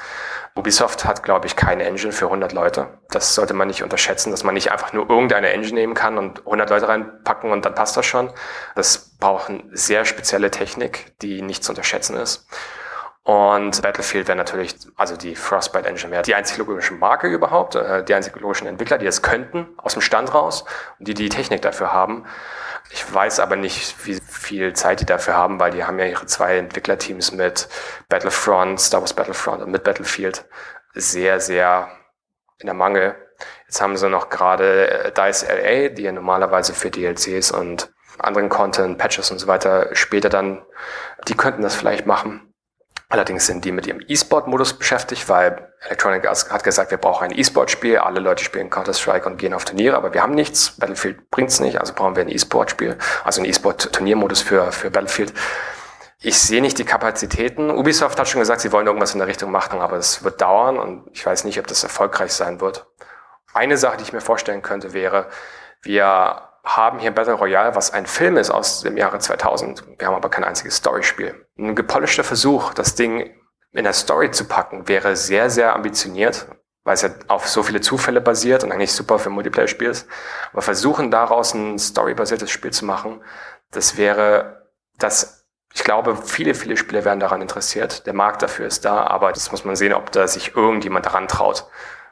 [0.55, 2.99] Ubisoft hat, glaube ich, keine Engine für 100 Leute.
[3.09, 6.39] Das sollte man nicht unterschätzen, dass man nicht einfach nur irgendeine Engine nehmen kann und
[6.39, 8.32] 100 Leute reinpacken und dann passt das schon.
[8.75, 12.47] Das braucht eine sehr spezielle Technik, die nicht zu unterschätzen ist.
[13.24, 18.03] Und Battlefield wäre natürlich, also die Frostbite Engine wäre die einzige logische Marke überhaupt, äh,
[18.03, 20.65] die einzig logischen Entwickler, die es könnten, aus dem Stand raus,
[20.97, 22.26] und die die Technik dafür haben.
[22.89, 26.26] Ich weiß aber nicht, wie viel Zeit die dafür haben, weil die haben ja ihre
[26.26, 27.69] zwei Entwicklerteams mit
[28.09, 30.45] Battlefront, Star Wars Battlefront und mit Battlefield
[30.95, 31.89] sehr, sehr
[32.57, 33.15] in der Mangel.
[33.67, 38.49] Jetzt haben sie noch gerade äh, DICE LA, die ja normalerweise für DLCs und anderen
[38.49, 40.65] Content, Patches und so weiter später dann,
[41.28, 42.50] die könnten das vielleicht machen.
[43.12, 47.38] Allerdings sind die mit ihrem E-Sport-Modus beschäftigt, weil Electronic Arts hat gesagt, wir brauchen ein
[47.38, 47.97] E-Sport-Spiel.
[47.97, 50.78] Alle Leute spielen Counter-Strike und gehen auf Turniere, aber wir haben nichts.
[50.80, 55.34] Battlefield bringt's nicht, also brauchen wir ein E-Sport-Spiel, also ein E-Sport-Turniermodus für, für Battlefield.
[56.22, 57.70] Ich sehe nicht die Kapazitäten.
[57.70, 60.80] Ubisoft hat schon gesagt, sie wollen irgendwas in der Richtung machen, aber es wird dauern
[60.80, 62.88] und ich weiß nicht, ob das erfolgreich sein wird.
[63.53, 65.28] Eine Sache, die ich mir vorstellen könnte, wäre,
[65.82, 69.84] wir haben hier Battle Royale, was ein Film ist aus dem Jahre 2000.
[69.97, 71.47] Wir haben aber kein einziges Storyspiel.
[71.57, 73.34] Ein gepolischter Versuch, das Ding
[73.72, 76.47] in der Story zu packen, wäre sehr, sehr ambitioniert,
[76.84, 80.07] weil es ja auf so viele Zufälle basiert und eigentlich super für Multiplayer-Spiel ist.
[80.51, 83.24] Aber versuchen daraus ein storybasiertes Spiel zu machen,
[83.72, 88.05] das wäre das, ich glaube, viele, viele Spieler wären daran interessiert.
[88.05, 91.28] Der Markt dafür ist da, aber das muss man sehen, ob da sich irgendjemand daran
[91.28, 91.66] traut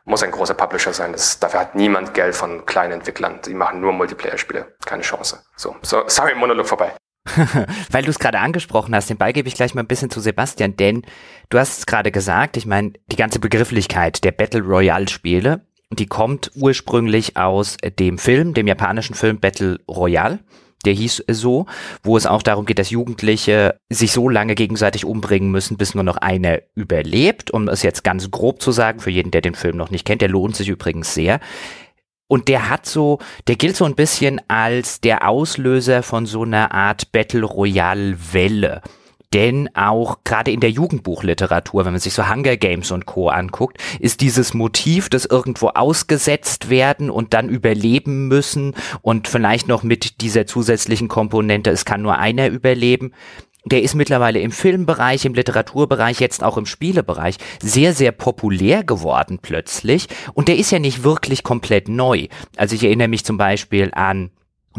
[0.09, 1.13] muss ein großer Publisher sein.
[1.13, 3.39] Das, dafür hat niemand Geld von kleinen Entwicklern.
[3.45, 4.75] Die machen nur Multiplayer-Spiele.
[4.85, 5.39] Keine Chance.
[5.55, 6.93] So, so sorry, Monolog vorbei.
[7.91, 10.19] Weil du es gerade angesprochen hast, den Ball gebe ich gleich mal ein bisschen zu
[10.19, 11.03] Sebastian, denn
[11.49, 16.51] du hast es gerade gesagt, ich meine, die ganze Begrifflichkeit der Battle Royale-Spiele, die kommt
[16.55, 20.39] ursprünglich aus dem Film, dem japanischen Film Battle Royale
[20.85, 21.65] der hieß so,
[22.03, 26.03] wo es auch darum geht, dass Jugendliche sich so lange gegenseitig umbringen müssen, bis nur
[26.03, 29.77] noch einer überlebt, um es jetzt ganz grob zu sagen, für jeden, der den Film
[29.77, 31.39] noch nicht kennt, der lohnt sich übrigens sehr.
[32.27, 36.71] Und der hat so, der gilt so ein bisschen als der Auslöser von so einer
[36.71, 38.81] Art Battle Royale Welle.
[39.33, 43.29] Denn auch gerade in der Jugendbuchliteratur, wenn man sich so Hunger Games und Co.
[43.29, 49.83] anguckt, ist dieses Motiv des irgendwo ausgesetzt werden und dann überleben müssen und vielleicht noch
[49.83, 53.13] mit dieser zusätzlichen Komponente, es kann nur einer überleben,
[53.65, 59.39] der ist mittlerweile im Filmbereich, im Literaturbereich, jetzt auch im Spielebereich sehr, sehr populär geworden
[59.41, 60.07] plötzlich.
[60.33, 62.27] Und der ist ja nicht wirklich komplett neu.
[62.55, 64.31] Also ich erinnere mich zum Beispiel an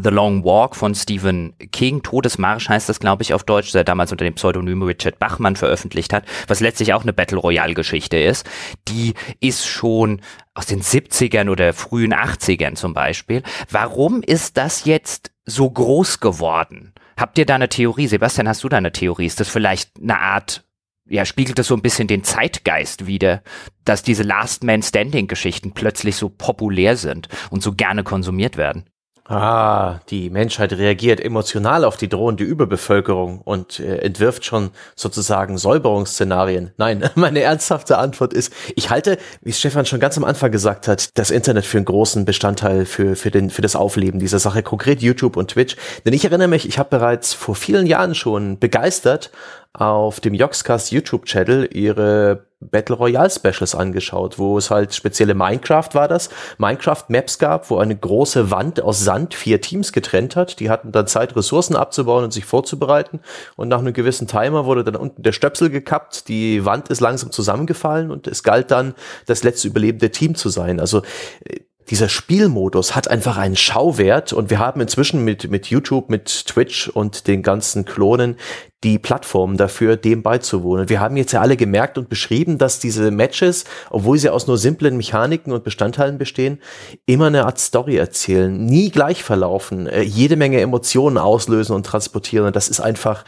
[0.02, 4.12] The Long Walk von Stephen King, Todesmarsch heißt das, glaube ich, auf Deutsch, der damals
[4.12, 8.48] unter dem Pseudonym Richard Bachmann veröffentlicht hat, was letztlich auch eine Battle Royale Geschichte ist.
[8.88, 10.20] Die ist schon
[10.54, 13.42] aus den 70ern oder frühen 80ern zum Beispiel.
[13.70, 16.92] Warum ist das jetzt so groß geworden?
[17.16, 18.06] Habt ihr da eine Theorie?
[18.06, 19.26] Sebastian, hast du da eine Theorie?
[19.26, 20.64] Ist das vielleicht eine Art
[21.10, 23.42] ja, spiegelt das so ein bisschen den Zeitgeist wider,
[23.84, 28.84] dass diese Last Man Standing Geschichten plötzlich so populär sind und so gerne konsumiert werden.
[29.30, 36.72] Ah, die Menschheit reagiert emotional auf die drohende Überbevölkerung und äh, entwirft schon sozusagen Säuberungsszenarien.
[36.78, 41.16] Nein, meine ernsthafte Antwort ist, ich halte, wie Stefan schon ganz am Anfang gesagt hat,
[41.16, 45.00] das Internet für einen großen Bestandteil für, für, den, für das Aufleben dieser Sache, konkret
[45.00, 45.76] YouTube und Twitch.
[46.04, 49.30] Denn ich erinnere mich, ich habe bereits vor vielen Jahren schon begeistert
[49.72, 56.08] auf dem Yogscast YouTube-Channel ihre Battle Royale Specials angeschaut, wo es halt spezielle Minecraft war
[56.08, 60.60] das, Minecraft Maps gab, wo eine große Wand aus Sand vier Teams getrennt hat.
[60.60, 63.20] Die hatten dann Zeit, Ressourcen abzubauen und sich vorzubereiten.
[63.56, 67.30] Und nach einem gewissen Timer wurde dann unten der Stöpsel gekappt, die Wand ist langsam
[67.30, 68.94] zusammengefallen und es galt dann,
[69.26, 70.80] das letzte überlebende Team zu sein.
[70.80, 71.02] Also
[71.44, 71.60] äh,
[71.90, 76.88] dieser Spielmodus hat einfach einen Schauwert und wir haben inzwischen mit, mit YouTube, mit Twitch
[76.88, 78.36] und den ganzen Klonen
[78.82, 80.88] die Plattformen dafür, dem beizuwohnen.
[80.88, 84.56] Wir haben jetzt ja alle gemerkt und beschrieben, dass diese Matches, obwohl sie aus nur
[84.56, 86.60] simplen Mechaniken und Bestandteilen bestehen,
[87.04, 92.46] immer eine Art Story erzählen, nie gleich verlaufen, äh, jede Menge Emotionen auslösen und transportieren.
[92.46, 93.24] Und das ist einfach,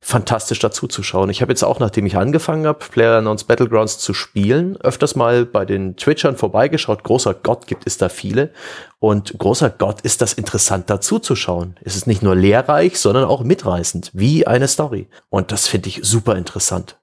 [0.00, 1.28] fantastisch dazu zu schauen.
[1.28, 5.64] Ich habe jetzt auch, nachdem ich angefangen habe, PlayerUnknown's Battlegrounds zu spielen, öfters mal bei
[5.64, 7.02] den Twitchern vorbeigeschaut.
[7.02, 8.52] Großer Gott gibt es da viele.
[9.00, 11.76] Und großer Gott ist das interessant dazu zu schauen.
[11.82, 15.08] Es ist nicht nur lehrreich, sondern auch mitreißend, wie eine Story.
[15.30, 16.98] Und das finde ich super interessant.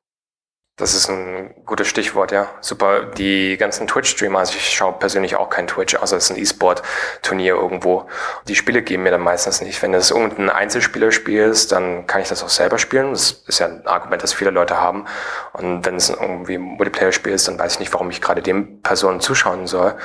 [0.78, 2.50] Das ist ein gutes Stichwort, ja.
[2.60, 3.06] Super.
[3.06, 7.56] Die ganzen Twitch-Streamer, also ich schaue persönlich auch kein Twitch, außer es ist ein E-Sport-Turnier
[7.56, 8.08] irgendwo.
[8.50, 9.82] Die Spiele geben mir dann meistens nicht.
[9.82, 13.12] Wenn es irgendein Einzelspieler-Spiel ist, dann kann ich das auch selber spielen.
[13.12, 15.06] Das ist ja ein Argument, das viele Leute haben.
[15.54, 18.82] Und wenn es irgendwie ein Multiplayer-Spiel ist, dann weiß ich nicht, warum ich gerade dem
[18.82, 19.96] Personen zuschauen soll.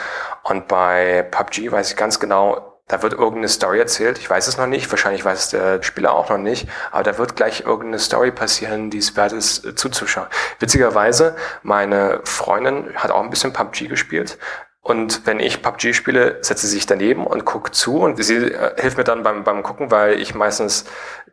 [0.45, 4.19] Und bei PUBG weiß ich ganz genau, da wird irgendeine Story erzählt.
[4.19, 4.91] Ich weiß es noch nicht.
[4.91, 6.69] Wahrscheinlich weiß es der Spieler auch noch nicht.
[6.91, 10.27] Aber da wird gleich irgendeine Story passieren, die es wert ist, äh, zuzuschauen.
[10.59, 14.39] Witzigerweise, meine Freundin hat auch ein bisschen PUBG gespielt.
[14.83, 18.81] Und wenn ich PUBG spiele, setzt sie sich daneben und guckt zu und sie äh,
[18.81, 20.85] hilft mir dann beim, beim Gucken, weil ich meistens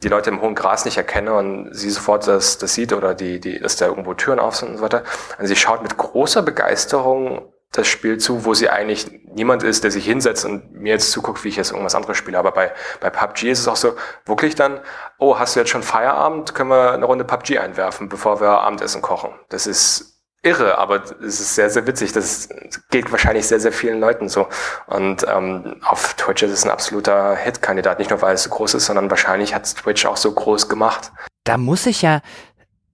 [0.03, 3.39] die Leute im hohen Gras nicht erkenne und sie sofort das, das sieht oder die,
[3.39, 5.03] die, dass da irgendwo Türen auf sind und so weiter.
[5.39, 9.91] Und sie schaut mit großer Begeisterung das Spiel zu, wo sie eigentlich niemand ist, der
[9.91, 12.37] sich hinsetzt und mir jetzt zuguckt, wie ich jetzt irgendwas anderes spiele.
[12.39, 14.79] Aber bei, bei PUBG ist es auch so, wirklich dann,
[15.19, 16.55] oh, hast du jetzt schon Feierabend?
[16.55, 19.31] Können wir eine Runde PUBG einwerfen, bevor wir Abendessen kochen?
[19.49, 22.13] Das ist irre, aber es ist sehr, sehr witzig.
[22.13, 22.49] Das
[22.89, 24.47] geht wahrscheinlich sehr, sehr vielen Leuten so.
[24.87, 27.99] Und ähm, auf Twitch ist es ein absoluter Hit-Kandidat.
[27.99, 31.11] Nicht nur, weil es so groß ist, sondern wahrscheinlich hat Twitch auch so groß gemacht.
[31.43, 32.21] Da muss ich ja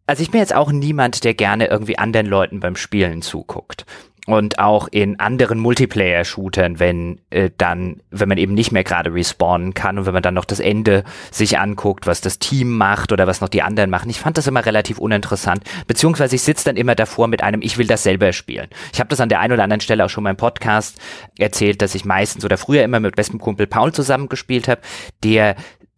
[0.05, 3.85] also ich bin jetzt auch niemand, der gerne irgendwie anderen Leuten beim Spielen zuguckt
[4.25, 9.73] und auch in anderen Multiplayer-Shootern, wenn äh, dann, wenn man eben nicht mehr gerade respawnen
[9.73, 13.27] kann und wenn man dann noch das Ende sich anguckt, was das Team macht oder
[13.27, 14.09] was noch die anderen machen.
[14.09, 17.77] Ich fand das immer relativ uninteressant, beziehungsweise ich sitze dann immer davor mit einem, ich
[17.77, 18.69] will das selber spielen.
[18.93, 20.99] Ich habe das an der einen oder anderen Stelle auch schon mal im Podcast
[21.37, 24.81] erzählt, dass ich meistens oder früher immer mit bestem Kumpel Paul zusammengespielt habe,
[25.23, 25.55] der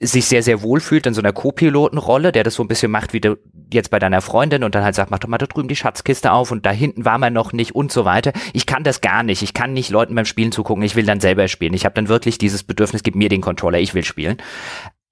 [0.08, 3.14] sich sehr, sehr wohl fühlt in so einer Co-Pilotenrolle, der das so ein bisschen macht
[3.14, 3.38] wie du
[3.74, 6.32] jetzt bei deiner Freundin und dann halt sagt, mach doch mal da drüben die Schatzkiste
[6.32, 8.32] auf und da hinten war man noch nicht und so weiter.
[8.54, 9.42] Ich kann das gar nicht.
[9.42, 10.84] Ich kann nicht Leuten beim Spielen zugucken.
[10.84, 11.74] Ich will dann selber spielen.
[11.74, 14.38] Ich habe dann wirklich dieses Bedürfnis, gib mir den Controller, ich will spielen.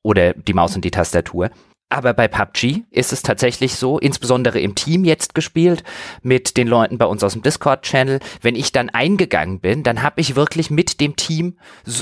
[0.04, 1.50] Oder die Maus und die Tastatur.
[1.94, 5.84] Aber bei PUBG ist es tatsächlich so, insbesondere im Team jetzt gespielt,
[6.24, 8.20] mit den Leuten bei uns aus dem Discord-Channel.
[8.42, 11.56] Wenn ich dann eingegangen bin, dann habe ich wirklich mit dem Team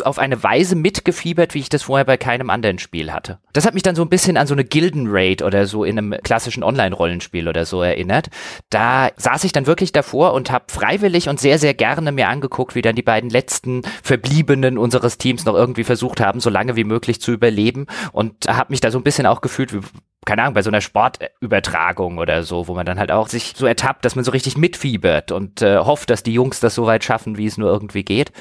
[0.05, 3.39] auf eine Weise mitgefiebert, wie ich das vorher bei keinem anderen Spiel hatte.
[3.51, 6.15] Das hat mich dann so ein bisschen an so eine Gilden-Raid oder so in einem
[6.23, 8.29] klassischen Online-Rollenspiel oder so erinnert.
[8.69, 12.75] Da saß ich dann wirklich davor und habe freiwillig und sehr, sehr gerne mir angeguckt,
[12.75, 16.85] wie dann die beiden letzten Verbliebenen unseres Teams noch irgendwie versucht haben, so lange wie
[16.85, 19.80] möglich zu überleben und habe mich da so ein bisschen auch gefühlt wie
[20.25, 23.65] keine Ahnung, bei so einer Sportübertragung oder so, wo man dann halt auch sich so
[23.65, 27.03] ertappt, dass man so richtig mitfiebert und äh, hofft, dass die Jungs das so weit
[27.03, 28.31] schaffen, wie es nur irgendwie geht.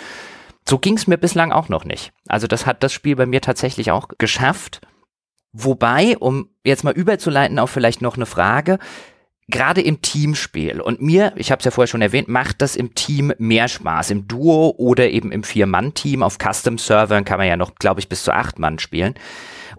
[0.68, 2.12] So ging es mir bislang auch noch nicht.
[2.28, 4.82] Also das hat das Spiel bei mir tatsächlich auch geschafft.
[5.52, 8.78] Wobei, um jetzt mal überzuleiten auf vielleicht noch eine Frage,
[9.48, 12.94] gerade im Teamspiel und mir, ich habe es ja vorher schon erwähnt, macht das im
[12.94, 16.22] Team mehr Spaß, im Duo oder eben im Vier-Mann-Team.
[16.22, 19.14] Auf Custom-Servern kann man ja noch, glaube ich, bis zu acht Mann spielen.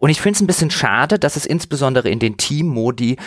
[0.01, 3.17] Und ich finde es ein bisschen schade, dass es insbesondere in den Team-Modi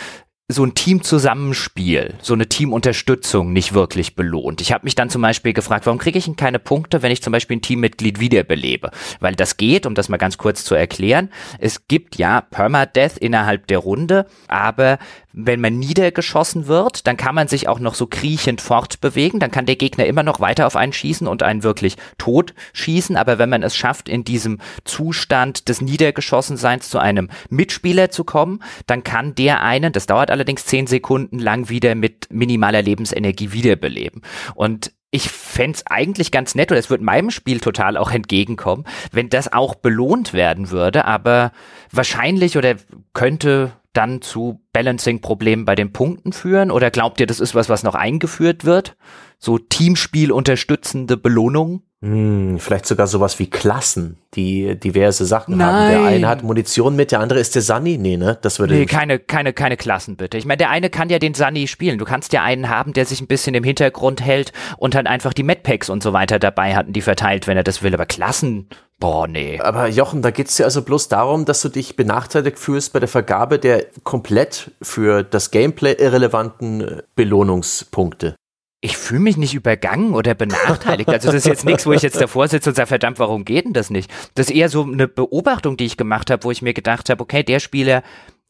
[0.49, 4.59] so ein Teamzusammenspiel, so eine Teamunterstützung nicht wirklich belohnt.
[4.59, 7.23] Ich habe mich dann zum Beispiel gefragt, warum kriege ich denn keine Punkte, wenn ich
[7.23, 8.91] zum Beispiel ein Teammitglied wiederbelebe?
[9.21, 11.29] Weil das geht, um das mal ganz kurz zu erklären.
[11.59, 14.99] Es gibt ja Permadeath innerhalb der Runde, aber
[15.37, 19.65] wenn man niedergeschossen wird, dann kann man sich auch noch so kriechend fortbewegen, dann kann
[19.65, 23.49] der Gegner immer noch weiter auf einen schießen und einen wirklich tot schießen, aber wenn
[23.49, 29.35] man es schafft, in diesem Zustand des Niedergeschossenseins zu einem Mitspieler zu kommen, dann kann
[29.35, 34.21] der einen, das dauert allerdings zehn Sekunden lang, wieder mit minimaler Lebensenergie wiederbeleben.
[34.53, 39.29] Und ich fände eigentlich ganz nett, oder es würde meinem Spiel total auch entgegenkommen, wenn
[39.29, 41.51] das auch belohnt werden würde, aber
[41.91, 42.75] wahrscheinlich oder
[43.13, 46.71] könnte dann zu Balancing-Problemen bei den Punkten führen?
[46.71, 48.95] Oder glaubt ihr, das ist was, was noch eingeführt wird?
[49.39, 51.81] So Teamspiel unterstützende Belohnung?
[52.01, 55.67] Hm, vielleicht sogar sowas wie Klassen, die diverse Sachen Nein.
[55.67, 55.89] haben.
[55.89, 57.97] Der eine hat Munition mit, der andere ist der Sunny.
[57.97, 58.37] Nee, ne?
[58.41, 60.37] Das würde Nee, keine, keine, keine Klassen bitte.
[60.37, 61.97] Ich meine, der eine kann ja den Sunny spielen.
[61.97, 65.33] Du kannst ja einen haben, der sich ein bisschen im Hintergrund hält und dann einfach
[65.33, 67.93] die Medpacks und so weiter dabei hat und die verteilt, wenn er das will.
[67.93, 68.67] Aber Klassen,
[68.99, 69.59] boah, nee.
[69.59, 73.09] Aber Jochen, da geht's dir also bloß darum, dass du dich benachteiligt fühlst bei der
[73.09, 78.35] Vergabe der komplett für das Gameplay irrelevanten äh, Belohnungspunkte.
[78.81, 81.09] Ich fühle mich nicht übergangen oder benachteiligt.
[81.09, 83.65] Also das ist jetzt nichts, wo ich jetzt davor sitze und sage, verdammt, warum geht
[83.65, 84.11] denn das nicht?
[84.35, 87.19] Das ist eher so eine Beobachtung, die ich gemacht habe, wo ich mir gedacht habe,
[87.23, 88.03] okay, der Spieler,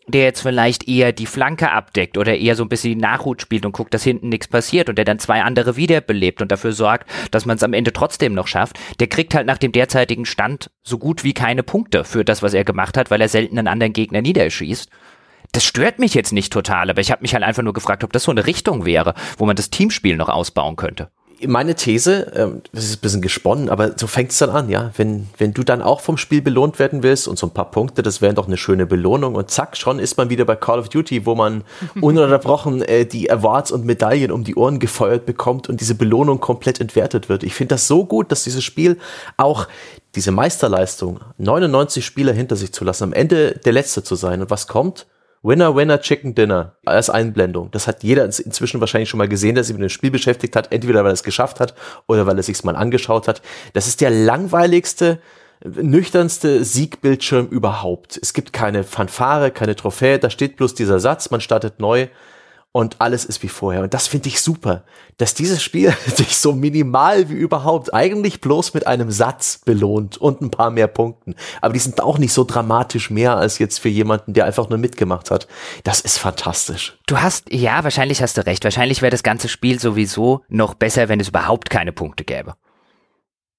[0.08, 3.72] der jetzt vielleicht eher die Flanke abdeckt oder eher so ein bisschen Nachhut spielt und
[3.72, 7.46] guckt, dass hinten nichts passiert und der dann zwei andere wiederbelebt und dafür sorgt, dass
[7.46, 10.98] man es am Ende trotzdem noch schafft, der kriegt halt nach dem derzeitigen Stand so
[10.98, 13.94] gut wie keine Punkte für das, was er gemacht hat, weil er selten einen anderen
[13.94, 14.90] Gegner niederschießt.
[15.52, 18.12] Das stört mich jetzt nicht total, aber ich habe mich halt einfach nur gefragt, ob
[18.14, 21.10] das so eine Richtung wäre, wo man das Teamspiel noch ausbauen könnte.
[21.46, 24.92] Meine These, ähm, das ist ein bisschen gesponnen, aber so fängt's dann an, ja.
[24.96, 28.04] Wenn, wenn du dann auch vom Spiel belohnt werden willst und so ein paar Punkte,
[28.04, 30.90] das wären doch eine schöne Belohnung und zack, schon ist man wieder bei Call of
[30.90, 31.64] Duty, wo man
[32.02, 36.80] ununterbrochen äh, die Awards und Medaillen um die Ohren gefeuert bekommt und diese Belohnung komplett
[36.80, 37.44] entwertet wird.
[37.44, 38.98] Ich finde das so gut, dass dieses Spiel
[39.38, 39.68] auch
[40.16, 44.42] diese Meisterleistung, 99 Spieler hinter sich zu lassen, am Ende der Letzte zu sein.
[44.42, 45.06] Und was kommt?
[45.46, 47.70] Winner, Winner, Chicken Dinner als Einblendung.
[47.70, 50.72] Das hat jeder inzwischen wahrscheinlich schon mal gesehen, der sich mit dem Spiel beschäftigt hat,
[50.72, 51.76] entweder weil er es geschafft hat
[52.08, 53.44] oder weil er sich mal angeschaut hat.
[53.74, 55.20] Das ist der langweiligste,
[55.64, 58.20] nüchternste Siegbildschirm überhaupt.
[58.20, 62.08] Es gibt keine Fanfare, keine Trophäe, da steht bloß dieser Satz, man startet neu
[62.76, 63.84] und alles ist wie vorher.
[63.84, 64.84] Und das finde ich super,
[65.16, 70.42] dass dieses Spiel sich so minimal wie überhaupt eigentlich bloß mit einem Satz belohnt und
[70.42, 71.36] ein paar mehr Punkten.
[71.62, 74.78] Aber die sind auch nicht so dramatisch mehr als jetzt für jemanden, der einfach nur
[74.78, 75.48] mitgemacht hat.
[75.86, 76.98] Das ist fantastisch.
[77.08, 78.66] Du hast, ja, wahrscheinlich hast du recht.
[78.66, 82.56] Wahrscheinlich wäre das ganze Spiel sowieso noch besser, wenn es überhaupt keine Punkte gäbe.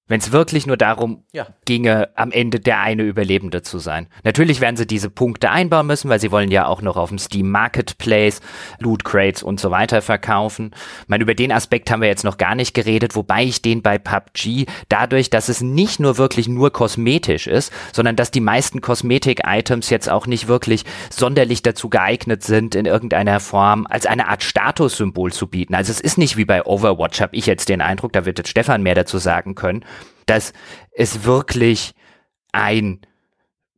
[0.07, 1.47] Wenn es wirklich nur darum Ja.
[1.65, 4.07] ginge, am Ende der eine Überlebende zu sein.
[4.23, 7.19] Natürlich werden sie diese Punkte einbauen müssen, weil sie wollen ja auch noch auf dem
[7.19, 8.39] Steam Marketplace
[8.79, 10.71] Loot Crates und so weiter verkaufen.
[11.01, 13.81] Ich meine, über den Aspekt haben wir jetzt noch gar nicht geredet, wobei ich den
[13.81, 18.81] bei PUBG dadurch, dass es nicht nur wirklich nur kosmetisch ist, sondern dass die meisten
[18.81, 24.43] Kosmetik-Items jetzt auch nicht wirklich sonderlich dazu geeignet sind, in irgendeiner Form als eine Art
[24.43, 25.75] Statussymbol zu bieten.
[25.75, 28.49] Also es ist nicht wie bei Overwatch, habe ich jetzt den Eindruck, da wird jetzt
[28.49, 29.83] Stefan mehr dazu sagen können,
[30.25, 30.53] dass
[30.91, 31.93] es wirklich
[32.51, 33.01] ein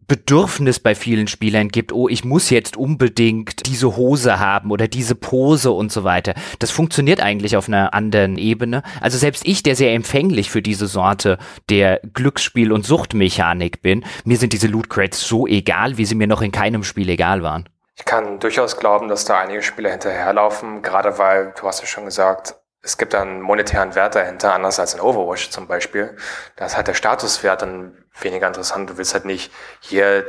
[0.10, 5.14] Bedürfnis bei vielen Spielern gibt, oh, ich muss jetzt unbedingt diese Hose haben oder diese
[5.14, 6.34] Pose und so weiter.
[6.58, 8.82] Das funktioniert eigentlich auf einer anderen Ebene.
[9.02, 11.38] Also selbst ich, der sehr empfänglich für diese Sorte
[11.70, 16.28] der Glücksspiel- und Suchtmechanik bin, mir sind diese Loot Crates so egal, wie sie mir
[16.28, 17.70] noch in keinem Spiel egal waren.
[17.96, 22.06] Ich kann durchaus glauben, dass da einige Spieler hinterherlaufen, gerade weil, du hast ja schon
[22.06, 26.16] gesagt, es gibt einen monetären Wert dahinter, anders als in Overwatch zum Beispiel.
[26.56, 28.90] Da ist halt der Statuswert dann weniger interessant.
[28.90, 29.52] Du willst halt nicht
[29.82, 30.26] hier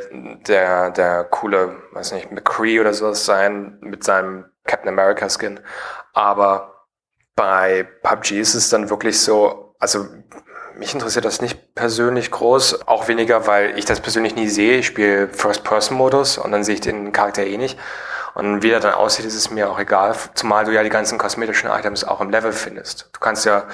[0.47, 5.61] der, der coole, weiß nicht, McCree oder sowas sein mit seinem Captain America Skin.
[6.13, 6.87] Aber
[7.37, 10.07] bei PUBG ist es dann wirklich so, also
[10.77, 14.79] mich interessiert das nicht persönlich groß, auch weniger, weil ich das persönlich nie sehe.
[14.79, 17.79] Ich spiele First-Person-Modus und dann sehe ich den Charakter eh nicht.
[18.35, 21.19] Und wie der dann aussieht, ist es mir auch egal, zumal du ja die ganzen
[21.19, 23.09] kosmetischen Items auch im Level findest.
[23.13, 23.65] Du kannst ja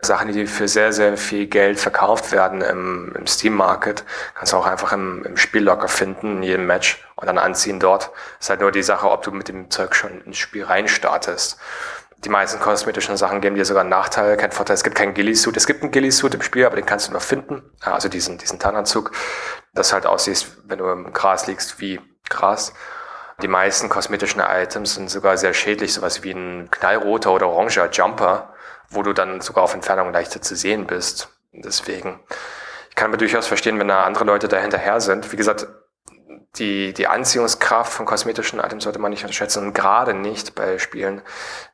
[0.00, 4.04] Sachen, die für sehr, sehr viel Geld verkauft werden im, im Steam-Market,
[4.34, 7.80] kannst du auch einfach im, im Spiel locker finden, in jedem Match und dann anziehen
[7.80, 8.10] dort.
[8.40, 11.58] Ist halt nur die Sache, ob du mit dem Zeug schon ins Spiel reinstartest.
[12.24, 14.74] Die meisten kosmetischen Sachen geben dir sogar einen Nachteil, keinen Vorteil.
[14.74, 15.56] Es gibt keinen Ghillie-Suit.
[15.58, 17.62] Es gibt einen Ghillie-Suit im Spiel, aber den kannst du nur finden.
[17.80, 19.12] Also diesen, diesen Tarnanzug,
[19.74, 22.00] das halt aussiehst, wenn du im Gras liegst, wie
[22.30, 22.72] Gras.
[23.42, 28.54] Die meisten kosmetischen Items sind sogar sehr schädlich, sowas wie ein knallroter oder oranger Jumper,
[28.88, 31.28] wo du dann sogar auf Entfernung leichter zu sehen bist.
[31.52, 32.20] Deswegen,
[32.90, 35.32] ich kann mir durchaus verstehen, wenn da andere Leute da hinterher sind.
[35.32, 35.66] Wie gesagt,
[36.56, 41.22] die, die Anziehungskraft von kosmetischen Items sollte man nicht unterschätzen und gerade nicht bei Spielen,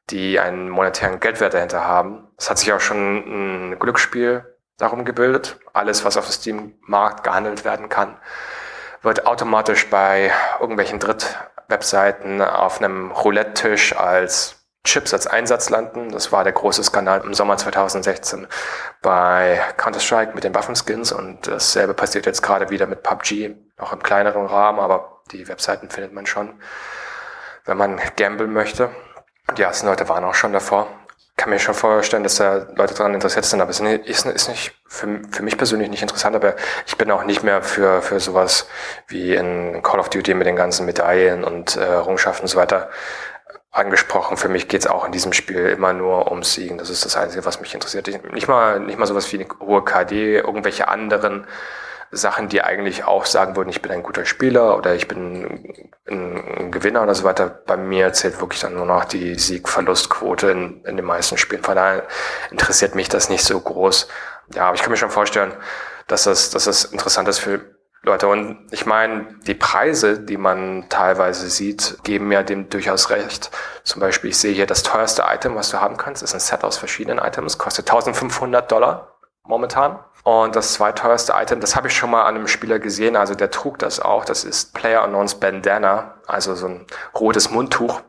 [0.09, 2.29] die einen monetären Geldwert dahinter haben.
[2.39, 4.45] Es hat sich auch schon ein Glücksspiel
[4.79, 5.59] darum gebildet.
[5.75, 8.17] Alles, was auf dem Steam-Markt gehandelt werden kann,
[9.03, 10.99] wird automatisch bei irgendwelchen
[11.71, 16.11] Drittwebseiten auf einem Roulette-Tisch als Chips als Einsatz landen.
[16.11, 18.49] Das war der große Skandal im Sommer 2016
[19.03, 24.03] bei Counter-Strike mit den Waffenskins und dasselbe passiert jetzt gerade wieder mit PUBG, auch im
[24.03, 26.61] kleineren Rahmen, aber die Webseiten findet man schon,
[27.67, 28.91] wenn man gamblen möchte.
[29.57, 30.89] Die ersten Leute waren auch schon davor.
[31.41, 34.73] Kann mir schon vorstellen, dass da Leute daran interessiert sind, aber es ist, ist nicht
[34.87, 36.55] für, für mich persönlich nicht interessant, aber
[36.87, 38.69] ich bin auch nicht mehr für, für sowas
[39.09, 42.91] wie in Call of Duty mit den ganzen Medaillen und äh, Errungenschaften und so weiter
[43.71, 44.37] angesprochen.
[44.37, 46.77] Für mich geht es auch in diesem Spiel immer nur ums Siegen.
[46.77, 48.07] Das ist das Einzige, was mich interessiert.
[48.09, 51.47] Ich, nicht mal, nicht mal sowas wie eine hohe KD, irgendwelche anderen
[52.13, 56.71] Sachen, die eigentlich auch sagen würden, ich bin ein guter Spieler oder ich bin ein,
[56.73, 57.49] Gewinner oder so weiter.
[57.49, 61.63] Bei mir zählt wirklich dann nur noch die Sieg-Verlust-Quote in, in den meisten Spielen.
[61.63, 62.05] Von daher
[62.51, 64.09] interessiert mich das nicht so groß.
[64.55, 65.53] Ja, aber ich kann mir schon vorstellen,
[66.09, 67.61] dass das, dass das interessant ist für
[68.03, 68.29] Leute.
[68.29, 73.51] Und ich meine, die Preise, die man teilweise sieht, geben mir dem durchaus recht.
[73.85, 76.65] Zum Beispiel, ich sehe hier das teuerste Item, was du haben kannst, ist ein Set
[76.65, 79.99] aus verschiedenen Items, kostet 1500 Dollar momentan.
[80.23, 83.51] Und das zweiteuerste Item, das habe ich schon mal an einem Spieler gesehen, also der
[83.51, 84.25] trug das auch.
[84.25, 88.03] Das ist Player Unknowns Bandana, also so ein rotes Mundtuch,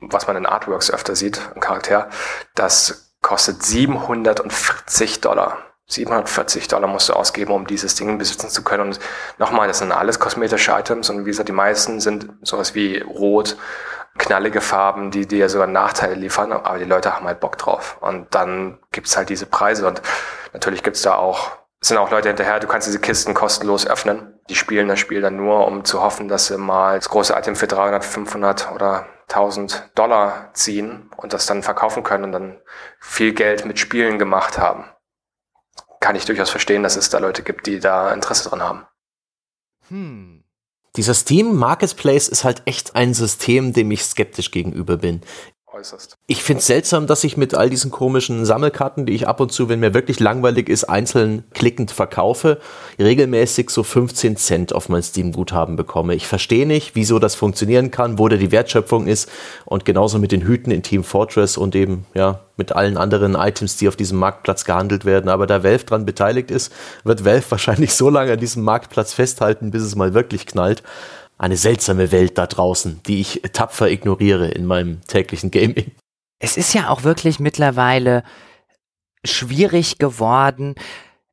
[0.00, 2.10] was man in Artworks öfter sieht, ein Charakter.
[2.54, 5.58] Das kostet 740 Dollar.
[5.88, 8.88] 740 Dollar musst du ausgeben, um dieses Ding besitzen zu können.
[8.88, 9.00] Und
[9.38, 13.56] nochmal, das sind alles kosmetische Items und wie gesagt, die meisten sind sowas wie rot,
[14.18, 17.98] knallige Farben, die dir sogar Nachteile liefern, aber die Leute haben halt Bock drauf.
[18.00, 20.02] Und dann gibt's halt diese Preise und
[20.52, 24.38] natürlich gibt's da auch, sind auch Leute hinterher, du kannst diese Kisten kostenlos öffnen.
[24.48, 27.56] Die spielen das Spiel dann nur, um zu hoffen, dass sie mal das große Item
[27.56, 32.60] für 300, 500 oder 1000 Dollar ziehen und das dann verkaufen können und dann
[33.00, 34.84] viel Geld mit Spielen gemacht haben
[36.06, 38.86] kann ich durchaus verstehen, dass es da Leute gibt, die da Interesse dran haben.
[39.88, 40.35] Hm.
[40.96, 45.20] Dieser Steam Marketplace ist halt echt ein System, dem ich skeptisch gegenüber bin
[45.76, 46.16] äußerst.
[46.26, 49.52] Ich finde es seltsam, dass ich mit all diesen komischen Sammelkarten, die ich ab und
[49.52, 52.60] zu, wenn mir wirklich langweilig ist, einzeln klickend verkaufe,
[52.98, 56.14] regelmäßig so 15 Cent auf mein Steam-Guthaben bekomme.
[56.14, 59.30] Ich verstehe nicht, wieso das funktionieren kann, wo da die Wertschöpfung ist
[59.64, 63.76] und genauso mit den Hüten in Team Fortress und eben, ja, mit allen anderen Items,
[63.76, 65.28] die auf diesem Marktplatz gehandelt werden.
[65.28, 66.72] Aber da Valve dran beteiligt ist,
[67.04, 70.82] wird Valve wahrscheinlich so lange an diesem Marktplatz festhalten, bis es mal wirklich knallt
[71.38, 75.92] eine seltsame Welt da draußen, die ich tapfer ignoriere in meinem täglichen Gaming.
[76.38, 78.22] Es ist ja auch wirklich mittlerweile
[79.24, 80.74] schwierig geworden,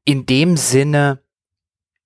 [0.06, 1.20] in dem Sinne,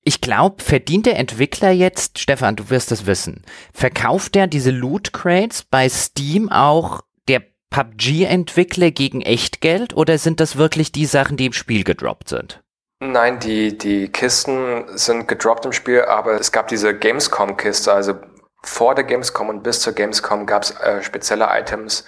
[0.03, 3.43] ich glaube, verdient der Entwickler jetzt, Stefan, du wirst es wissen,
[3.73, 7.41] verkauft er diese Loot Crates bei Steam auch der
[7.71, 12.61] PUBG-Entwickler gegen Echtgeld oder sind das wirklich die Sachen, die im Spiel gedroppt sind?
[12.99, 18.15] Nein, die, die Kisten sind gedroppt im Spiel, aber es gab diese Gamescom-Kiste, also
[18.63, 22.05] vor der Gamescom und bis zur Gamescom gab es äh, spezielle Items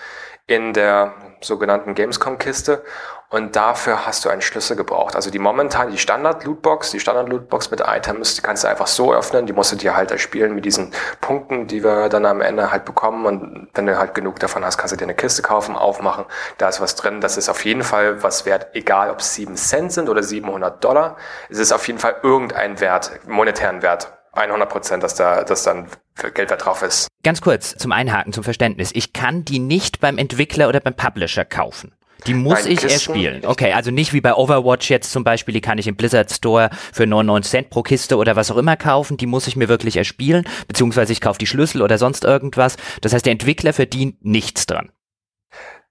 [0.48, 2.84] in der sogenannten Gamescom-Kiste
[3.30, 5.16] und dafür hast du einen Schlüssel gebraucht.
[5.16, 9.46] Also die momentan, die Standard-Lootbox, die Standard-Lootbox mit Items, die kannst du einfach so öffnen,
[9.46, 10.92] die musst du dir halt erspielen mit diesen
[11.22, 14.78] Punkten, die wir dann am Ende halt bekommen und wenn du halt genug davon hast,
[14.78, 16.26] kannst du dir eine Kiste kaufen, aufmachen,
[16.58, 19.56] da ist was drin, das ist auf jeden Fall was wert, egal ob es 7
[19.56, 21.18] Cent sind oder 700 Dollar,
[21.50, 24.14] es ist auf jeden Fall irgendein Wert, monetären Wert.
[24.32, 25.88] 100 Prozent, dass da, dass dann
[26.34, 27.08] Geldwert drauf ist.
[27.24, 28.92] Ganz kurz zum Einhaken, zum Verständnis.
[28.94, 31.94] Ich kann die nicht beim Entwickler oder beim Publisher kaufen.
[32.28, 33.46] Die muss Nein, ich Kisten, erspielen.
[33.46, 36.70] Okay, also nicht wie bei Overwatch jetzt zum Beispiel, die kann ich im Blizzard Store
[36.92, 39.18] für 99 Cent pro Kiste oder was auch immer kaufen.
[39.18, 42.78] Die muss ich mir wirklich erspielen, beziehungsweise ich kaufe die Schlüssel oder sonst irgendwas.
[43.02, 44.92] Das heißt, der Entwickler verdient nichts dran.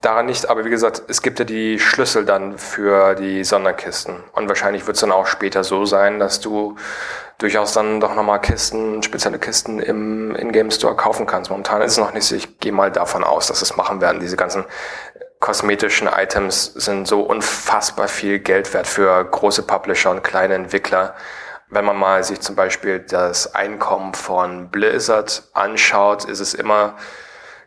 [0.01, 4.23] Daran nicht, aber wie gesagt, es gibt ja die Schlüssel dann für die Sonderkisten.
[4.33, 6.77] Und wahrscheinlich wird es dann auch später so sein, dass du
[7.39, 11.51] durchaus dann doch nochmal Kisten, spezielle Kisten im In-Game Store kaufen kannst.
[11.51, 12.37] Momentan ist es noch nicht so.
[12.37, 14.21] Ich gehe mal davon aus, dass es machen werden.
[14.21, 14.65] Diese ganzen
[15.40, 21.15] kosmetischen Items sind so unfassbar viel Geld wert für große Publisher und kleine Entwickler.
[21.70, 26.97] Wenn man mal sich zum Beispiel das Einkommen von Blizzard anschaut, ist es immer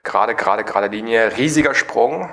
[0.03, 2.29] gerade, gerade, gerade Linie, riesiger Sprung.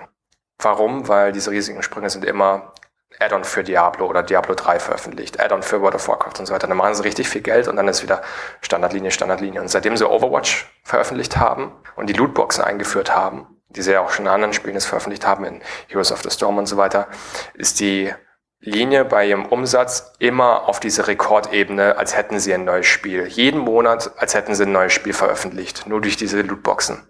[0.58, 1.08] Warum?
[1.08, 2.72] Weil diese riesigen Sprünge sind immer
[3.20, 6.66] Add-on für Diablo oder Diablo 3 veröffentlicht, Add-on für World of Warcraft und so weiter.
[6.66, 8.22] Dann machen sie richtig viel Geld und dann ist wieder
[8.60, 9.60] Standardlinie, Standardlinie.
[9.60, 14.10] Und seitdem sie Overwatch veröffentlicht haben und die Lootboxen eingeführt haben, die sie ja auch
[14.10, 17.08] schon in anderen Spielen jetzt veröffentlicht haben, in Heroes of the Storm und so weiter,
[17.54, 18.12] ist die
[18.60, 23.26] Linie bei ihrem Umsatz immer auf diese Rekordebene, als hätten sie ein neues Spiel.
[23.26, 25.86] Jeden Monat, als hätten sie ein neues Spiel veröffentlicht.
[25.86, 27.06] Nur durch diese Lootboxen.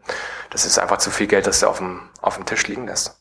[0.51, 3.18] Das ist einfach zu viel Geld, das du auf dem, auf dem Tisch liegen lässt.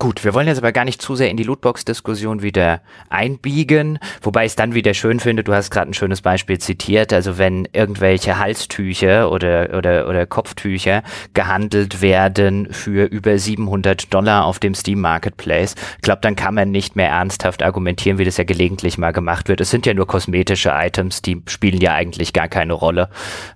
[0.00, 4.44] Gut, wir wollen jetzt aber gar nicht zu sehr in die Lootbox-Diskussion wieder einbiegen, wobei
[4.44, 7.66] ich es dann wieder schön finde, du hast gerade ein schönes Beispiel zitiert, also wenn
[7.72, 11.02] irgendwelche Halstücher oder, oder, oder Kopftücher
[11.34, 16.70] gehandelt werden für über 700 Dollar auf dem Steam Marketplace, ich glaube, dann kann man
[16.70, 19.60] nicht mehr ernsthaft argumentieren, wie das ja gelegentlich mal gemacht wird.
[19.60, 23.08] Es sind ja nur kosmetische Items, die spielen ja eigentlich gar keine Rolle.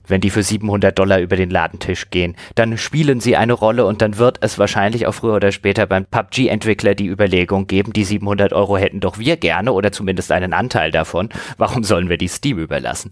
[0.08, 4.02] Wenn die für 700 Dollar über den Ladentisch gehen, dann spielen sie eine Rolle und
[4.02, 8.04] dann wird es wahrscheinlich auch früher oder später beim Pub PUBG-Entwickler die Überlegung geben, die
[8.04, 11.28] 700 Euro hätten doch wir gerne oder zumindest einen Anteil davon.
[11.58, 13.10] Warum sollen wir die Steam überlassen?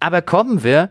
[0.00, 0.90] Aber kommen wir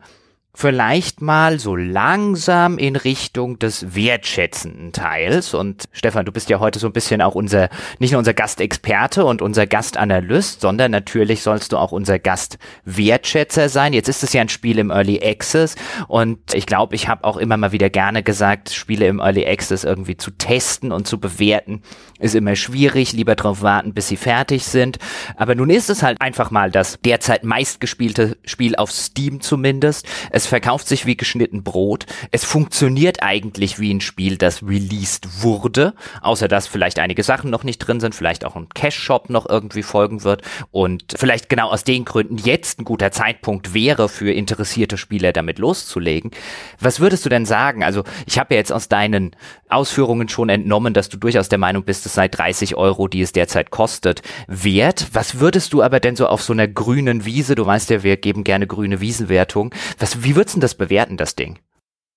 [0.54, 5.54] vielleicht mal so langsam in Richtung des wertschätzenden Teils.
[5.54, 7.70] Und Stefan, du bist ja heute so ein bisschen auch unser,
[8.00, 13.94] nicht nur unser Gastexperte und unser Gastanalyst, sondern natürlich sollst du auch unser Gastwertschätzer sein.
[13.94, 15.76] Jetzt ist es ja ein Spiel im Early Access
[16.08, 19.84] und ich glaube, ich habe auch immer mal wieder gerne gesagt, Spiele im Early Access
[19.84, 21.82] irgendwie zu testen und zu bewerten,
[22.20, 25.00] ist immer schwierig, lieber darauf warten, bis sie fertig sind.
[25.36, 30.06] Aber nun ist es halt einfach mal das derzeit meistgespielte Spiel auf Steam zumindest.
[30.30, 32.06] Es verkauft sich wie geschnitten Brot.
[32.32, 37.64] Es funktioniert eigentlich wie ein Spiel, das released wurde, außer dass vielleicht einige Sachen noch
[37.64, 40.42] nicht drin sind, vielleicht auch ein Cash-Shop noch irgendwie folgen wird
[40.72, 45.60] und vielleicht genau aus den Gründen jetzt ein guter Zeitpunkt wäre für interessierte Spieler damit
[45.60, 46.32] loszulegen.
[46.80, 47.84] Was würdest du denn sagen?
[47.84, 49.36] Also ich habe ja jetzt aus deinen
[49.70, 53.32] Ausführungen schon entnommen, dass du durchaus der Meinung bist, es sei 30 Euro, die es
[53.32, 55.08] derzeit kostet, wert.
[55.14, 58.18] Was würdest du aber denn so auf so einer grünen Wiese, du weißt ja, wir
[58.18, 61.60] geben gerne grüne Wiesenwertung, was, wie würdest du das bewerten, das Ding?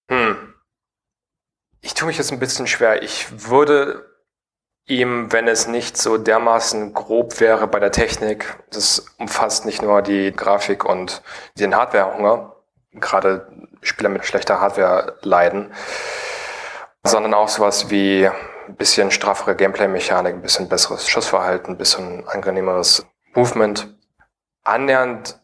[0.09, 0.55] Hm.
[1.81, 3.03] Ich tue mich jetzt ein bisschen schwer.
[3.03, 4.09] Ich würde
[4.86, 10.01] ihm, wenn es nicht so dermaßen grob wäre bei der Technik, das umfasst nicht nur
[10.01, 11.23] die Grafik und
[11.59, 12.55] den Hardwarehunger,
[12.93, 13.51] gerade
[13.82, 15.73] Spieler mit schlechter Hardware leiden,
[17.03, 23.05] sondern auch sowas wie ein bisschen straffere Gameplay-Mechanik, ein bisschen besseres Schussverhalten, ein bisschen angenehmeres
[23.32, 23.93] Movement.
[24.62, 25.41] Annähernd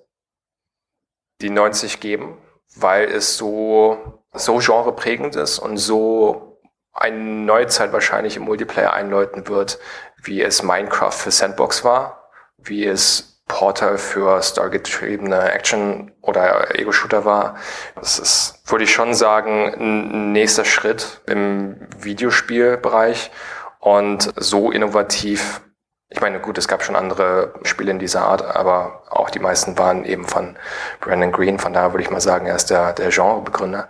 [1.41, 2.39] die 90 geben,
[2.77, 6.59] weil es so, so genreprägend ist und so
[6.93, 9.79] eine Neuzeit wahrscheinlich im Multiplayer einläuten wird,
[10.23, 17.57] wie es Minecraft für Sandbox war, wie es Portal für stargetriebene Action- oder Ego-Shooter war.
[17.97, 23.33] Das ist, würde ich schon sagen, ein nächster Schritt im Videospielbereich
[23.81, 25.63] und so innovativ.
[26.13, 29.79] Ich meine, gut, es gab schon andere Spiele in dieser Art, aber auch die meisten
[29.79, 30.59] waren eben von
[31.01, 31.59] Brandon Green.
[31.61, 33.89] Von daher würde ich mal sagen, er ist der, der Genrebegründer.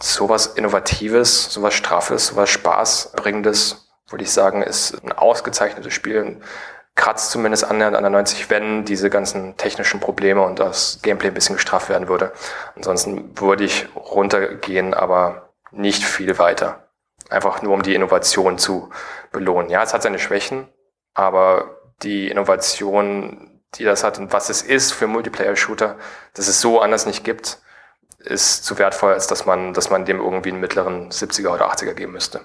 [0.00, 6.40] Sowas Innovatives, sowas Straffes, sowas Spaßbringendes, würde ich sagen, ist ein ausgezeichnetes Spiel
[6.96, 11.34] kratzt zumindest annähernd an der 90, wenn diese ganzen technischen Probleme und das Gameplay ein
[11.34, 12.32] bisschen gestraft werden würde.
[12.74, 16.88] Ansonsten würde ich runtergehen, aber nicht viel weiter.
[17.28, 18.90] Einfach nur um die Innovation zu
[19.30, 19.68] belohnen.
[19.68, 20.68] Ja, es hat seine Schwächen,
[21.16, 25.96] aber die Innovation, die das hat und was es ist für Multiplayer-Shooter,
[26.34, 27.58] dass es so anders nicht gibt,
[28.18, 31.94] ist zu wertvoll, als dass man, dass man dem irgendwie einen mittleren 70er oder 80er
[31.94, 32.42] geben müsste.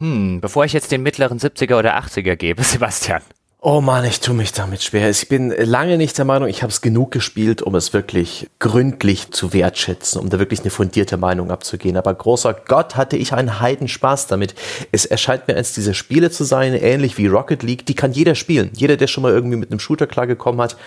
[0.00, 3.22] Hm, bevor ich jetzt den mittleren 70er oder 80er gebe, Sebastian,
[3.62, 5.10] Oh man, ich tue mich damit schwer.
[5.10, 9.32] Ich bin lange nicht der Meinung, ich habe es genug gespielt, um es wirklich gründlich
[9.32, 11.98] zu wertschätzen, um da wirklich eine fundierte Meinung abzugehen.
[11.98, 14.54] Aber großer Gott, hatte ich einen Heidenspaß damit.
[14.92, 18.34] Es erscheint mir eins dieser Spiele zu sein, ähnlich wie Rocket League, die kann jeder
[18.34, 18.70] spielen.
[18.74, 20.78] Jeder, der schon mal irgendwie mit einem Shooter klargekommen hat,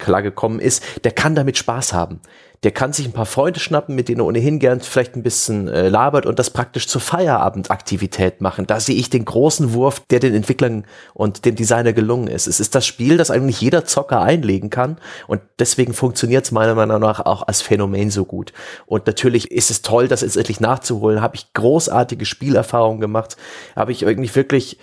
[0.00, 2.20] klargekommen ist, der kann damit Spaß haben
[2.62, 5.68] der kann sich ein paar Freunde schnappen, mit denen er ohnehin gern vielleicht ein bisschen
[5.68, 8.66] äh, labert und das praktisch zur Feierabendaktivität machen.
[8.66, 12.46] Da sehe ich den großen Wurf, der den Entwicklern und dem Designer gelungen ist.
[12.46, 16.74] Es ist das Spiel, das eigentlich jeder Zocker einlegen kann und deswegen funktioniert es meiner
[16.74, 18.52] Meinung nach auch als Phänomen so gut.
[18.84, 21.22] Und natürlich ist es toll, das jetzt endlich nachzuholen.
[21.22, 23.38] Habe ich großartige Spielerfahrungen gemacht,
[23.74, 24.78] habe ich irgendwie wirklich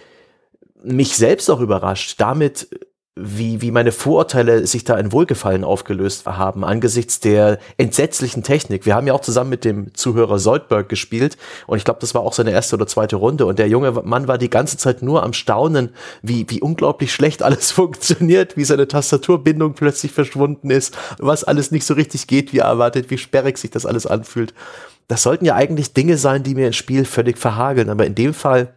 [0.84, 2.70] mich selbst auch überrascht, damit
[3.20, 8.86] wie, wie meine Vorurteile sich da in Wohlgefallen aufgelöst haben angesichts der entsetzlichen Technik.
[8.86, 12.22] Wir haben ja auch zusammen mit dem Zuhörer Soldberg gespielt und ich glaube, das war
[12.22, 15.24] auch seine erste oder zweite Runde und der junge Mann war die ganze Zeit nur
[15.24, 15.90] am Staunen,
[16.22, 21.86] wie, wie unglaublich schlecht alles funktioniert, wie seine Tastaturbindung plötzlich verschwunden ist, was alles nicht
[21.86, 24.54] so richtig geht, wie er erwartet, wie sperrig sich das alles anfühlt.
[25.08, 28.34] Das sollten ja eigentlich Dinge sein, die mir ins Spiel völlig verhageln, aber in dem
[28.34, 28.77] Fall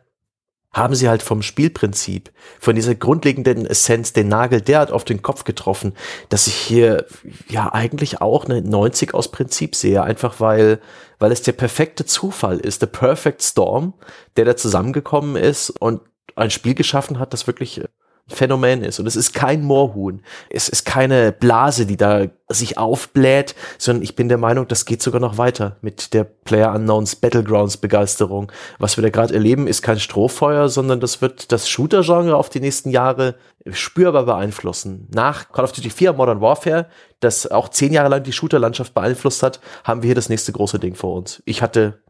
[0.72, 2.30] haben sie halt vom Spielprinzip,
[2.60, 5.94] von dieser grundlegenden Essenz den Nagel derart auf den Kopf getroffen,
[6.28, 7.06] dass ich hier
[7.48, 10.80] ja eigentlich auch eine 90 aus Prinzip sehe, einfach weil,
[11.18, 13.94] weil es der perfekte Zufall ist, der Perfect Storm,
[14.36, 16.02] der da zusammengekommen ist und
[16.36, 17.82] ein Spiel geschaffen hat, das wirklich
[18.28, 19.00] Phänomen ist.
[19.00, 20.22] Und es ist kein Moorhuhn.
[20.48, 25.02] Es ist keine Blase, die da sich aufbläht, sondern ich bin der Meinung, das geht
[25.02, 28.50] sogar noch weiter mit der Player Unknowns Battlegrounds Begeisterung.
[28.78, 32.60] Was wir da gerade erleben, ist kein Strohfeuer, sondern das wird das Shooter-Genre auf die
[32.60, 33.36] nächsten Jahre
[33.70, 35.08] spürbar beeinflussen.
[35.12, 36.86] Nach Call of Duty 4 Modern Warfare,
[37.20, 40.78] das auch zehn Jahre lang die Shooter-Landschaft beeinflusst hat, haben wir hier das nächste große
[40.78, 41.42] Ding vor uns.
[41.44, 42.02] Ich hatte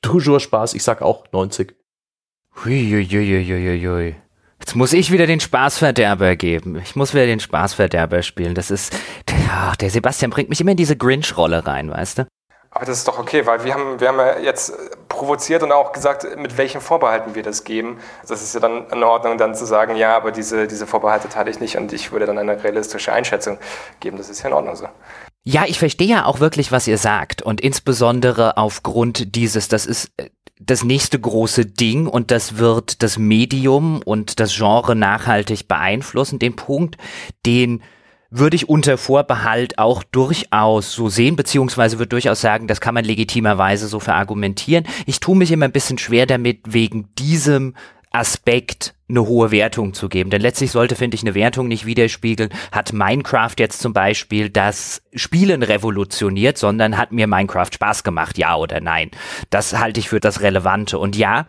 [0.00, 1.74] toujours Spaß, ich sag auch 90.
[2.64, 4.16] Huiuiuiuiui.
[4.62, 6.76] Jetzt muss ich wieder den Spaßverderber geben.
[6.76, 8.54] Ich muss wieder den Spaßverderber spielen.
[8.54, 8.96] Das ist,
[9.50, 12.26] ach, der Sebastian bringt mich immer in diese Grinch-Rolle rein, weißt du?
[12.70, 14.72] Aber das ist doch okay, weil wir haben, wir haben ja jetzt
[15.08, 17.98] provoziert und auch gesagt, mit welchen Vorbehalten wir das geben.
[18.28, 21.50] Das ist ja dann in Ordnung, dann zu sagen, ja, aber diese, diese Vorbehalte teile
[21.50, 23.58] ich nicht und ich würde dann eine realistische Einschätzung
[23.98, 24.16] geben.
[24.16, 24.86] Das ist ja in Ordnung so.
[25.42, 27.42] Ja, ich verstehe ja auch wirklich, was ihr sagt.
[27.42, 30.30] Und insbesondere aufgrund dieses, das ist äh,
[30.60, 36.38] das nächste große Ding und das wird das Medium und das Genre nachhaltig beeinflussen.
[36.38, 36.96] Den Punkt,
[37.46, 37.82] den
[38.30, 43.04] würde ich unter Vorbehalt auch durchaus so sehen, beziehungsweise würde durchaus sagen, das kann man
[43.04, 44.86] legitimerweise so verargumentieren.
[45.04, 47.74] Ich tue mich immer ein bisschen schwer damit, wegen diesem
[48.12, 50.30] Aspekt eine hohe Wertung zu geben.
[50.30, 55.02] Denn letztlich sollte, finde ich, eine Wertung nicht widerspiegeln, hat Minecraft jetzt zum Beispiel das
[55.14, 59.10] Spielen revolutioniert, sondern hat mir Minecraft Spaß gemacht, ja oder nein.
[59.50, 60.98] Das halte ich für das Relevante.
[60.98, 61.46] Und ja,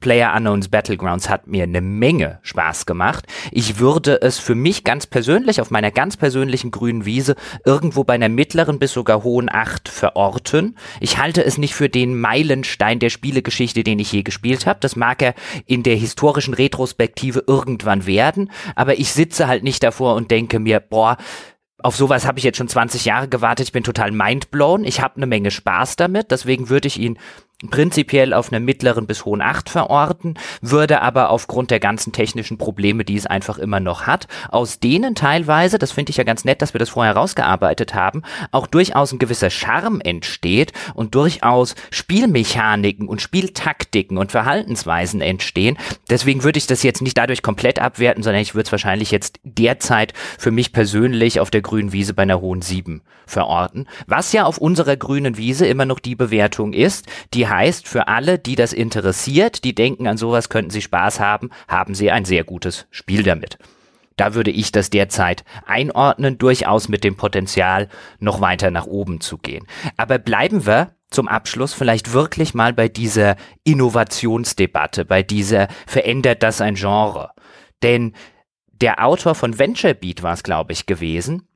[0.00, 3.26] Player Unknowns Battlegrounds hat mir eine Menge Spaß gemacht.
[3.52, 8.14] Ich würde es für mich ganz persönlich auf meiner ganz persönlichen grünen Wiese irgendwo bei
[8.14, 10.76] einer mittleren bis sogar hohen Acht verorten.
[11.00, 14.80] Ich halte es nicht für den Meilenstein der Spielegeschichte, den ich je gespielt habe.
[14.80, 15.34] Das mag er
[15.66, 20.80] in der historischen Retrospektive irgendwann werden, aber ich sitze halt nicht davor und denke mir,
[20.80, 21.16] boah,
[21.82, 25.16] auf sowas habe ich jetzt schon 20 Jahre gewartet, ich bin total mindblown, ich habe
[25.16, 27.18] eine Menge Spaß damit, deswegen würde ich ihn
[27.68, 33.04] prinzipiell auf einer mittleren bis hohen Acht verorten, würde aber aufgrund der ganzen technischen Probleme,
[33.04, 36.62] die es einfach immer noch hat, aus denen teilweise, das finde ich ja ganz nett,
[36.62, 43.08] dass wir das vorher rausgearbeitet haben, auch durchaus ein gewisser Charme entsteht und durchaus Spielmechaniken
[43.08, 45.76] und Spieltaktiken und Verhaltensweisen entstehen.
[46.08, 49.38] Deswegen würde ich das jetzt nicht dadurch komplett abwerten, sondern ich würde es wahrscheinlich jetzt
[49.44, 54.44] derzeit für mich persönlich auf der grünen Wiese bei einer hohen 7 verorten, was ja
[54.44, 58.72] auf unserer grünen Wiese immer noch die Bewertung ist, die heißt, für alle, die das
[58.72, 63.22] interessiert, die denken, an sowas könnten sie Spaß haben, haben sie ein sehr gutes Spiel
[63.22, 63.58] damit.
[64.16, 69.38] Da würde ich das derzeit einordnen, durchaus mit dem Potenzial, noch weiter nach oben zu
[69.38, 69.66] gehen.
[69.96, 76.60] Aber bleiben wir zum Abschluss vielleicht wirklich mal bei dieser Innovationsdebatte, bei dieser verändert das
[76.60, 77.30] ein Genre.
[77.82, 78.14] Denn
[78.68, 81.48] der Autor von Venture Beat war es, glaube ich, gewesen,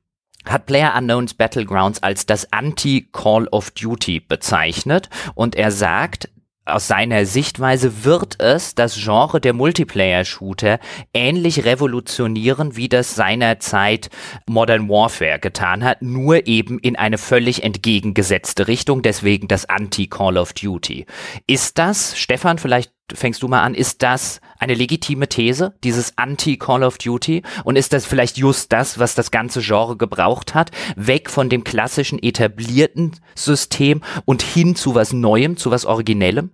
[0.45, 6.29] hat Player Unknowns Battlegrounds als das Anti-Call of Duty bezeichnet und er sagt,
[6.67, 10.79] aus seiner Sichtweise wird es das Genre der Multiplayer-Shooter
[11.13, 14.09] ähnlich revolutionieren, wie das seinerzeit
[14.47, 20.53] Modern Warfare getan hat, nur eben in eine völlig entgegengesetzte Richtung, deswegen das Anti-Call of
[20.53, 21.05] Duty.
[21.45, 26.83] Ist das, Stefan, vielleicht fängst du mal an, ist das eine legitime These, dieses Anti-Call
[26.83, 27.43] of Duty?
[27.63, 30.71] Und ist das vielleicht just das, was das ganze Genre gebraucht hat?
[30.95, 36.51] Weg von dem klassischen etablierten System und hin zu was Neuem, zu was Originellem?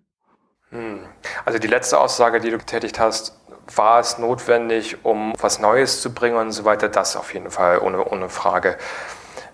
[0.71, 0.99] Hm.
[1.45, 3.37] Also die letzte Aussage, die du getätigt hast,
[3.75, 6.89] war es notwendig, um was Neues zu bringen und so weiter?
[6.89, 8.77] Das auf jeden Fall, ohne, ohne Frage.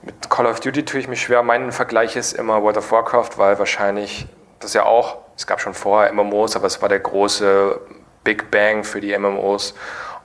[0.01, 1.43] Mit Call of Duty tue ich mich schwer.
[1.43, 4.27] Mein Vergleich ist immer World of Warcraft, weil wahrscheinlich
[4.59, 7.79] das ja auch, es gab schon vorher MMOs, aber es war der große
[8.23, 9.73] Big Bang für die MMOs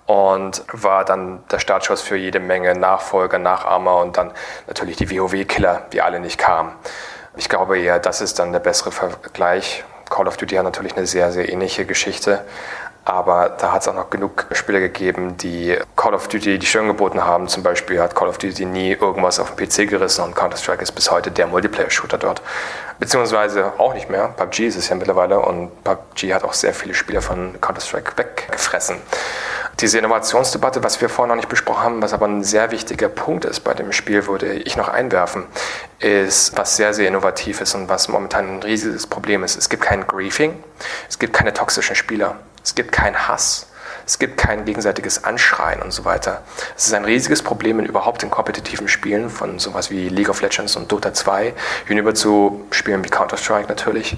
[0.07, 4.33] und war dann der Startschuss für jede Menge Nachfolger, Nachahmer und dann
[4.67, 6.73] natürlich die WoW-Killer, die alle nicht kamen.
[7.37, 9.85] Ich glaube eher, das ist dann der bessere Vergleich.
[10.11, 12.45] Call of Duty hat natürlich eine sehr, sehr ähnliche Geschichte.
[13.05, 16.87] Aber da hat es auch noch genug Spiele gegeben, die Call of Duty die Stirn
[16.87, 17.49] geboten haben.
[17.49, 20.93] Zum Beispiel hat Call of Duty nie irgendwas auf dem PC gerissen und Counter-Strike ist
[20.93, 22.43] bis heute der Multiplayer-Shooter dort.
[23.03, 24.29] Beziehungsweise auch nicht mehr.
[24.29, 28.95] PUBG ist es ja mittlerweile und PUBG hat auch sehr viele Spieler von Counter-Strike weggefressen.
[29.81, 33.45] Diese Innovationsdebatte, was wir vorhin noch nicht besprochen haben, was aber ein sehr wichtiger Punkt
[33.45, 35.47] ist bei dem Spiel, würde ich noch einwerfen,
[35.99, 39.59] ist, was sehr, sehr innovativ ist und was momentan ein riesiges Problem ist.
[39.59, 40.63] Es gibt kein Griefing,
[41.09, 42.37] es gibt keine toxischen Spieler.
[42.63, 43.67] Es gibt keinen Hass.
[44.07, 46.43] Es gibt kein gegenseitiges Anschreien und so weiter.
[46.77, 50.41] Es ist ein riesiges Problem in überhaupt in kompetitiven Spielen von sowas wie League of
[50.43, 51.55] Legends und Dota 2
[51.87, 54.17] hinüber zu Spielen wie Counter-Strike natürlich,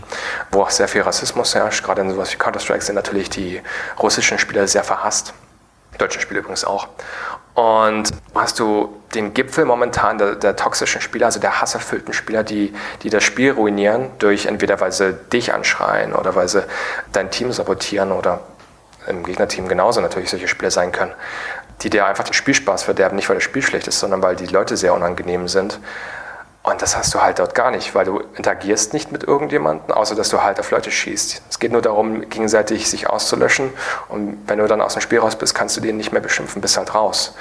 [0.51, 1.85] wo auch sehr viel Rassismus herrscht.
[1.85, 3.61] Gerade in sowas wie Counter-Strike sind natürlich die
[3.98, 5.35] russischen Spieler sehr verhasst.
[5.98, 6.89] Deutschen Spieler übrigens auch.
[7.55, 12.74] Und hast du den Gipfel momentan der, der, toxischen Spieler, also der hasserfüllten Spieler, die,
[13.02, 16.65] die das Spiel ruinieren, durch entweder weil sie dich anschreien oder weil sie
[17.12, 18.40] dein Team sabotieren oder
[19.06, 21.12] im Gegnerteam genauso natürlich solche Spieler sein können,
[21.82, 24.47] die dir einfach den Spielspaß verderben, nicht weil das Spiel schlecht ist, sondern weil die
[24.47, 25.81] Leute sehr unangenehm sind
[26.64, 30.14] und das hast du halt dort gar nicht, weil du interagierst nicht mit irgendjemandem, außer
[30.14, 31.43] dass du halt auf Leute schießt.
[31.51, 33.70] Es geht nur darum, gegenseitig sich auszulöschen.
[34.09, 36.62] Und wenn du dann aus dem Spiel raus bist, kannst du den nicht mehr beschimpfen,
[36.62, 37.35] bist halt raus.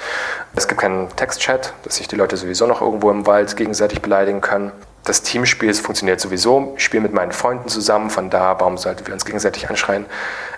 [0.54, 4.42] Es gibt keinen Textchat, dass sich die Leute sowieso noch irgendwo im Wald gegenseitig beleidigen
[4.42, 4.72] können.
[5.04, 6.74] Das Teamspiel funktioniert sowieso.
[6.76, 10.06] Ich spiele mit meinen Freunden zusammen, von da, warum sollten wir uns gegenseitig anschreien?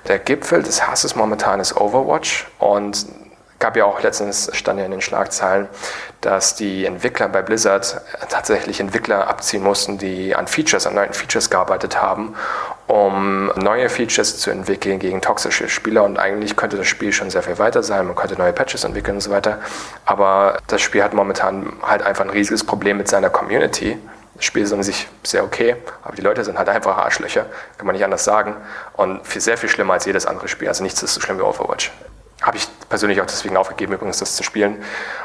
[0.07, 3.07] Der Gipfel des Hasses momentan ist Overwatch und
[3.59, 5.67] gab ja auch letztens, stand ja in den Schlagzeilen,
[6.21, 11.51] dass die Entwickler bei Blizzard tatsächlich Entwickler abziehen mussten, die an Features, an neuen Features
[11.51, 12.35] gearbeitet haben,
[12.87, 16.05] um neue Features zu entwickeln gegen toxische Spieler.
[16.05, 19.17] Und eigentlich könnte das Spiel schon sehr viel weiter sein, man könnte neue Patches entwickeln
[19.17, 19.59] und so weiter.
[20.05, 23.99] Aber das Spiel hat momentan halt einfach ein riesiges Problem mit seiner Community.
[24.37, 27.47] Das Spiel ist an sich sehr okay, aber die Leute sind halt einfach Arschlöcher,
[27.79, 28.57] kann man nicht anders sagen.
[28.95, 30.69] Und viel, sehr viel schlimmer als jedes andere Spiel.
[30.69, 31.91] Also nichts ist so schlimm wie Overwatch.
[32.43, 34.83] Habe ich persönlich auch deswegen aufgegeben, übrigens das zu spielen.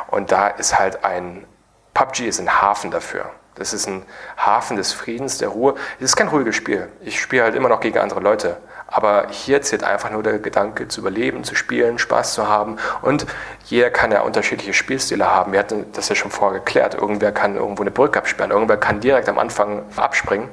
[0.07, 1.45] Und da ist halt ein,
[1.93, 3.29] PUBG ist ein Hafen dafür.
[3.55, 4.05] Das ist ein
[4.37, 5.75] Hafen des Friedens, der Ruhe.
[5.99, 6.87] Es ist kein ruhiges Spiel.
[7.01, 8.57] Ich spiele halt immer noch gegen andere Leute.
[8.91, 12.77] Aber hier zählt einfach nur der Gedanke zu überleben, zu spielen, Spaß zu haben.
[13.01, 13.25] Und
[13.65, 15.53] jeder kann ja unterschiedliche Spielstile haben.
[15.53, 16.93] Wir hatten das ja schon vorher geklärt.
[16.93, 18.51] Irgendwer kann irgendwo eine Brücke absperren.
[18.51, 20.49] Irgendwer kann direkt am Anfang abspringen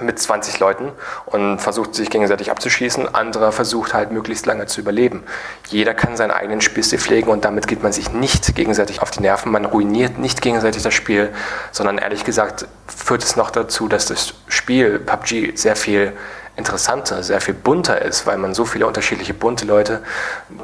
[0.00, 0.92] mit 20 Leuten
[1.26, 3.14] und versucht sich gegenseitig abzuschießen.
[3.14, 5.22] Anderer versucht halt möglichst lange zu überleben.
[5.68, 9.20] Jeder kann seinen eigenen Spielstil pflegen und damit geht man sich nicht gegenseitig auf die
[9.20, 9.52] Nerven.
[9.52, 11.32] Man ruiniert nicht gegenseitig das Spiel,
[11.72, 16.12] sondern ehrlich gesagt führt es noch dazu, dass das Spiel PUBG sehr viel
[16.56, 20.02] interessanter, sehr viel bunter ist, weil man so viele unterschiedliche bunte Leute,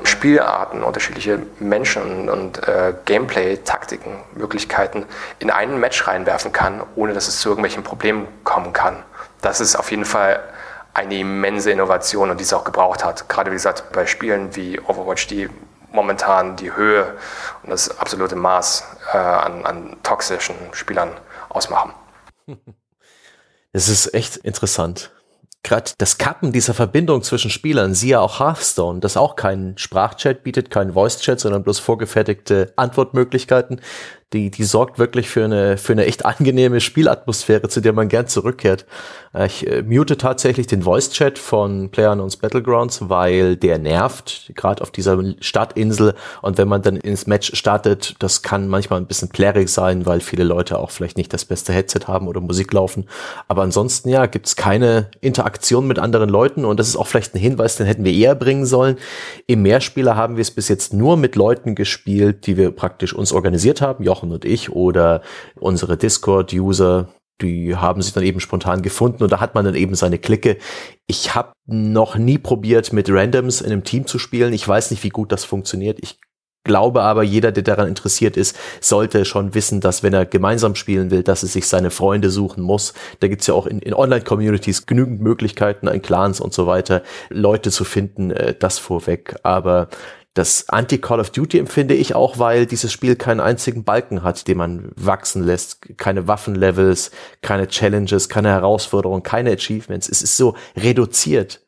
[0.05, 5.05] Spielarten, unterschiedliche Menschen und, äh, Gameplay-Taktiken, Möglichkeiten
[5.39, 9.05] in einen Match reinwerfen kann, ohne dass es zu irgendwelchen Problemen kommen kann
[9.43, 10.43] das ist auf jeden Fall
[10.95, 13.29] eine immense Innovation und die es auch gebraucht hat.
[13.29, 15.51] Gerade wie gesagt, bei Spielen wie Overwatch, die
[15.91, 17.19] momentan die Höhe
[17.63, 21.11] und das absolute Maß äh, an, an toxischen Spielern
[21.51, 21.93] ausmachen.
[23.75, 25.13] Es ist echt interessant.
[25.65, 30.71] Gerade das Kappen dieser Verbindung zwischen Spielern, siehe auch Hearthstone, das auch keinen Sprachchat bietet,
[30.71, 33.81] keinen Voice-Chat, sondern bloß vorgefertigte Antwortmöglichkeiten
[34.33, 38.27] die, die sorgt wirklich für eine, für eine echt angenehme Spielatmosphäre, zu der man gern
[38.27, 38.87] zurückkehrt.
[39.35, 44.91] Äh, ich äh, mute tatsächlich den Voice-Chat von PlayerUnknown's Battlegrounds, weil der nervt, gerade auf
[44.91, 46.15] dieser Stadtinsel.
[46.41, 50.21] Und wenn man dann ins Match startet, das kann manchmal ein bisschen plärrig sein, weil
[50.21, 53.07] viele Leute auch vielleicht nicht das beste Headset haben oder Musik laufen.
[53.49, 57.39] Aber ansonsten, ja, gibt's keine Interaktion mit anderen Leuten und das ist auch vielleicht ein
[57.39, 58.97] Hinweis, den hätten wir eher bringen sollen.
[59.47, 63.33] Im Mehrspieler haben wir es bis jetzt nur mit Leuten gespielt, die wir praktisch uns
[63.33, 64.05] organisiert haben.
[64.05, 65.23] Jochen Jochen und ich oder
[65.59, 67.09] unsere Discord-User,
[67.41, 70.59] die haben sich dann eben spontan gefunden und da hat man dann eben seine Clique.
[71.07, 74.53] Ich habe noch nie probiert, mit Randoms in einem Team zu spielen.
[74.53, 75.99] Ich weiß nicht, wie gut das funktioniert.
[76.01, 76.19] Ich
[76.65, 81.11] glaube aber, jeder, der daran interessiert ist, sollte schon wissen, dass wenn er gemeinsam spielen
[81.11, 82.95] will, dass er sich seine Freunde suchen muss.
[83.19, 87.73] Da gibt's ja auch in, in Online-Communities genügend Möglichkeiten, in Clans und so weiter, Leute
[87.73, 89.35] zu finden, äh, das vorweg.
[89.43, 89.89] Aber
[90.35, 94.57] das Anti-Call of Duty empfinde ich auch, weil dieses Spiel keinen einzigen Balken hat, den
[94.57, 95.99] man wachsen lässt.
[95.99, 97.11] Keine Waffenlevels,
[97.43, 100.09] keine Challenges, keine Herausforderungen, keine Achievements.
[100.09, 101.61] Es ist so reduziert.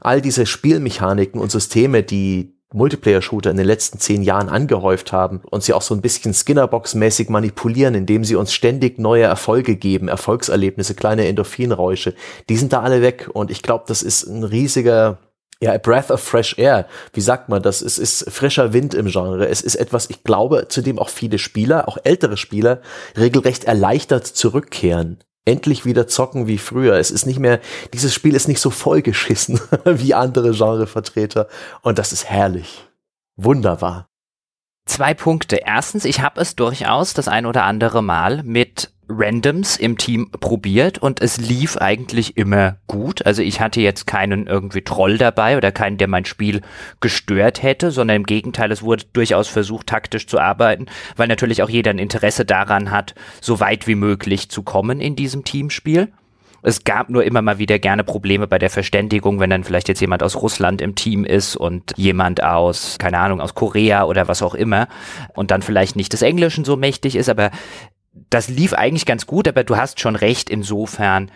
[0.00, 5.62] All diese Spielmechaniken und Systeme, die Multiplayer-Shooter in den letzten zehn Jahren angehäuft haben und
[5.62, 10.94] sie auch so ein bisschen Skinnerbox-mäßig manipulieren, indem sie uns ständig neue Erfolge geben, Erfolgserlebnisse,
[10.94, 12.14] kleine Endorphinräusche,
[12.48, 15.18] die sind da alle weg und ich glaube, das ist ein riesiger
[15.62, 16.86] ja, a breath of fresh air.
[17.12, 17.82] Wie sagt man das?
[17.82, 19.46] Es ist frischer Wind im Genre.
[19.46, 22.80] Es ist etwas, ich glaube, zu dem auch viele Spieler, auch ältere Spieler,
[23.16, 25.18] regelrecht erleichtert zurückkehren.
[25.44, 26.94] Endlich wieder zocken wie früher.
[26.94, 27.60] Es ist nicht mehr,
[27.92, 31.48] dieses Spiel ist nicht so vollgeschissen wie andere Genrevertreter.
[31.82, 32.86] Und das ist herrlich.
[33.36, 34.08] Wunderbar.
[34.86, 35.56] Zwei Punkte.
[35.56, 40.98] Erstens, ich habe es durchaus das ein oder andere Mal mit Randoms im Team probiert
[40.98, 43.26] und es lief eigentlich immer gut.
[43.26, 46.62] Also ich hatte jetzt keinen irgendwie Troll dabei oder keinen, der mein Spiel
[47.00, 51.70] gestört hätte, sondern im Gegenteil, es wurde durchaus versucht, taktisch zu arbeiten, weil natürlich auch
[51.70, 56.12] jeder ein Interesse daran hat, so weit wie möglich zu kommen in diesem Teamspiel.
[56.62, 60.00] Es gab nur immer mal wieder gerne Probleme bei der Verständigung, wenn dann vielleicht jetzt
[60.00, 64.42] jemand aus Russland im Team ist und jemand aus, keine Ahnung, aus Korea oder was
[64.42, 64.86] auch immer
[65.34, 67.50] und dann vielleicht nicht des Englischen so mächtig ist, aber
[68.12, 71.30] das lief eigentlich ganz gut, aber du hast schon recht insofern,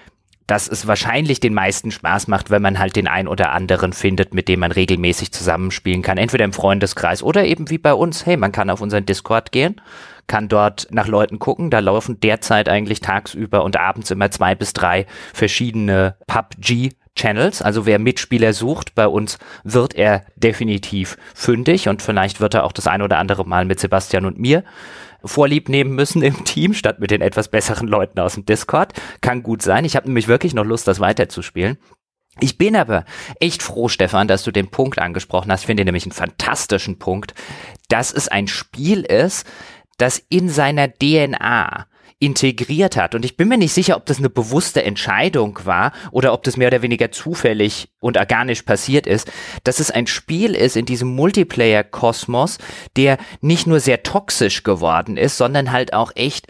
[0.46, 4.34] dass es wahrscheinlich den meisten Spaß macht, wenn man halt den ein oder anderen findet,
[4.34, 6.18] mit dem man regelmäßig zusammenspielen kann.
[6.18, 8.26] Entweder im Freundeskreis oder eben wie bei uns.
[8.26, 9.80] Hey, man kann auf unseren Discord gehen,
[10.26, 11.70] kann dort nach Leuten gucken.
[11.70, 17.62] Da laufen derzeit eigentlich tagsüber und abends immer zwei bis drei verschiedene PUBG Channels.
[17.62, 22.72] Also wer Mitspieler sucht, bei uns wird er definitiv fündig und vielleicht wird er auch
[22.72, 24.64] das ein oder andere Mal mit Sebastian und mir
[25.24, 28.92] Vorlieb nehmen müssen im Team, statt mit den etwas besseren Leuten aus dem Discord.
[29.20, 29.84] Kann gut sein.
[29.84, 31.78] Ich habe nämlich wirklich noch Lust, das weiterzuspielen.
[32.40, 33.04] Ich bin aber
[33.38, 35.60] echt froh, Stefan, dass du den Punkt angesprochen hast.
[35.60, 37.34] Ich finde nämlich einen fantastischen Punkt,
[37.88, 39.46] dass es ein Spiel ist,
[39.98, 41.86] das in seiner DNA
[42.18, 43.14] integriert hat.
[43.14, 46.56] Und ich bin mir nicht sicher, ob das eine bewusste Entscheidung war oder ob das
[46.56, 49.30] mehr oder weniger zufällig und organisch passiert ist,
[49.64, 52.58] dass es ein Spiel ist in diesem Multiplayer-Kosmos,
[52.96, 56.46] der nicht nur sehr toxisch geworden ist, sondern halt auch echt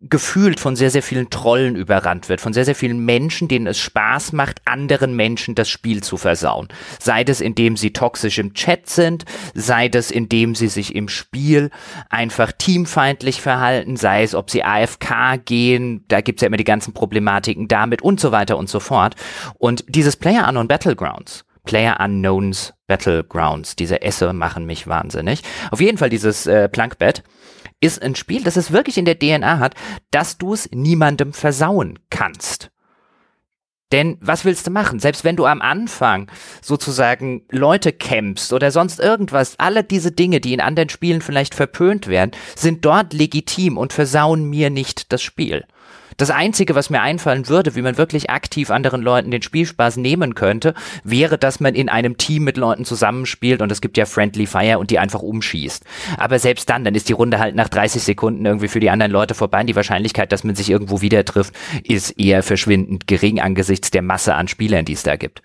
[0.00, 3.78] gefühlt von sehr, sehr vielen Trollen überrannt wird, von sehr, sehr vielen Menschen, denen es
[3.78, 6.68] Spaß macht, anderen Menschen das Spiel zu versauen.
[6.98, 11.70] Sei das, indem sie toxisch im Chat sind, sei das, indem sie sich im Spiel
[12.08, 16.94] einfach teamfeindlich verhalten, sei es, ob sie AFK gehen, da gibt's ja immer die ganzen
[16.94, 19.16] Problematiken damit und so weiter und so fort.
[19.58, 25.42] Und dieses Player Unknown Battlegrounds, Player Unknowns Battlegrounds, diese Esse machen mich wahnsinnig.
[25.70, 27.22] Auf jeden Fall dieses äh, Plankbett
[27.80, 29.74] ist ein Spiel, das es wirklich in der DNA hat,
[30.10, 32.70] dass du es niemandem versauen kannst.
[33.92, 35.00] Denn was willst du machen?
[35.00, 36.30] Selbst wenn du am Anfang
[36.62, 42.06] sozusagen Leute campst oder sonst irgendwas, alle diese Dinge, die in anderen Spielen vielleicht verpönt
[42.06, 45.64] werden, sind dort legitim und versauen mir nicht das Spiel.
[46.20, 50.34] Das Einzige, was mir einfallen würde, wie man wirklich aktiv anderen Leuten den Spielspaß nehmen
[50.34, 54.44] könnte, wäre, dass man in einem Team mit Leuten zusammenspielt und es gibt ja Friendly
[54.44, 55.82] Fire und die einfach umschießt.
[56.18, 59.10] Aber selbst dann, dann ist die Runde halt nach 30 Sekunden irgendwie für die anderen
[59.10, 63.40] Leute vorbei und die Wahrscheinlichkeit, dass man sich irgendwo wieder trifft, ist eher verschwindend gering
[63.40, 65.40] angesichts der Masse an Spielern, die es da gibt.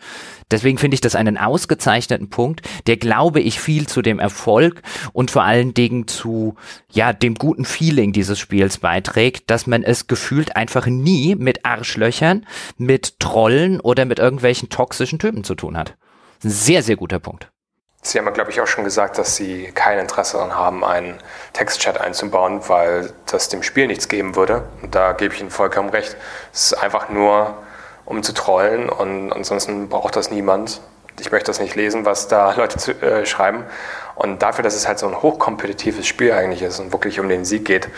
[0.52, 4.82] Deswegen finde ich das einen ausgezeichneten Punkt, der glaube ich viel zu dem Erfolg
[5.14, 6.56] und vor allen Dingen zu,
[6.92, 12.46] ja, dem guten Feeling dieses Spiels beiträgt, dass man es gefühlt einfach nie mit Arschlöchern,
[12.78, 15.96] mit Trollen oder mit irgendwelchen toxischen Typen zu tun hat.
[16.40, 17.50] Sehr, sehr guter Punkt.
[18.06, 21.16] Sie haben, glaube ich, auch schon gesagt, dass Sie kein Interesse daran haben, einen
[21.54, 24.70] Textchat einzubauen, weil das dem Spiel nichts geben würde.
[24.84, 26.16] Und da gebe ich Ihnen vollkommen recht.
[26.54, 27.58] Es ist einfach nur
[28.06, 30.82] um zu trollen und ansonsten braucht das niemand.
[31.20, 33.64] Ich möchte das nicht lesen, was da Leute zu, äh, schreiben.
[34.16, 37.46] Und dafür, dass es halt so ein hochkompetitives Spiel eigentlich ist und wirklich um den
[37.46, 37.90] Sieg geht,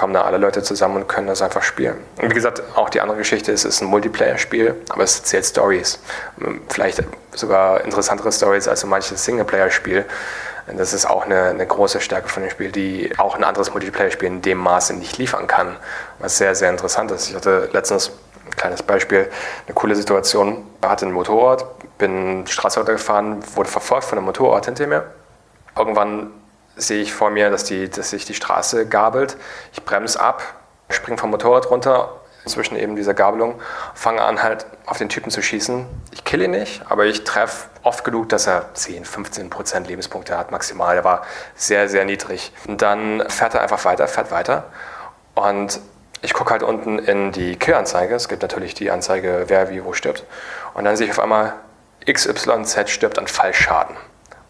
[0.00, 1.98] kommen da alle Leute zusammen und können das einfach spielen.
[2.16, 5.44] Und wie gesagt, auch die andere Geschichte ist, es ist ein Multiplayer-Spiel, aber es erzählt
[5.44, 5.98] Stories.
[6.68, 7.02] Vielleicht
[7.32, 10.06] sogar interessantere Stories als so manches Singleplayer-Spiel.
[10.74, 14.28] Das ist auch eine, eine, große Stärke von dem Spiel, die auch ein anderes Multiplayer-Spiel
[14.28, 15.76] in dem Maße nicht liefern kann.
[16.18, 17.28] Was sehr, sehr interessant ist.
[17.28, 18.12] Ich hatte letztens
[18.50, 19.30] ein kleines Beispiel,
[19.66, 20.64] eine coole Situation.
[20.82, 21.64] Ich hatte ein Motorrad,
[21.98, 25.04] bin Straße runtergefahren, wurde verfolgt von einem Motorrad hinter mir.
[25.76, 26.30] Irgendwann
[26.76, 29.36] sehe ich vor mir, dass, die, dass sich die Straße gabelt.
[29.72, 30.42] Ich bremse ab,
[30.88, 33.60] springe vom Motorrad runter, zwischen eben dieser Gabelung,
[33.94, 35.86] fange an halt auf den Typen zu schießen.
[36.10, 40.38] Ich kill ihn nicht, aber ich treffe oft genug, dass er 10, 15 Prozent Lebenspunkte
[40.38, 40.94] hat maximal.
[40.94, 41.22] Der war
[41.54, 42.52] sehr, sehr niedrig.
[42.66, 44.64] Und dann fährt er einfach weiter, fährt weiter.
[45.34, 45.80] Und
[46.22, 48.14] ich gucke halt unten in die Killanzeige.
[48.14, 50.24] Es gibt natürlich die Anzeige, wer wie wo stirbt.
[50.74, 51.54] Und dann sehe ich auf einmal,
[52.06, 53.96] XYZ stirbt an Fallschaden.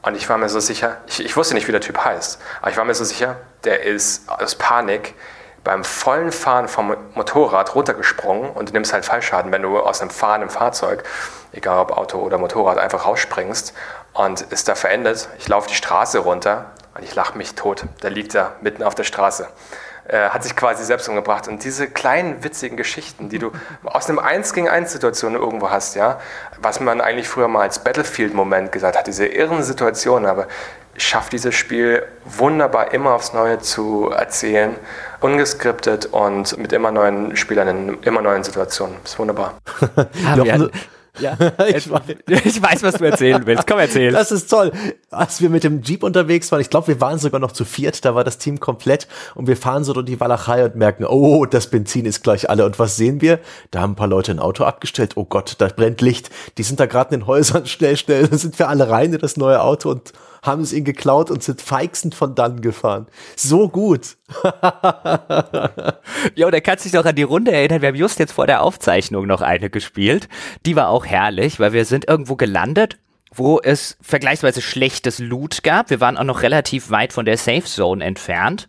[0.02, 2.70] Und ich war mir so sicher, ich, ich, wusste nicht, wie der Typ heißt, aber
[2.70, 5.14] ich war mir so sicher, der ist aus Panik
[5.62, 10.08] beim vollen Fahren vom Motorrad runtergesprungen und du nimmst halt Fallschaden, wenn du aus einem
[10.08, 11.04] fahrenden Fahrzeug,
[11.52, 13.74] egal ob Auto oder Motorrad, einfach rausspringst
[14.14, 15.28] und ist da verendet.
[15.38, 17.84] Ich laufe die Straße runter und ich lache mich tot.
[18.00, 19.48] Da liegt er mitten auf der Straße.
[20.08, 21.46] Äh, hat sich quasi selbst umgebracht.
[21.46, 23.52] Und diese kleinen witzigen Geschichten, die du
[23.84, 26.18] aus einem 1 gegen 1 Situation irgendwo hast, ja,
[26.60, 30.48] was man eigentlich früher mal als Battlefield-Moment gesagt hat, diese irren Situationen, aber
[30.96, 34.74] schafft dieses Spiel wunderbar immer aufs Neue zu erzählen,
[35.20, 38.96] ungeskriptet und mit immer neuen Spielern in immer neuen Situationen.
[39.02, 39.54] Das ist wunderbar.
[40.44, 40.68] ja,
[41.18, 41.36] ja,
[41.68, 41.86] ich,
[42.44, 43.66] ich, weiß, was du erzählen willst.
[43.66, 44.12] Komm, erzähl.
[44.12, 44.72] Das ist toll.
[45.10, 48.04] Als wir mit dem Jeep unterwegs waren, ich glaube, wir waren sogar noch zu viert,
[48.04, 51.46] da war das Team komplett und wir fahren so durch die Walachei und merken, oh,
[51.46, 52.64] das Benzin ist gleich alle.
[52.64, 53.40] Und was sehen wir?
[53.70, 55.12] Da haben ein paar Leute ein Auto abgestellt.
[55.16, 56.30] Oh Gott, da brennt Licht.
[56.58, 58.28] Die sind da gerade in den Häusern, schnell, schnell.
[58.28, 60.12] Dann sind wir alle rein in das neue Auto und
[60.42, 63.06] haben es ihn geklaut und sind feixend von dann gefahren.
[63.36, 64.16] So gut.
[66.34, 67.82] ja, der kann sich noch an die Runde erinnern.
[67.82, 70.28] Wir haben just jetzt vor der Aufzeichnung noch eine gespielt.
[70.66, 72.98] Die war auch herrlich, weil wir sind irgendwo gelandet
[73.32, 75.90] wo es vergleichsweise schlechtes Loot gab.
[75.90, 78.68] Wir waren auch noch relativ weit von der Safe Zone entfernt.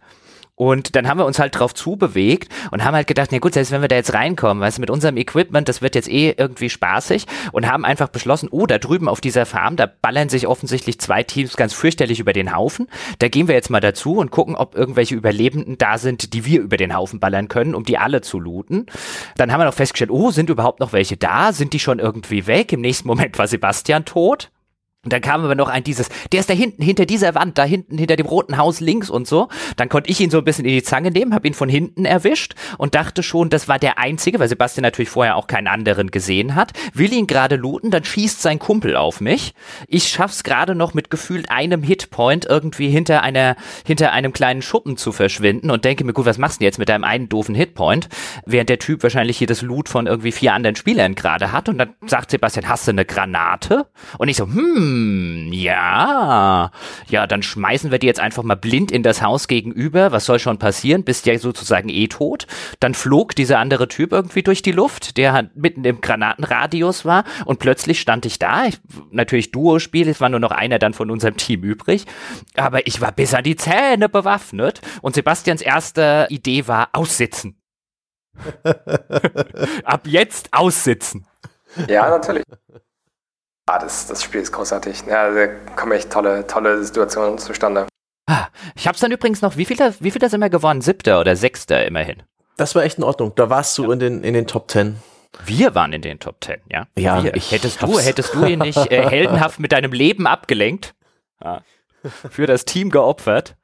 [0.61, 3.71] Und dann haben wir uns halt drauf zubewegt und haben halt gedacht, na gut, selbst
[3.71, 6.69] wenn wir da jetzt reinkommen, weißt du, mit unserem Equipment, das wird jetzt eh irgendwie
[6.69, 10.99] spaßig und haben einfach beschlossen, oh, da drüben auf dieser Farm, da ballern sich offensichtlich
[10.99, 12.87] zwei Teams ganz fürchterlich über den Haufen.
[13.17, 16.61] Da gehen wir jetzt mal dazu und gucken, ob irgendwelche Überlebenden da sind, die wir
[16.61, 18.85] über den Haufen ballern können, um die alle zu looten.
[19.37, 21.53] Dann haben wir noch festgestellt, oh, sind überhaupt noch welche da?
[21.53, 22.71] Sind die schon irgendwie weg?
[22.71, 24.51] Im nächsten Moment war Sebastian tot.
[25.03, 27.63] Und dann kam aber noch ein dieses, der ist da hinten, hinter dieser Wand, da
[27.63, 29.47] hinten, hinter dem roten Haus links und so.
[29.75, 32.05] Dann konnte ich ihn so ein bisschen in die Zange nehmen, habe ihn von hinten
[32.05, 36.11] erwischt und dachte schon, das war der einzige, weil Sebastian natürlich vorher auch keinen anderen
[36.11, 36.73] gesehen hat.
[36.93, 39.55] Will ihn gerade looten, dann schießt sein Kumpel auf mich.
[39.87, 44.97] Ich schaff's gerade noch mit gefühlt einem Hitpoint irgendwie hinter einer, hinter einem kleinen Schuppen
[44.97, 48.07] zu verschwinden und denke mir, gut, was machst du jetzt mit deinem einen doofen Hitpoint?
[48.45, 51.79] Während der Typ wahrscheinlich hier das Loot von irgendwie vier anderen Spielern gerade hat und
[51.79, 53.87] dann sagt Sebastian, hast du eine Granate?
[54.19, 56.69] Und ich so, hm, hm, ja.
[57.07, 60.11] Ja, dann schmeißen wir die jetzt einfach mal blind in das Haus gegenüber.
[60.11, 61.05] Was soll schon passieren?
[61.05, 62.45] Bist ja sozusagen eh tot.
[62.81, 67.23] Dann flog dieser andere Typ irgendwie durch die Luft, der halt mitten im Granatenradius war.
[67.45, 68.65] Und plötzlich stand ich da.
[68.65, 68.79] Ich,
[69.11, 72.05] natürlich Duo-Spiel, es war nur noch einer dann von unserem Team übrig.
[72.55, 74.81] Aber ich war bis an die Zähne bewaffnet.
[75.01, 77.61] Und Sebastians erste Idee war aussitzen.
[79.85, 81.25] Ab jetzt aussitzen.
[81.87, 82.43] Ja, natürlich.
[83.67, 85.03] Ah, das, das Spiel ist großartig.
[85.07, 87.87] Ja, da kommen echt tolle, tolle Situationen zustande.
[88.27, 90.81] Ah, ich hab's dann übrigens noch, wie viel, wie viel da sind wir gewonnen?
[90.81, 92.23] Siebter oder Sechster immerhin?
[92.57, 93.33] Das war echt in Ordnung.
[93.35, 93.93] Da warst du ja.
[93.93, 94.97] in, den, in den Top Ten.
[95.45, 96.87] Wir waren in den Top Ten, ja?
[96.95, 97.35] Ja, Wir.
[97.35, 100.93] ich hättest du, hättest du ihn nicht äh, heldenhaft mit deinem Leben abgelenkt?
[101.43, 101.61] Ja.
[102.29, 103.55] Für das Team geopfert.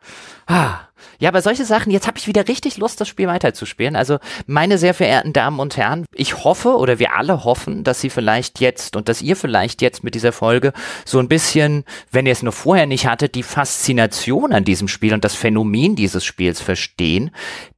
[0.46, 0.87] Ah,
[1.20, 3.96] ja, aber solche Sachen, jetzt habe ich wieder richtig Lust, das Spiel weiterzuspielen.
[3.96, 8.10] Also, meine sehr verehrten Damen und Herren, ich hoffe oder wir alle hoffen, dass Sie
[8.10, 10.74] vielleicht jetzt und dass ihr vielleicht jetzt mit dieser Folge
[11.06, 15.14] so ein bisschen, wenn ihr es nur vorher nicht hattet, die Faszination an diesem Spiel
[15.14, 17.32] und das Phänomen dieses Spiels verstehen,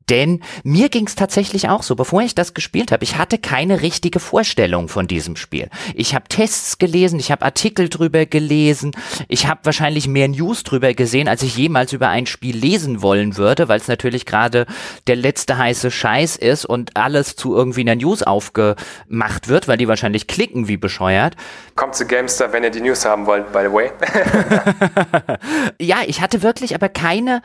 [0.09, 3.81] denn mir ging es tatsächlich auch so, bevor ich das gespielt habe, ich hatte keine
[3.81, 5.69] richtige Vorstellung von diesem Spiel.
[5.93, 8.91] Ich habe Tests gelesen, ich habe Artikel drüber gelesen,
[9.27, 13.37] ich habe wahrscheinlich mehr News drüber gesehen, als ich jemals über ein Spiel lesen wollen
[13.37, 14.65] würde, weil es natürlich gerade
[15.07, 19.87] der letzte heiße Scheiß ist und alles zu irgendwie einer News aufgemacht wird, weil die
[19.87, 21.35] wahrscheinlich klicken wie bescheuert.
[21.75, 23.91] Kommt zu Gamester, wenn ihr die News haben wollt, by the way.
[25.79, 27.41] ja, ich hatte wirklich aber keine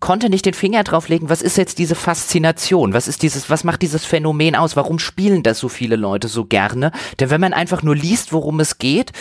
[0.00, 2.94] konnte nicht den Finger drauflegen, was ist jetzt diese Faszination?
[2.94, 4.76] Was ist dieses, was macht dieses Phänomen aus?
[4.76, 6.92] Warum spielen das so viele Leute so gerne?
[7.20, 9.12] Denn wenn man einfach nur liest, worum es geht,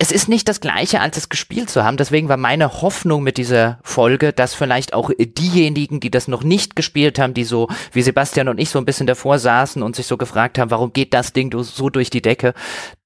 [0.00, 1.96] es ist nicht das gleiche, als es gespielt zu haben.
[1.96, 6.76] Deswegen war meine Hoffnung mit dieser Folge, dass vielleicht auch diejenigen, die das noch nicht
[6.76, 10.06] gespielt haben, die so wie Sebastian und ich so ein bisschen davor saßen und sich
[10.06, 12.54] so gefragt haben, warum geht das Ding so durch die Decke,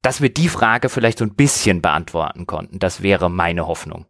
[0.02, 2.78] dass wir die Frage vielleicht so ein bisschen beantworten konnten.
[2.78, 4.06] Das wäre meine Hoffnung.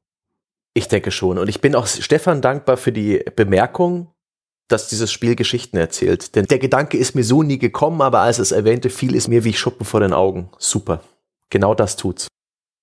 [0.75, 1.39] Ich denke schon.
[1.39, 4.13] Und ich bin auch Stefan dankbar für die Bemerkung,
[4.69, 6.35] dass dieses Spiel Geschichten erzählt.
[6.35, 9.45] Denn der Gedanke ist mir so nie gekommen, aber als es erwähnte, fiel es mir
[9.45, 10.51] wie Schuppen vor den Augen.
[10.59, 11.03] Super.
[11.51, 12.29] Genau das tut's.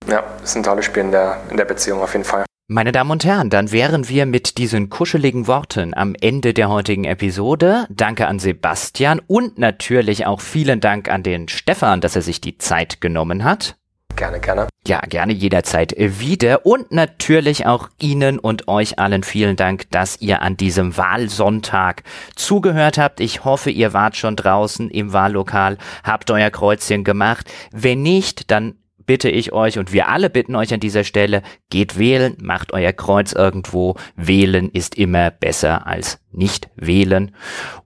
[0.07, 2.45] Ja, ist ein tolles Spiel in der, in der Beziehung auf jeden Fall.
[2.72, 7.03] Meine Damen und Herren, dann wären wir mit diesen kuscheligen Worten am Ende der heutigen
[7.03, 7.88] Episode.
[7.90, 12.60] Danke an Sebastian und natürlich auch vielen Dank an den Stefan, dass er sich die
[12.60, 13.78] Zeit genommen hat.
[14.19, 14.67] Gerne, gerne.
[14.85, 16.65] Ja, gerne jederzeit wieder.
[16.65, 22.03] Und natürlich auch Ihnen und euch allen vielen Dank, dass ihr an diesem Wahlsonntag
[22.35, 23.21] zugehört habt.
[23.21, 27.49] Ich hoffe, ihr wart schon draußen im Wahllokal, habt euer Kreuzchen gemacht.
[27.71, 28.75] Wenn nicht, dann
[29.05, 32.91] bitte ich euch und wir alle bitten euch an dieser Stelle, geht wählen, macht euer
[32.91, 33.95] Kreuz irgendwo.
[34.17, 37.33] Wählen ist immer besser als nicht wählen.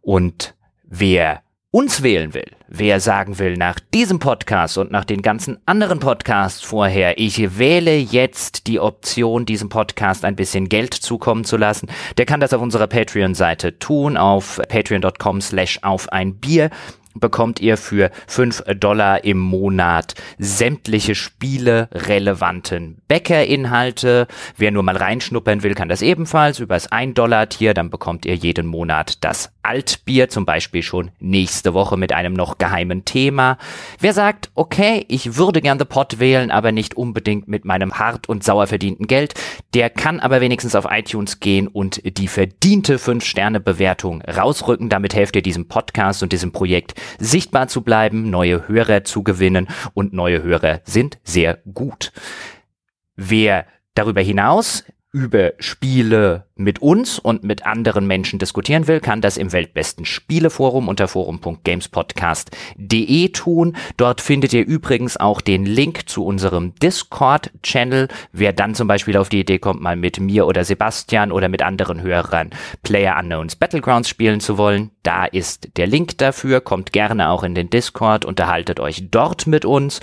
[0.02, 1.43] Und wer
[1.74, 6.62] uns wählen will, wer sagen will, nach diesem Podcast und nach den ganzen anderen Podcasts
[6.62, 11.90] vorher, ich wähle jetzt die Option, diesem Podcast ein bisschen Geld zukommen zu lassen,
[12.20, 16.70] der kann das auf unserer Patreon-Seite tun, auf patreon.com slash auf ein Bier
[17.14, 24.28] bekommt ihr für 5 Dollar im Monat sämtliche Spiele relevanten Bäckerinhalte.
[24.58, 27.74] Wer nur mal reinschnuppern will, kann das ebenfalls über das 1 Dollar Tier.
[27.74, 32.58] Dann bekommt ihr jeden Monat das Altbier, zum Beispiel schon nächste Woche mit einem noch
[32.58, 33.58] geheimen Thema.
[34.00, 38.28] Wer sagt, okay, ich würde gern The Pot wählen, aber nicht unbedingt mit meinem hart
[38.28, 39.36] und sauer verdienten Geld,
[39.74, 44.90] der kann aber wenigstens auf iTunes gehen und die verdiente 5-Sterne-Bewertung rausrücken.
[44.90, 49.68] Damit helft ihr diesem Podcast und diesem Projekt sichtbar zu bleiben, neue Hörer zu gewinnen
[49.94, 52.12] und neue Hörer sind sehr gut.
[53.16, 53.66] Wer
[53.96, 59.52] darüber hinaus über Spiele mit uns und mit anderen Menschen diskutieren will, kann das im
[59.52, 63.78] Weltbesten Spieleforum unter forum.gamespodcast.de tun.
[63.98, 68.08] Dort findet ihr übrigens auch den Link zu unserem Discord-Channel.
[68.32, 71.62] Wer dann zum Beispiel auf die Idee kommt, mal mit mir oder Sebastian oder mit
[71.62, 72.50] anderen Hörern
[72.82, 76.60] Player Unknowns Battlegrounds spielen zu wollen, da ist der Link dafür.
[76.60, 80.00] Kommt gerne auch in den Discord, unterhaltet euch dort mit uns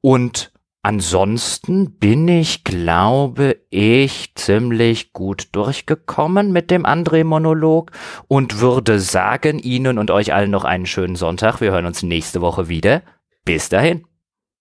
[0.00, 0.51] und
[0.84, 7.92] Ansonsten bin ich, glaube ich, ziemlich gut durchgekommen mit dem André-Monolog
[8.26, 11.60] und würde sagen Ihnen und euch allen noch einen schönen Sonntag.
[11.60, 13.02] Wir hören uns nächste Woche wieder.
[13.44, 14.04] Bis dahin.